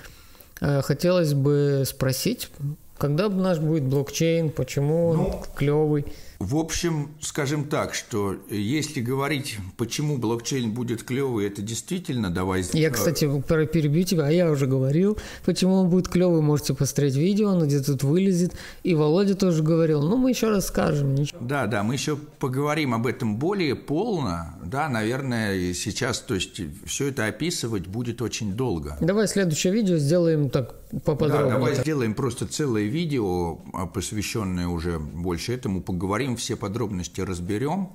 хотелось 0.60 1.34
бы 1.34 1.84
спросить 1.86 2.50
Когда 2.98 3.28
наш 3.28 3.58
будет 3.58 3.84
блокчейн, 3.84 4.50
почему 4.50 5.14
ну, 5.14 5.26
он 5.26 5.42
клевый? 5.56 6.06
В 6.38 6.56
общем, 6.56 7.08
скажем 7.20 7.64
так, 7.68 7.94
что 7.94 8.36
если 8.48 9.00
говорить, 9.00 9.58
почему 9.76 10.18
блокчейн 10.18 10.70
будет 10.70 11.02
клевый, 11.02 11.48
это 11.48 11.62
действительно 11.62 12.30
давай... 12.30 12.64
Я, 12.74 12.90
кстати, 12.90 13.28
про 13.40 13.66
перебью 13.66 14.04
тебя, 14.04 14.26
а 14.26 14.30
я 14.30 14.48
уже 14.48 14.66
говорил, 14.66 15.18
почему 15.44 15.74
он 15.74 15.90
будет 15.90 16.06
клевый, 16.06 16.40
можете 16.40 16.74
посмотреть 16.74 17.16
видео, 17.16 17.50
оно 17.50 17.66
где-то 17.66 17.92
тут 17.92 18.04
вылезет. 18.04 18.52
И 18.84 18.94
Володя 18.94 19.34
тоже 19.34 19.64
говорил, 19.64 20.00
ну 20.02 20.16
мы 20.16 20.30
еще 20.30 20.48
расскажем. 20.48 21.16
Ничего. 21.16 21.40
Да, 21.40 21.66
да, 21.66 21.82
мы 21.82 21.94
еще 21.94 22.16
поговорим 22.16 22.94
об 22.94 23.08
этом 23.08 23.36
более 23.36 23.74
полно, 23.74 24.54
да, 24.64 24.88
наверное, 24.88 25.74
сейчас, 25.74 26.20
то 26.20 26.34
есть 26.34 26.60
все 26.86 27.08
это 27.08 27.26
описывать 27.26 27.88
будет 27.88 28.22
очень 28.22 28.52
долго. 28.52 28.96
Давай 29.00 29.26
следующее 29.26 29.72
видео 29.72 29.96
сделаем 29.96 30.50
так 30.50 30.76
поподробнее. 31.04 31.50
Да, 31.50 31.58
давай 31.58 31.74
сделаем 31.74 32.14
просто 32.14 32.46
целое 32.46 32.84
видео, 32.84 33.58
а, 33.72 33.86
посвященное 33.86 34.68
уже 34.68 34.98
больше 34.98 35.52
этому, 35.52 35.82
поговорим, 35.82 36.27
все 36.36 36.56
подробности 36.56 37.20
разберем, 37.20 37.90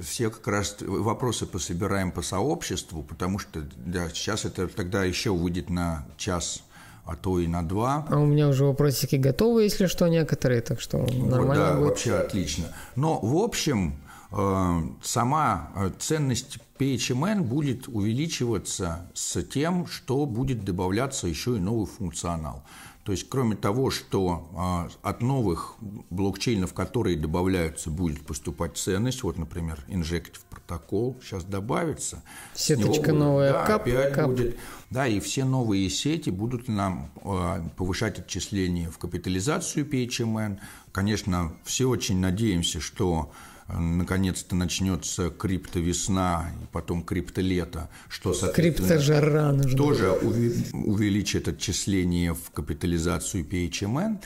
все 0.00 0.30
как 0.30 0.46
раз 0.48 0.76
вопросы 0.80 1.46
пособираем 1.46 2.10
по 2.10 2.22
сообществу, 2.22 3.02
потому 3.02 3.38
что 3.38 3.62
да, 3.76 4.08
сейчас 4.08 4.44
это 4.44 4.66
тогда 4.68 5.04
еще 5.04 5.32
выйдет 5.32 5.70
на 5.70 6.06
час 6.16 6.64
а 7.06 7.16
то 7.16 7.38
и 7.38 7.46
на 7.46 7.62
два. 7.62 8.06
А 8.08 8.18
у 8.18 8.24
меня 8.24 8.48
уже 8.48 8.64
вопросики 8.64 9.16
готовы, 9.16 9.64
если 9.64 9.86
что, 9.86 10.08
некоторые, 10.08 10.62
так 10.62 10.80
что 10.80 10.98
нормально 10.98 11.54
да, 11.54 11.74
будет. 11.74 11.88
вообще 11.88 12.14
отлично. 12.14 12.64
Но, 12.96 13.18
в 13.20 13.36
общем, 13.36 13.96
э, 14.32 14.80
сама 15.02 15.70
э, 15.76 15.90
ценность 15.98 16.58
PHMN 16.78 17.42
будет 17.42 17.88
увеличиваться 17.88 19.10
с 19.14 19.42
тем, 19.42 19.86
что 19.86 20.24
будет 20.26 20.64
добавляться 20.64 21.28
еще 21.28 21.56
и 21.56 21.60
новый 21.60 21.86
функционал. 21.86 22.64
То 23.04 23.12
есть, 23.12 23.28
кроме 23.28 23.54
того, 23.54 23.90
что 23.90 24.48
а, 24.56 24.88
от 25.02 25.20
новых 25.20 25.74
блокчейнов, 26.08 26.72
которые 26.72 27.18
добавляются, 27.18 27.90
будет 27.90 28.24
поступать 28.24 28.78
ценность, 28.78 29.22
вот, 29.22 29.36
например, 29.36 29.84
Injective 29.88 30.40
протокол 30.48 31.20
сейчас 31.22 31.44
добавится. 31.44 32.22
Сеточка 32.54 33.12
новая, 33.12 33.52
да, 33.52 33.66
кап, 33.66 33.82
опять 33.82 34.14
кап. 34.14 34.30
будет, 34.30 34.56
да, 34.88 35.06
и 35.06 35.20
все 35.20 35.44
новые 35.44 35.90
сети 35.90 36.30
будут 36.30 36.66
нам 36.66 37.10
а, 37.22 37.62
повышать 37.76 38.20
отчисления 38.20 38.90
в 38.90 38.96
капитализацию 38.96 39.86
PHMN. 39.86 40.58
Конечно, 40.90 41.54
все 41.62 41.90
очень 41.90 42.18
надеемся, 42.20 42.80
что 42.80 43.32
наконец-то 43.68 44.54
начнется 44.54 45.30
криптовесна, 45.30 46.52
и 46.62 46.66
потом 46.72 47.02
криптолето, 47.02 47.88
что, 48.08 48.34
соответственно, 48.34 49.52
нужна. 49.52 49.78
тоже 49.78 50.12
увеличит 50.12 51.48
отчисление 51.48 52.34
в 52.34 52.50
капитализацию 52.50 53.44
PHMN. 53.44 54.18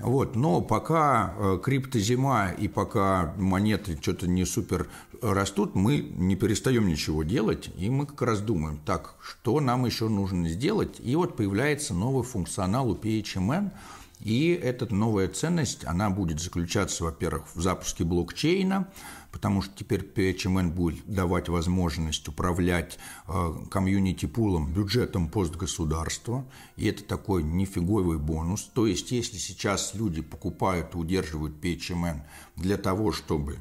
Вот, 0.00 0.36
но 0.36 0.60
пока 0.60 1.34
э, 1.36 1.58
криптозима 1.62 2.50
и 2.58 2.66
пока 2.66 3.34
монеты 3.36 3.96
что-то 4.00 4.26
не 4.26 4.44
супер 4.44 4.88
растут, 5.20 5.74
мы 5.76 5.98
не 5.98 6.34
перестаем 6.34 6.88
ничего 6.88 7.22
делать, 7.22 7.70
и 7.76 7.88
мы 7.88 8.06
как 8.06 8.22
раз 8.22 8.40
думаем, 8.40 8.80
так, 8.84 9.14
что 9.22 9.60
нам 9.60 9.86
еще 9.86 10.08
нужно 10.08 10.48
сделать? 10.48 10.96
И 10.98 11.14
вот 11.14 11.36
появляется 11.36 11.94
новый 11.94 12.24
функционал 12.24 12.90
у 12.90 12.96
PHMN– 12.96 13.70
и 14.22 14.50
эта 14.50 14.92
новая 14.94 15.28
ценность, 15.28 15.84
она 15.84 16.08
будет 16.08 16.40
заключаться, 16.40 17.02
во-первых, 17.04 17.44
в 17.54 17.60
запуске 17.60 18.04
блокчейна, 18.04 18.88
потому 19.32 19.62
что 19.62 19.74
теперь 19.74 20.02
PHMN 20.02 20.70
будет 20.70 21.04
давать 21.06 21.48
возможность 21.48 22.28
управлять 22.28 22.98
э, 23.26 23.52
комьюнити-пулом, 23.68 24.72
бюджетом 24.72 25.28
постгосударства, 25.28 26.46
и 26.76 26.86
это 26.86 27.02
такой 27.02 27.42
нифиговый 27.42 28.18
бонус. 28.18 28.70
То 28.72 28.86
есть, 28.86 29.10
если 29.10 29.38
сейчас 29.38 29.94
люди 29.94 30.22
покупают 30.22 30.94
и 30.94 30.98
удерживают 30.98 31.56
PHMN 31.60 32.20
для 32.54 32.76
того, 32.76 33.10
чтобы 33.10 33.58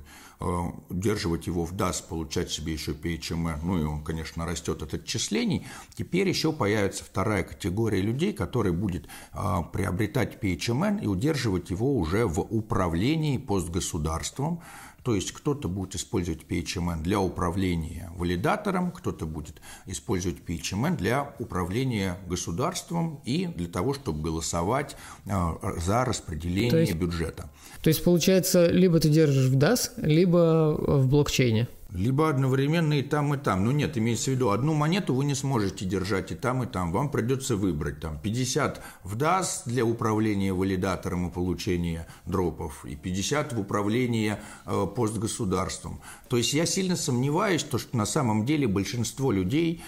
удерживать 0.89 1.47
его 1.47 1.65
в 1.65 1.73
DAS, 1.73 2.03
получать 2.07 2.51
себе 2.51 2.73
еще 2.73 2.91
PHM, 2.91 3.59
ну 3.63 3.79
и 3.79 3.83
он, 3.83 4.03
конечно, 4.03 4.45
растет 4.45 4.81
от 4.81 4.93
отчислений, 4.93 5.65
теперь 5.93 6.27
еще 6.27 6.51
появится 6.51 7.03
вторая 7.03 7.43
категория 7.43 8.01
людей, 8.01 8.33
которая 8.33 8.73
будет 8.73 9.07
э, 9.33 9.37
приобретать 9.71 10.41
PHMN 10.41 11.03
и 11.03 11.07
удерживать 11.07 11.69
его 11.69 11.95
уже 11.95 12.25
в 12.25 12.39
управлении 12.41 13.37
постгосударством, 13.37 14.61
то 15.03 15.15
есть 15.15 15.31
кто-то 15.31 15.67
будет 15.67 15.95
использовать 15.95 16.41
PHMN 16.47 17.01
для 17.01 17.19
управления 17.19 18.11
валидатором, 18.15 18.91
кто-то 18.91 19.25
будет 19.25 19.61
использовать 19.85 20.37
PHMN 20.47 20.97
для 20.97 21.33
управления 21.39 22.17
государством 22.27 23.21
и 23.25 23.47
для 23.47 23.67
того, 23.67 23.93
чтобы 23.93 24.21
голосовать 24.21 24.95
э, 25.25 25.31
за 25.77 26.05
распределение 26.05 26.81
есть, 26.81 26.93
бюджета. 26.95 27.49
То 27.81 27.89
есть 27.89 28.03
получается, 28.03 28.67
либо 28.67 28.99
ты 28.99 29.09
держишь 29.09 29.49
в 29.49 29.57
DAS, 29.57 29.91
либо 29.97 30.75
в 30.77 31.07
блокчейне. 31.07 31.67
Либо 31.93 32.29
одновременно 32.29 32.93
и 32.93 33.01
там, 33.01 33.33
и 33.33 33.37
там. 33.37 33.65
Ну 33.65 33.71
нет, 33.71 33.97
имеется 33.97 34.31
в 34.31 34.33
виду, 34.33 34.51
одну 34.51 34.73
монету 34.73 35.13
вы 35.13 35.25
не 35.25 35.35
сможете 35.35 35.85
держать 35.85 36.31
и 36.31 36.35
там, 36.35 36.63
и 36.63 36.65
там. 36.65 36.93
Вам 36.93 37.11
придется 37.11 37.57
выбрать 37.57 37.99
там 37.99 38.17
50 38.17 38.81
в 39.03 39.17
DAS 39.17 39.63
для 39.65 39.83
управления 39.83 40.53
валидатором 40.53 41.27
и 41.27 41.31
получения 41.31 42.07
дропов, 42.25 42.85
и 42.85 42.95
50 42.95 43.53
в 43.53 43.59
управлении 43.59 44.37
э, 44.65 44.87
постгосударством. 44.95 45.99
То 46.31 46.37
есть 46.37 46.53
я 46.53 46.65
сильно 46.65 46.95
сомневаюсь, 46.95 47.59
что, 47.59 47.77
на 47.91 48.05
самом 48.05 48.45
деле 48.45 48.65
большинство 48.65 49.33
людей 49.33 49.83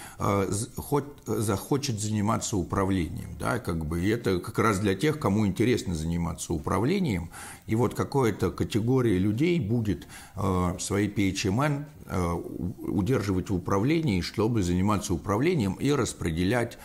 хоть, 0.75 1.05
захочет 1.25 2.01
заниматься 2.01 2.57
управлением. 2.57 3.29
Да, 3.39 3.59
как 3.59 3.85
бы, 3.85 4.03
и 4.03 4.09
это 4.09 4.39
как 4.39 4.59
раз 4.59 4.79
для 4.79 4.93
тех, 4.93 5.19
кому 5.19 5.47
интересно 5.47 5.95
заниматься 5.95 6.51
управлением. 6.51 7.29
И 7.65 7.75
вот 7.75 7.93
какая-то 7.93 8.51
категория 8.51 9.17
людей 9.17 9.57
будет 9.61 10.05
э, 10.35 10.75
свои 10.81 11.07
PHMN 11.07 11.85
э, 12.07 12.33
удерживать 12.33 13.49
в 13.49 13.55
управлении, 13.55 14.19
чтобы 14.19 14.63
заниматься 14.63 15.13
управлением 15.13 15.75
и 15.75 15.93
распределять 15.93 16.77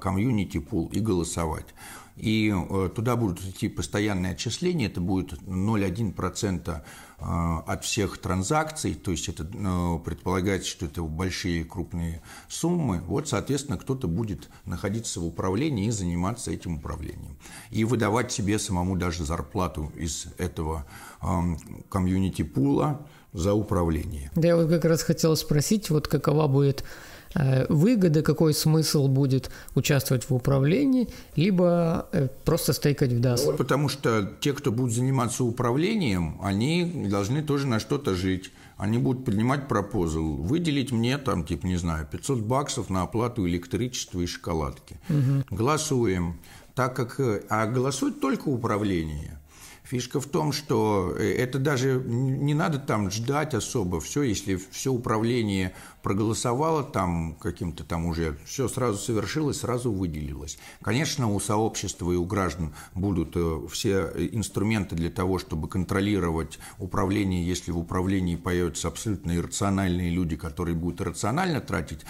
комьюнити 0.00 0.60
пул 0.60 0.88
и 0.94 1.00
голосовать 1.00 1.74
и 2.16 2.54
туда 2.94 3.16
будут 3.16 3.40
идти 3.40 3.68
постоянные 3.68 4.32
отчисления, 4.32 4.86
это 4.86 5.00
будет 5.00 5.32
0,1% 5.32 6.70
э, 6.70 6.82
от 7.18 7.84
всех 7.84 8.18
транзакций, 8.18 8.94
то 8.94 9.10
есть 9.10 9.28
это 9.28 9.44
э, 9.44 9.98
предполагается, 10.04 10.68
что 10.68 10.86
это 10.86 11.02
большие 11.02 11.64
крупные 11.64 12.22
суммы, 12.48 13.00
вот, 13.06 13.28
соответственно, 13.28 13.78
кто-то 13.78 14.08
будет 14.08 14.50
находиться 14.64 15.20
в 15.20 15.26
управлении 15.26 15.86
и 15.86 15.90
заниматься 15.90 16.50
этим 16.50 16.78
управлением. 16.78 17.36
И 17.70 17.84
выдавать 17.84 18.32
себе 18.32 18.58
самому 18.58 18.96
даже 18.96 19.24
зарплату 19.24 19.92
из 19.96 20.26
этого 20.38 20.86
комьюнити-пула 21.88 23.06
за 23.32 23.54
управление. 23.54 24.30
Да, 24.34 24.48
я 24.48 24.56
вот 24.56 24.68
как 24.68 24.84
раз 24.84 25.02
хотел 25.02 25.36
спросить, 25.36 25.90
вот 25.90 26.08
какова 26.08 26.46
будет 26.46 26.84
выгоды, 27.68 28.22
какой 28.22 28.54
смысл 28.54 29.08
будет 29.08 29.50
участвовать 29.74 30.28
в 30.28 30.34
управлении, 30.34 31.08
либо 31.36 32.08
э, 32.12 32.28
просто 32.44 32.72
стейкать 32.72 33.12
в 33.12 33.20
DAS. 33.20 33.44
Вот 33.44 33.56
потому 33.56 33.88
что 33.88 34.32
те, 34.40 34.52
кто 34.52 34.70
будут 34.70 34.92
заниматься 34.92 35.44
управлением, 35.44 36.38
они 36.42 37.08
должны 37.10 37.42
тоже 37.42 37.66
на 37.66 37.80
что-то 37.80 38.14
жить. 38.14 38.52
Они 38.76 38.98
будут 38.98 39.24
поднимать 39.24 39.68
пропозал, 39.68 40.34
выделить 40.34 40.90
мне 40.90 41.16
там, 41.18 41.44
типа, 41.44 41.66
не 41.66 41.76
знаю, 41.76 42.06
500 42.10 42.40
баксов 42.40 42.90
на 42.90 43.02
оплату 43.02 43.46
электричества 43.46 44.20
и 44.20 44.26
шоколадки. 44.26 44.96
Угу. 45.08 45.56
Голосуем. 45.56 46.40
Так 46.74 46.96
как, 46.96 47.20
э, 47.20 47.42
а 47.48 47.66
голосует 47.66 48.20
только 48.20 48.48
управление– 48.48 49.38
Фишка 49.84 50.18
в 50.18 50.24
том, 50.24 50.52
что 50.52 51.14
это 51.18 51.58
даже 51.58 52.02
не 52.06 52.54
надо 52.54 52.78
там 52.78 53.10
ждать 53.10 53.52
особо. 53.52 54.00
Все, 54.00 54.22
если 54.22 54.58
все 54.70 54.90
управление 54.90 55.74
проголосовало 56.04 56.84
там 56.84 57.34
каким-то 57.40 57.82
там 57.82 58.04
уже, 58.04 58.36
все 58.44 58.68
сразу 58.68 58.98
совершилось, 58.98 59.60
сразу 59.60 59.90
выделилось. 59.90 60.58
Конечно, 60.82 61.32
у 61.32 61.40
сообщества 61.40 62.12
и 62.12 62.16
у 62.16 62.26
граждан 62.26 62.74
будут 62.94 63.32
э, 63.36 63.66
все 63.72 64.12
инструменты 64.32 64.96
для 64.96 65.08
того, 65.08 65.38
чтобы 65.38 65.66
контролировать 65.66 66.58
управление, 66.78 67.44
если 67.44 67.70
в 67.70 67.78
управлении 67.78 68.36
появятся 68.36 68.88
абсолютно 68.88 69.34
иррациональные 69.34 70.10
люди, 70.10 70.36
которые 70.36 70.76
будут 70.76 71.00
рационально 71.00 71.62
тратить 71.62 72.02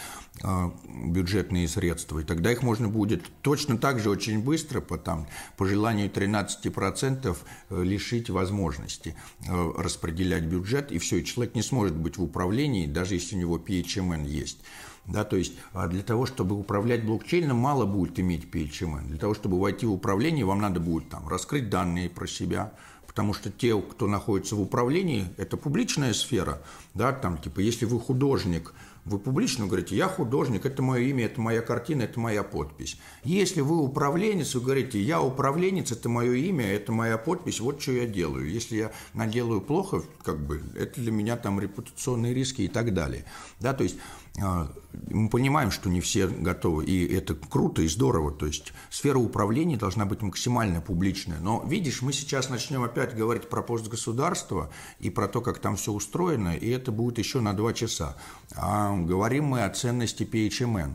э, 0.42 0.70
бюджетные 1.06 1.68
средства, 1.68 2.18
и 2.18 2.24
тогда 2.24 2.50
их 2.50 2.64
можно 2.64 2.88
будет 2.88 3.22
точно 3.42 3.78
так 3.78 4.00
же 4.00 4.10
очень 4.10 4.42
быстро, 4.42 4.80
по, 4.80 4.98
там, 4.98 5.28
по 5.56 5.66
желанию 5.66 6.10
13% 6.10 7.36
э, 7.70 7.82
лишить 7.84 8.28
возможности 8.28 9.14
распределять 9.46 10.44
бюджет, 10.44 10.90
и 10.90 10.98
все, 10.98 11.18
и 11.18 11.24
человек 11.24 11.54
не 11.54 11.62
сможет 11.62 11.94
быть 11.94 12.16
в 12.16 12.22
управлении, 12.24 12.86
даже 12.86 13.14
если 13.14 13.36
у 13.36 13.38
него 13.38 13.58
PhD 13.58 13.83
PHMN 13.84 14.26
есть. 14.26 14.58
Да, 15.06 15.24
то 15.24 15.36
есть 15.36 15.52
а 15.72 15.86
для 15.86 16.02
того, 16.02 16.24
чтобы 16.24 16.58
управлять 16.58 17.04
блокчейном, 17.04 17.58
мало 17.58 17.84
будет 17.84 18.18
иметь 18.18 18.44
PHMN. 18.50 19.08
Для 19.08 19.18
того, 19.18 19.34
чтобы 19.34 19.60
войти 19.60 19.84
в 19.86 19.92
управление, 19.92 20.46
вам 20.46 20.60
надо 20.60 20.80
будет 20.80 21.10
там, 21.10 21.28
раскрыть 21.28 21.68
данные 21.68 22.08
про 22.08 22.26
себя, 22.26 22.72
потому 23.06 23.34
что 23.34 23.50
те, 23.50 23.78
кто 23.80 24.06
находится 24.06 24.56
в 24.56 24.62
управлении, 24.62 25.26
это 25.36 25.56
публичная 25.56 26.14
сфера, 26.14 26.62
да, 26.94 27.12
там, 27.12 27.38
типа, 27.38 27.60
если 27.60 27.84
вы 27.84 28.00
художник, 28.00 28.72
Вы 29.04 29.18
публично 29.18 29.66
говорите, 29.66 29.96
я 29.96 30.08
художник, 30.08 30.64
это 30.64 30.82
мое 30.82 31.02
имя, 31.02 31.26
это 31.26 31.38
моя 31.38 31.60
картина, 31.60 32.02
это 32.02 32.18
моя 32.18 32.42
подпись. 32.42 32.98
Если 33.22 33.60
вы 33.60 33.76
управленец, 33.76 34.54
вы 34.54 34.62
говорите, 34.62 34.98
я 34.98 35.20
управленец, 35.20 35.92
это 35.92 36.08
мое 36.08 36.32
имя, 36.32 36.64
это 36.66 36.90
моя 36.90 37.18
подпись, 37.18 37.60
вот 37.60 37.82
что 37.82 37.92
я 37.92 38.06
делаю. 38.06 38.50
Если 38.50 38.76
я 38.76 38.92
наделаю 39.12 39.60
плохо, 39.60 40.02
как 40.22 40.40
бы, 40.40 40.62
это 40.74 41.02
для 41.02 41.12
меня 41.12 41.36
там 41.36 41.60
репутационные 41.60 42.32
риски 42.32 42.62
и 42.62 42.68
так 42.68 42.94
далее. 42.94 43.26
Да, 43.60 43.74
то 43.74 43.84
есть 43.84 43.96
мы 44.36 45.28
понимаем, 45.28 45.70
что 45.70 45.88
не 45.88 46.00
все 46.00 46.26
готовы, 46.26 46.84
и 46.84 47.06
это 47.14 47.34
круто 47.34 47.82
и 47.82 47.88
здорово. 47.88 48.32
То 48.32 48.46
есть 48.46 48.72
сфера 48.90 49.18
управления 49.18 49.76
должна 49.76 50.06
быть 50.06 50.22
максимально 50.22 50.80
публичная. 50.80 51.38
Но 51.40 51.64
видишь, 51.66 52.02
мы 52.02 52.12
сейчас 52.12 52.48
начнем 52.48 52.82
опять 52.82 53.16
говорить 53.16 53.48
про 53.48 53.62
постгосударство 53.62 54.70
и 54.98 55.10
про 55.10 55.28
то, 55.28 55.40
как 55.40 55.58
там 55.58 55.76
все 55.76 55.92
устроено, 55.92 56.56
и 56.56 56.68
это 56.68 56.90
будет 56.90 57.18
еще 57.18 57.40
на 57.40 57.54
два 57.54 57.72
часа. 57.72 58.16
А 58.56 58.96
говорим 58.96 59.44
мы 59.44 59.64
о 59.64 59.70
ценности 59.70 60.24
PHMN. 60.24 60.94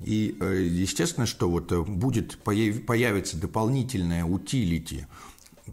И 0.00 0.36
э, 0.40 0.62
естественно, 0.70 1.26
что 1.26 1.48
вот 1.48 1.72
э, 1.72 1.80
будет 1.80 2.38
появится 2.38 3.38
дополнительная 3.38 4.24
утилити 4.24 5.06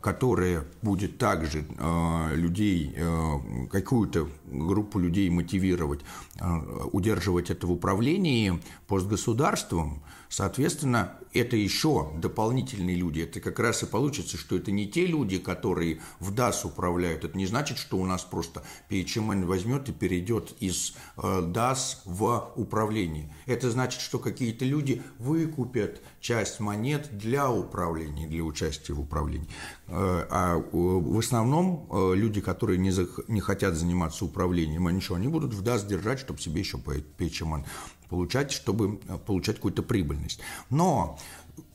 которая 0.02 0.66
будет 0.82 1.18
также 1.18 1.66
э, 1.78 2.36
людей, 2.36 2.94
э, 2.96 3.68
какую-то 3.72 4.28
группу 4.46 5.00
людей 5.00 5.30
мотивировать, 5.30 6.02
э, 6.40 6.46
удерживать 6.92 7.50
это 7.50 7.68
в 7.68 7.72
управлении 7.72 8.60
постгосударством, 8.88 10.04
Соответственно, 10.34 11.12
это 11.32 11.56
еще 11.56 12.10
дополнительные 12.18 12.96
люди. 12.96 13.22
Это 13.22 13.40
как 13.40 13.60
раз 13.60 13.84
и 13.84 13.86
получится, 13.86 14.36
что 14.36 14.56
это 14.56 14.72
не 14.72 14.88
те 14.88 15.06
люди, 15.06 15.38
которые 15.38 16.00
в 16.20 16.34
DAS 16.34 16.66
управляют. 16.66 17.24
Это 17.24 17.38
не 17.38 17.46
значит, 17.46 17.78
что 17.78 17.98
у 17.98 18.06
нас 18.08 18.24
просто 18.24 18.64
PHMN 18.90 19.46
возьмет 19.46 19.90
и 19.90 19.92
перейдет 19.92 20.56
из 20.60 20.96
DAS 21.18 21.98
в 22.06 22.52
управление. 22.56 23.32
Это 23.46 23.70
значит, 23.70 24.02
что 24.02 24.18
какие-то 24.18 24.66
люди 24.66 25.04
выкупят 25.20 26.02
часть 26.20 26.60
монет 26.60 27.16
для 27.16 27.52
управления, 27.52 28.26
для 28.26 28.42
участия 28.42 28.94
в 28.94 29.02
управлении. 29.02 29.48
Э, 29.88 30.26
а 30.32 30.58
в 30.72 31.20
основном 31.20 31.88
э, 31.92 32.16
люди, 32.16 32.42
которые 32.42 32.80
не, 32.80 32.92
не 33.28 33.40
хотят 33.40 33.76
заниматься 33.76 34.26
управлением, 34.26 34.88
а 34.88 34.92
ничего, 34.92 35.16
они 35.16 35.28
будут 35.28 35.54
в 35.54 35.62
DAS 35.62 35.88
держать, 35.88 36.18
чтобы 36.18 36.40
себе 36.40 36.62
еще 36.62 36.78
PHMN 36.78 37.66
получать, 38.14 38.52
чтобы 38.52 39.00
э, 39.08 39.18
получать 39.26 39.56
какую-то 39.56 39.82
прибыльность. 39.82 40.40
Но 40.70 41.18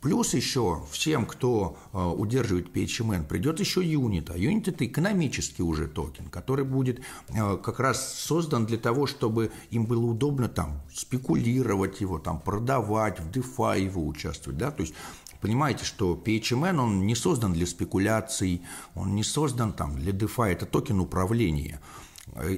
Плюс 0.01 0.35
еще 0.35 0.83
всем, 0.93 1.27
кто 1.27 1.77
э, 1.93 1.99
удерживает 1.99 2.69
PHMN, 2.75 3.27
придет 3.27 3.59
еще 3.59 3.85
юнит. 3.85 4.31
А 4.31 4.39
юнит– 4.39 4.69
это 4.69 4.87
экономический 4.87 5.65
уже 5.65 5.89
токен, 5.89 6.27
который 6.31 6.65
будет 6.65 7.01
э, 7.29 7.57
как 7.57 7.81
раз 7.81 8.15
создан 8.17 8.67
для 8.67 8.79
того, 8.79 9.07
чтобы 9.07 9.51
им 9.71 9.87
было 9.87 10.05
удобно 10.07 10.49
там 10.49 10.81
спекулировать 10.95 12.01
его, 12.01 12.21
там 12.21 12.39
продавать, 12.41 13.19
в 13.19 13.29
DeFi 13.31 13.83
его 13.83 14.07
участвовать. 14.07 14.59
Да? 14.59 14.71
То 14.71 14.83
есть 14.83 14.95
Понимаете, 15.41 15.85
что 15.85 16.15
PHMN, 16.17 16.81
он 16.81 17.07
не 17.07 17.15
создан 17.15 17.53
для 17.53 17.65
спекуляций, 17.65 18.63
он 18.97 19.15
не 19.15 19.23
создан 19.23 19.73
там 19.73 19.97
для 19.97 20.13
DeFi, 20.13 20.51
это 20.51 20.67
токен 20.67 20.99
управления. 20.99 21.81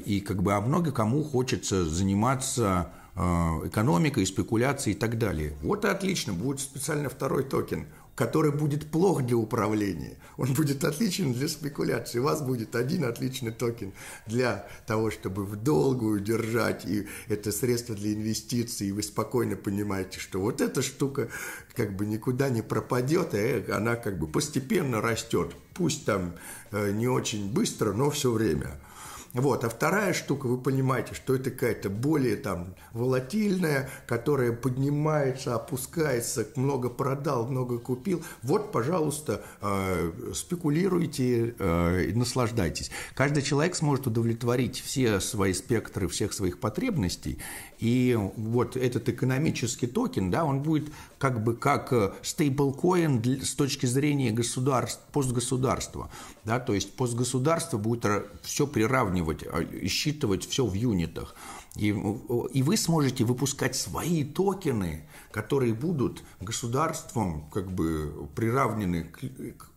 И 0.06 0.20
как 0.20 0.42
бы 0.42 0.54
а 0.54 0.62
много 0.62 0.90
кому 0.90 1.22
хочется 1.22 1.84
заниматься 1.84 2.90
э, 3.20 3.68
экономикой, 3.68 4.26
спекуляцией 4.26 4.96
и 4.96 4.98
так 4.98 5.18
далее. 5.18 5.54
Вот 5.62 5.84
и 5.84 5.88
отлично, 5.88 6.32
будет 6.32 6.60
специально 6.60 7.08
второй 7.08 7.44
токен– 7.44 7.86
который 8.20 8.52
будет 8.52 8.90
плох 8.90 9.22
для 9.22 9.38
управления. 9.38 10.18
Он 10.36 10.52
будет 10.52 10.84
отличен 10.84 11.32
для 11.32 11.48
спекуляции. 11.48 12.18
У 12.18 12.24
вас 12.24 12.42
будет 12.42 12.76
один 12.76 13.04
отличный 13.04 13.50
токен 13.50 13.94
для 14.26 14.66
того, 14.86 15.10
чтобы 15.10 15.46
в 15.46 15.56
долгую 15.56 16.20
держать, 16.20 16.84
и 16.84 17.06
это 17.28 17.50
средство 17.50 17.94
для 17.94 18.12
инвестиций, 18.12 18.88
и 18.88 18.92
вы 18.92 19.02
спокойно 19.02 19.56
понимаете, 19.56 20.20
что 20.20 20.38
вот 20.38 20.60
эта 20.60 20.82
штука 20.82 21.30
как 21.74 21.96
бы 21.96 22.04
никуда 22.04 22.50
не 22.50 22.60
пропадет, 22.60 23.32
и 23.32 23.70
она 23.72 23.96
как 23.96 24.18
бы 24.18 24.26
постепенно 24.26 25.00
растет. 25.00 25.56
Пусть 25.72 26.04
там 26.04 26.34
э, 26.72 26.90
не 26.92 27.08
очень 27.08 27.50
быстро, 27.50 27.94
но 27.94 28.10
все 28.10 28.30
время. 28.30 28.78
Вот. 29.32 29.64
А 29.64 29.68
вторая 29.68 30.12
штука, 30.12 30.46
вы 30.46 30.58
понимаете, 30.58 31.14
что 31.14 31.34
это 31.34 31.50
какая-то 31.50 31.88
более 31.88 32.36
там 32.36 32.74
волатильная, 32.92 33.88
которая 34.06 34.52
поднимается, 34.52 35.54
опускается, 35.54 36.46
много 36.56 36.88
продал, 36.88 37.46
много 37.46 37.78
купил. 37.78 38.24
Вот, 38.42 38.72
пожалуйста, 38.72 39.42
э, 39.60 40.32
спекулируйте 40.34 41.54
э, 41.58 42.04
и 42.08 42.12
наслаждайтесь. 42.12 42.90
Каждый 43.14 43.42
человек 43.42 43.76
сможет 43.76 44.08
удовлетворить 44.08 44.80
все 44.80 45.20
свои 45.20 45.52
спектры 45.52 46.08
всех 46.08 46.32
своих 46.32 46.58
потребностей, 46.58 47.38
и 47.78 48.18
вот 48.36 48.76
этот 48.76 49.08
экономический 49.08 49.86
токен, 49.86 50.30
да, 50.30 50.44
он 50.44 50.60
будет 50.60 50.92
как 51.20 51.44
бы 51.44 51.54
как 51.54 52.16
стейблкоин 52.22 53.42
с 53.44 53.54
точки 53.54 53.84
зрения 53.84 54.30
государств, 54.30 55.02
постгосударства. 55.12 56.10
Да, 56.44 56.58
то 56.58 56.72
есть 56.72 56.96
постгосударство 56.96 57.76
будет 57.76 58.06
все 58.42 58.66
приравнивать, 58.66 59.44
а, 59.46 59.62
считывать 59.86 60.48
все 60.48 60.64
в 60.64 60.72
юнитах. 60.72 61.34
И, 61.76 61.88
и 61.88 62.62
вы 62.62 62.76
сможете 62.78 63.24
выпускать 63.24 63.76
свои 63.76 64.24
токены, 64.24 65.06
которые 65.30 65.74
будут 65.74 66.22
государством 66.40 67.50
как 67.50 67.70
бы 67.70 68.26
приравнены, 68.34 69.12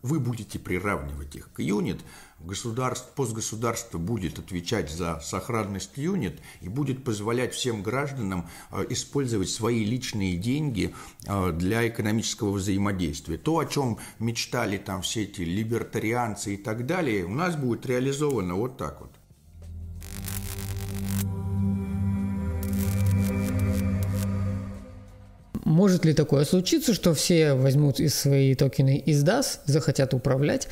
вы 0.02 0.20
будете 0.20 0.58
приравнивать 0.58 1.36
их 1.36 1.52
к 1.52 1.60
юнит, 1.60 2.00
государство, 2.46 3.10
постгосударство 3.14 3.98
будет 3.98 4.38
отвечать 4.38 4.90
за 4.90 5.20
сохранность 5.20 5.96
юнит 5.96 6.40
и 6.60 6.68
будет 6.68 7.04
позволять 7.04 7.54
всем 7.54 7.82
гражданам 7.82 8.48
э, 8.70 8.84
использовать 8.90 9.50
свои 9.50 9.84
личные 9.84 10.36
деньги 10.36 10.94
э, 11.26 11.52
для 11.52 11.88
экономического 11.88 12.52
взаимодействия. 12.52 13.38
То, 13.38 13.58
о 13.58 13.66
чем 13.66 13.98
мечтали 14.18 14.76
там 14.76 15.02
все 15.02 15.24
эти 15.24 15.42
либертарианцы 15.42 16.54
и 16.54 16.56
так 16.56 16.86
далее, 16.86 17.24
у 17.24 17.34
нас 17.34 17.56
будет 17.56 17.86
реализовано 17.86 18.54
вот 18.54 18.76
так 18.76 19.00
вот. 19.00 19.10
Может 25.64 26.04
ли 26.04 26.12
такое 26.12 26.44
случиться, 26.44 26.94
что 26.94 27.14
все 27.14 27.54
возьмут 27.54 27.98
из 27.98 28.14
свои 28.14 28.54
токены 28.54 28.98
из 28.98 29.24
DAS, 29.24 29.60
захотят 29.64 30.14
управлять, 30.14 30.68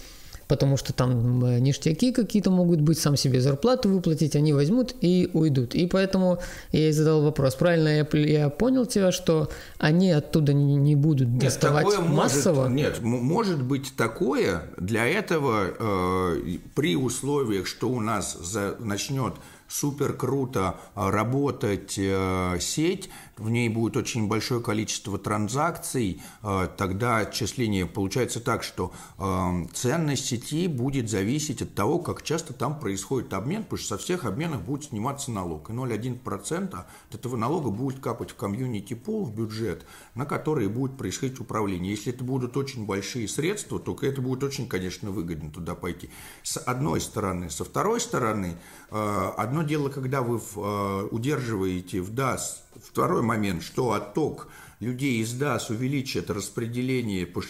потому 0.52 0.76
что 0.76 0.92
там 0.92 1.42
э, 1.46 1.60
ништяки 1.60 2.12
какие-то 2.12 2.50
могут 2.50 2.82
быть, 2.82 2.98
сам 2.98 3.16
себе 3.16 3.40
зарплату 3.40 3.88
выплатить, 3.88 4.36
они 4.36 4.52
возьмут 4.52 4.94
и 5.00 5.30
уйдут. 5.32 5.74
И 5.74 5.86
поэтому 5.86 6.40
я 6.72 6.90
и 6.90 6.92
задал 6.92 7.22
вопрос, 7.22 7.54
правильно 7.54 7.88
я, 7.88 8.06
я 8.18 8.50
понял 8.50 8.84
тебя, 8.84 9.12
что 9.12 9.48
они 9.78 10.10
оттуда 10.10 10.52
не, 10.52 10.76
не 10.76 10.94
будут 10.94 11.28
нет, 11.28 11.44
доставать 11.44 11.86
массово? 12.00 12.68
Может, 12.68 12.76
нет, 12.76 13.00
может 13.00 13.62
быть 13.62 13.94
такое, 13.96 14.64
для 14.76 15.06
этого 15.06 15.68
э, 15.78 16.58
при 16.74 16.96
условиях, 16.96 17.66
что 17.66 17.88
у 17.88 18.00
нас 18.00 18.36
за, 18.38 18.76
начнет 18.78 19.32
супер 19.72 20.12
круто 20.12 20.76
а, 20.94 21.10
работать 21.10 21.94
э, 21.96 22.58
сеть, 22.60 23.08
в 23.38 23.48
ней 23.48 23.68
будет 23.68 23.96
очень 23.96 24.28
большое 24.28 24.60
количество 24.60 25.18
транзакций, 25.18 26.20
э, 26.42 26.68
тогда 26.76 27.18
отчисление 27.18 27.86
получается 27.86 28.40
так, 28.40 28.62
что 28.62 28.92
э, 29.18 29.66
ценность 29.72 30.26
сети 30.26 30.68
будет 30.68 31.08
зависеть 31.08 31.62
от 31.62 31.74
того, 31.74 31.98
как 31.98 32.22
часто 32.22 32.52
там 32.52 32.78
происходит 32.78 33.32
обмен, 33.32 33.62
потому 33.62 33.78
что 33.78 33.96
со 33.96 33.98
всех 33.98 34.26
обменов 34.26 34.62
будет 34.62 34.84
сниматься 34.84 35.30
налог. 35.30 35.70
И 35.70 35.72
0,1% 35.72 36.74
от 36.74 37.14
этого 37.14 37.36
налога 37.36 37.70
будет 37.70 38.00
капать 38.00 38.32
в 38.32 38.34
комьюнити 38.34 38.94
пул, 38.94 39.24
в 39.24 39.34
бюджет, 39.34 39.86
на 40.14 40.26
который 40.26 40.68
будет 40.68 40.98
происходить 40.98 41.40
управление. 41.40 41.92
Если 41.92 42.12
это 42.12 42.24
будут 42.24 42.56
очень 42.58 42.84
большие 42.84 43.26
средства, 43.26 43.78
то 43.78 43.96
это 44.02 44.20
будет 44.20 44.42
очень, 44.42 44.68
конечно, 44.68 45.10
выгодно 45.10 45.50
туда 45.50 45.74
пойти. 45.74 46.10
С 46.42 46.58
одной 46.58 47.00
стороны. 47.00 47.48
Со 47.48 47.64
второй 47.64 48.00
стороны, 48.00 48.56
одно 48.90 49.62
Одно 49.62 49.68
дело, 49.68 49.90
когда 49.90 50.22
вы 50.22 50.40
э, 50.40 51.08
удерживаете 51.12 52.00
в 52.00 52.10
DAS, 52.10 52.61
второй 52.80 53.22
момент, 53.22 53.62
что 53.62 53.92
отток 53.92 54.48
людей 54.82 55.22
из 55.22 55.40
DAS 55.40 55.70
увеличит 55.70 56.28
распределение 56.28 57.24
по, 57.24 57.40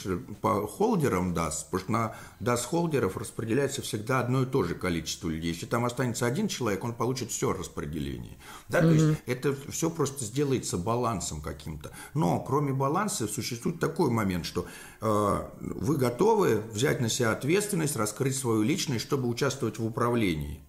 по 0.43 0.67
холдерам 0.67 1.33
DAS, 1.33 1.65
потому 1.71 1.81
что 1.81 1.93
на 1.93 2.17
DAS 2.41 2.67
холдеров 2.67 3.17
распределяется 3.17 3.81
всегда 3.81 4.21
одно 4.21 4.43
и 4.43 4.47
то 4.47 4.63
же 4.63 4.75
количество 4.75 5.31
людей. 5.31 5.53
Если 5.53 5.65
там 5.65 5.87
останется 5.87 6.27
один 6.27 6.47
человек, 6.47 6.85
он 6.85 6.93
получит 6.93 7.31
все 7.31 7.55
распределение. 7.55 8.37
Да, 8.69 8.81
mm-hmm. 8.81 8.83
то 8.83 8.93
есть 8.93 9.23
это 9.27 9.57
все 9.71 9.89
просто 9.89 10.25
сделается 10.25 10.77
балансом 10.77 11.41
каким-то. 11.41 11.91
Но 12.13 12.39
кроме 12.41 12.75
баланса 12.75 13.27
существует 13.27 13.81
такой 13.81 14.11
момент, 14.11 14.45
что 14.45 14.67
э, 15.01 15.49
вы 15.61 15.97
готовы 15.97 16.63
взять 16.73 17.01
на 17.01 17.09
себя 17.09 17.33
ответственность, 17.33 17.97
раскрыть 17.97 18.37
свою 18.37 18.63
личность, 18.63 19.07
чтобы 19.07 19.29
участвовать 19.29 19.79
в 19.79 19.87
управлении. 19.87 20.61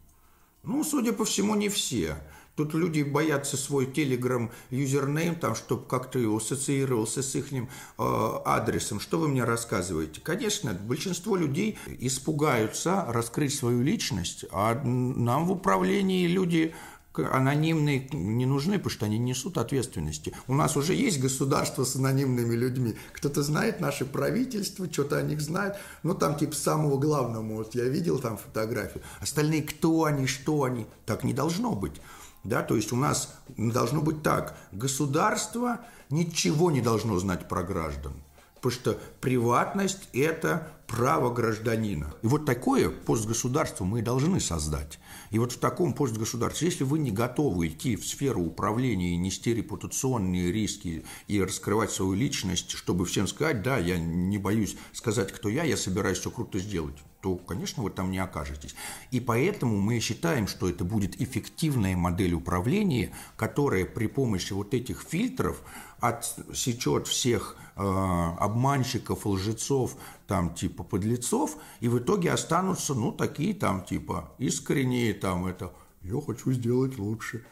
Ну, 0.64 0.82
судя 0.86 1.12
по 1.12 1.26
всему, 1.26 1.56
не 1.56 1.68
все. 1.68 2.16
Тут 2.56 2.76
люди 2.76 3.02
боятся 3.02 3.58
свой 3.58 3.88
телеграм 3.88 4.52
юзернейм, 4.70 5.36
там, 5.36 5.56
чтобы 5.56 5.86
как-то 5.86 6.20
его 6.20 6.38
ассоциировался 6.38 7.24
с 7.24 7.36
их 7.36 7.52
э, 7.52 7.66
адресом. 7.98 9.00
Что 9.00 9.18
вы 9.18 9.28
мне 9.28 9.44
рассказываете? 9.44 10.22
Конечно, 10.22 10.74
большинство 10.74 11.36
людей 11.36 11.80
испугаются 12.00 13.06
раскрыть 13.08 13.56
свою 13.56 13.82
личность, 13.82 14.46
а 14.52 14.76
нам 14.84 15.48
в 15.48 15.52
управлении 15.52 16.28
люди 16.28 16.76
анонимные 17.16 18.08
не 18.12 18.46
нужны, 18.46 18.78
потому 18.78 18.90
что 18.90 19.06
они 19.06 19.18
несут 19.18 19.58
ответственности. 19.58 20.34
У 20.48 20.54
нас 20.54 20.76
уже 20.76 20.94
есть 20.94 21.20
государство 21.20 21.84
с 21.84 21.96
анонимными 21.96 22.56
людьми. 22.56 22.96
Кто-то 23.14 23.44
знает 23.44 23.80
наше 23.80 24.06
правительство, 24.06 24.92
что-то 24.92 25.18
о 25.18 25.22
них 25.22 25.42
знает. 25.42 25.76
Ну, 26.02 26.16
там 26.16 26.36
типа 26.38 26.56
самого 26.56 26.98
главного, 26.98 27.58
вот 27.58 27.76
я 27.76 27.86
видел 27.86 28.20
там 28.20 28.38
фотографию. 28.38 29.04
Остальные, 29.20 29.64
кто 29.64 30.06
они, 30.06 30.26
что 30.28 30.64
они, 30.64 30.88
так 31.06 31.24
не 31.24 31.34
должно 31.34 31.74
быть. 31.74 32.02
Да, 32.44 32.62
то 32.62 32.76
есть 32.76 32.92
у 32.92 32.96
нас 32.96 33.34
должно 33.58 34.02
быть 34.02 34.22
так. 34.22 34.58
Государство 34.72 35.80
ничего 36.10 36.72
не 36.72 36.82
должно 36.82 37.18
знать 37.20 37.48
про 37.48 37.64
граждан. 37.64 38.14
Потому 38.56 38.72
что 38.72 39.00
приватность– 39.20 40.08
это 40.14 40.70
право 40.88 41.34
гражданина. 41.34 42.14
И 42.22 42.28
вот 42.28 42.46
такое 42.46 42.90
постгосударство 42.90 43.84
мы 43.84 44.02
должны 44.02 44.40
создать. 44.40 45.00
И 45.32 45.40
вот 45.40 45.52
в 45.52 45.58
таком 45.58 45.94
постгосударстве, 45.94 46.70
если 46.70 46.84
вы 46.84 47.00
не 47.00 47.12
готовы 47.12 47.68
идти 47.68 47.96
в 47.96 48.06
сферу 48.06 48.42
управления 48.42 49.14
и 49.14 49.18
нести 49.18 49.54
репутационные 49.54 50.52
риски 50.52 51.04
и 51.28 51.42
раскрывать 51.42 51.92
свою 51.92 52.14
личность, 52.14 52.72
чтобы 52.72 53.06
всем 53.06 53.28
сказать, 53.28 53.64
да, 53.64 53.78
я 53.78 53.98
не 53.98 54.38
боюсь 54.38 54.78
сказать, 54.94 55.32
кто 55.34 55.50
я, 55.50 55.64
я 55.64 55.76
собираюсь 55.76 56.20
все 56.20 56.32
круто 56.32 56.60
сделать, 56.60 56.96
то, 57.24 57.38
конечно, 57.38 57.82
вы 57.82 57.90
там 57.90 58.12
не 58.12 58.20
окажетесь. 58.20 58.76
И 59.12 59.22
поэтому 59.22 59.80
мы 59.80 60.02
считаем, 60.02 60.46
что 60.46 60.70
это 60.70 60.84
будет 60.84 61.22
эффективная 61.22 61.96
модель 61.96 62.34
управления, 62.34 63.14
которая 63.38 63.86
при 63.86 64.08
помощи 64.08 64.52
вот 64.52 64.74
этих 64.74 65.02
фильтров 65.02 65.64
отсечет 66.02 67.08
всех 67.08 67.56
э, 67.78 67.82
обманщиков, 67.82 69.26
лжецов, 69.26 69.96
там 70.28 70.54
типа 70.54 70.84
подлецов, 70.84 71.56
и 71.80 71.88
в 71.88 71.98
итоге 71.98 72.30
останутся, 72.30 72.94
ну, 72.94 73.14
такие 73.14 73.54
там 73.54 73.86
типа 73.86 74.34
искренние, 74.38 75.14
там 75.14 75.46
это 75.46 75.72
«я 76.02 76.20
хочу 76.20 76.52
сделать 76.52 76.98
лучше». 76.98 77.46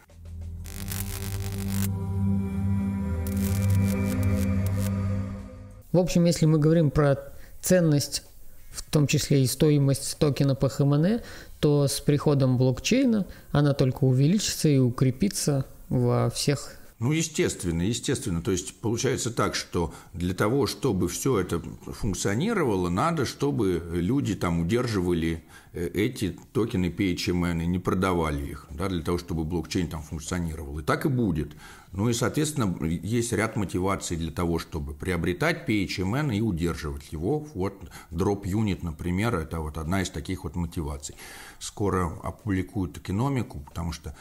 В 5.94 5.98
общем, 5.98 6.26
если 6.26 6.46
мы 6.46 6.58
говорим 6.58 6.92
про 6.92 7.18
ценность, 7.62 8.24
в 8.72 8.90
том 8.90 9.08
числе 9.08 9.44
и 9.44 9.48
стоимость 9.48 10.18
токена 10.18 10.56
ХМН, 10.56 11.20
то 11.60 11.88
с 11.88 12.00
приходом 12.00 12.58
блокчейна 12.58 13.26
она 13.52 13.74
только 13.74 14.06
увеличится 14.06 14.70
и 14.70 14.78
укрепится 14.78 15.66
во 15.90 16.30
всех 16.30 16.81
ну, 17.02 17.14
естественно, 17.14 17.82
естественно. 17.82 18.44
То 18.44 18.52
есть 18.52 18.80
получается 18.80 19.32
так, 19.32 19.56
что 19.56 19.92
для 20.14 20.36
того, 20.36 20.68
чтобы 20.68 21.10
все 21.10 21.40
это 21.40 21.60
функционировало, 21.60 22.90
надо, 22.90 23.26
чтобы 23.26 23.82
люди 23.92 24.36
там 24.36 24.60
удерживали 24.60 25.44
э, 25.74 25.88
эти 25.96 26.38
токены 26.54 26.94
PHMN 26.96 27.64
и 27.64 27.66
не 27.66 27.80
продавали 27.80 28.46
их, 28.46 28.68
да, 28.70 28.88
для 28.88 29.02
того, 29.02 29.18
чтобы 29.18 29.46
блокчейн 29.46 29.88
там 29.88 30.04
функционировал. 30.04 30.78
И 30.78 30.84
так 30.84 31.08
и 31.08 31.10
будет. 31.10 31.54
Ну 31.92 32.08
и, 32.08 32.14
соответственно, 32.14 32.78
есть 32.86 33.34
ряд 33.34 33.56
мотиваций 33.56 34.16
для 34.16 34.32
того, 34.32 34.60
чтобы 34.60 34.94
приобретать 34.94 35.68
PHMN 35.68 36.38
и 36.38 36.42
удерживать 36.42 37.12
его. 37.12 37.48
Вот 37.56 37.82
Drop 38.12 38.44
Unit, 38.44 38.82
например, 38.84 39.34
это 39.34 39.60
вот 39.60 39.80
одна 39.80 40.04
из 40.04 40.12
таких 40.12 40.44
вот 40.44 40.56
мотиваций. 40.56 41.16
Скоро 41.58 42.12
опубликуют 42.22 43.00
экономику, 43.00 43.60
потому 43.66 43.92
что 43.92 44.16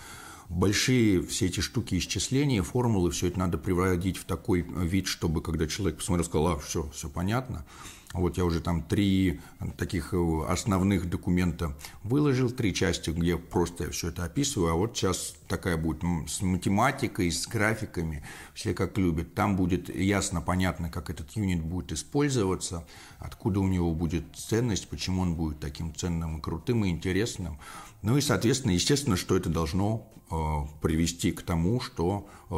большие 0.50 1.22
все 1.22 1.46
эти 1.46 1.60
штуки 1.60 1.96
исчисления, 1.96 2.62
формулы, 2.62 3.12
все 3.12 3.28
это 3.28 3.38
надо 3.38 3.56
приводить 3.56 4.18
в 4.18 4.24
такой 4.24 4.62
вид, 4.62 5.06
чтобы 5.06 5.40
когда 5.42 5.66
человек 5.66 5.98
посмотрел, 5.98 6.26
сказал, 6.26 6.48
а, 6.48 6.58
все, 6.58 6.90
все 6.90 7.08
понятно. 7.08 7.64
Вот 8.12 8.36
я 8.36 8.44
уже 8.44 8.60
там 8.60 8.82
три 8.82 9.40
таких 9.76 10.12
э, 10.12 10.44
основных 10.48 11.08
документа 11.08 11.76
выложил, 12.02 12.50
три 12.50 12.74
части, 12.74 13.10
где 13.10 13.36
просто 13.36 13.84
я 13.84 13.90
все 13.90 14.08
это 14.08 14.24
описываю, 14.24 14.72
а 14.72 14.74
вот 14.74 14.96
сейчас 14.96 15.36
такая 15.46 15.76
будет 15.76 16.02
с 16.28 16.42
математикой, 16.42 17.30
с 17.30 17.46
графиками, 17.46 18.24
все 18.52 18.74
как 18.74 18.98
любят. 18.98 19.34
Там 19.34 19.54
будет 19.54 19.94
ясно, 19.94 20.40
понятно, 20.40 20.90
как 20.90 21.08
этот 21.08 21.30
юнит 21.36 21.62
будет 21.62 21.92
использоваться, 21.92 22.84
откуда 23.20 23.60
у 23.60 23.68
него 23.68 23.94
будет 23.94 24.24
ценность, 24.34 24.88
почему 24.88 25.22
он 25.22 25.36
будет 25.36 25.60
таким 25.60 25.94
ценным 25.94 26.40
крутым 26.40 26.84
и 26.84 26.88
интересным. 26.88 27.60
Ну 28.02 28.16
и, 28.16 28.20
соответственно, 28.20 28.72
естественно, 28.72 29.16
что 29.16 29.36
это 29.36 29.48
должно 29.48 30.06
э, 30.30 30.34
привести 30.80 31.32
к 31.32 31.42
тому, 31.42 31.80
что 31.80 32.28
э, 32.50 32.54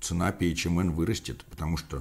цена 0.00 0.34
PHMN 0.38 0.90
вырастет, 0.90 1.44
потому 1.50 1.76
что 1.76 1.98
э, 1.98 2.00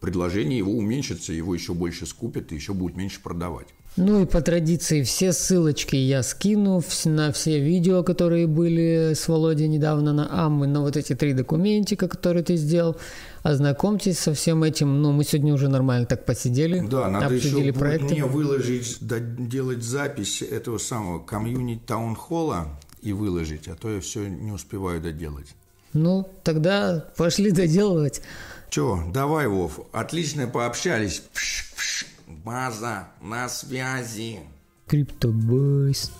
предложение 0.00 0.58
его 0.58 0.72
уменьшится, 0.72 1.32
его 1.32 1.54
еще 1.54 1.72
больше 1.72 2.06
скупят 2.06 2.52
и 2.52 2.54
еще 2.54 2.74
будут 2.74 2.96
меньше 2.96 3.22
продавать. 3.22 3.68
Ну 3.96 4.22
и 4.22 4.26
по 4.26 4.40
традиции 4.40 5.02
все 5.02 5.32
ссылочки 5.32 5.96
я 5.96 6.22
скину 6.22 6.82
на 7.04 7.30
все 7.30 7.60
видео, 7.60 8.02
которые 8.02 8.46
были 8.46 9.12
с 9.14 9.28
Володей 9.28 9.68
недавно 9.68 10.14
на 10.14 10.46
АМ, 10.46 10.60
на 10.60 10.80
вот 10.80 10.96
эти 10.96 11.14
три 11.14 11.34
документика, 11.34 12.08
которые 12.08 12.42
ты 12.42 12.56
сделал. 12.56 12.96
Ознакомьтесь 13.42 14.18
со 14.20 14.34
всем 14.34 14.62
этим. 14.62 15.02
Ну, 15.02 15.12
мы 15.12 15.24
сегодня 15.24 15.52
уже 15.52 15.68
нормально 15.68 16.06
так 16.06 16.24
посидели, 16.24 16.80
Да, 16.80 17.08
надо 17.08 17.34
еще 17.34 17.72
проекты. 17.72 18.14
мне 18.14 18.24
выложить, 18.24 18.98
делать 19.00 19.82
запись 19.82 20.42
этого 20.42 20.78
самого 20.78 21.18
комьюнити 21.18 21.82
таунхолла 21.84 22.68
и 23.00 23.12
выложить, 23.12 23.66
а 23.66 23.74
то 23.74 23.90
я 23.90 24.00
все 24.00 24.28
не 24.28 24.52
успеваю 24.52 25.00
доделать. 25.00 25.54
Ну, 25.92 26.28
тогда 26.44 27.04
пошли 27.16 27.50
доделывать. 27.50 28.22
Че, 28.70 29.04
давай, 29.12 29.48
Вов, 29.48 29.80
отлично 29.92 30.46
пообщались. 30.46 31.22
Пш 31.34 31.74
-пш. 31.76 32.06
База 32.44 33.08
на 33.20 33.48
связи. 33.48 34.38
Криптобойс. 34.86 36.10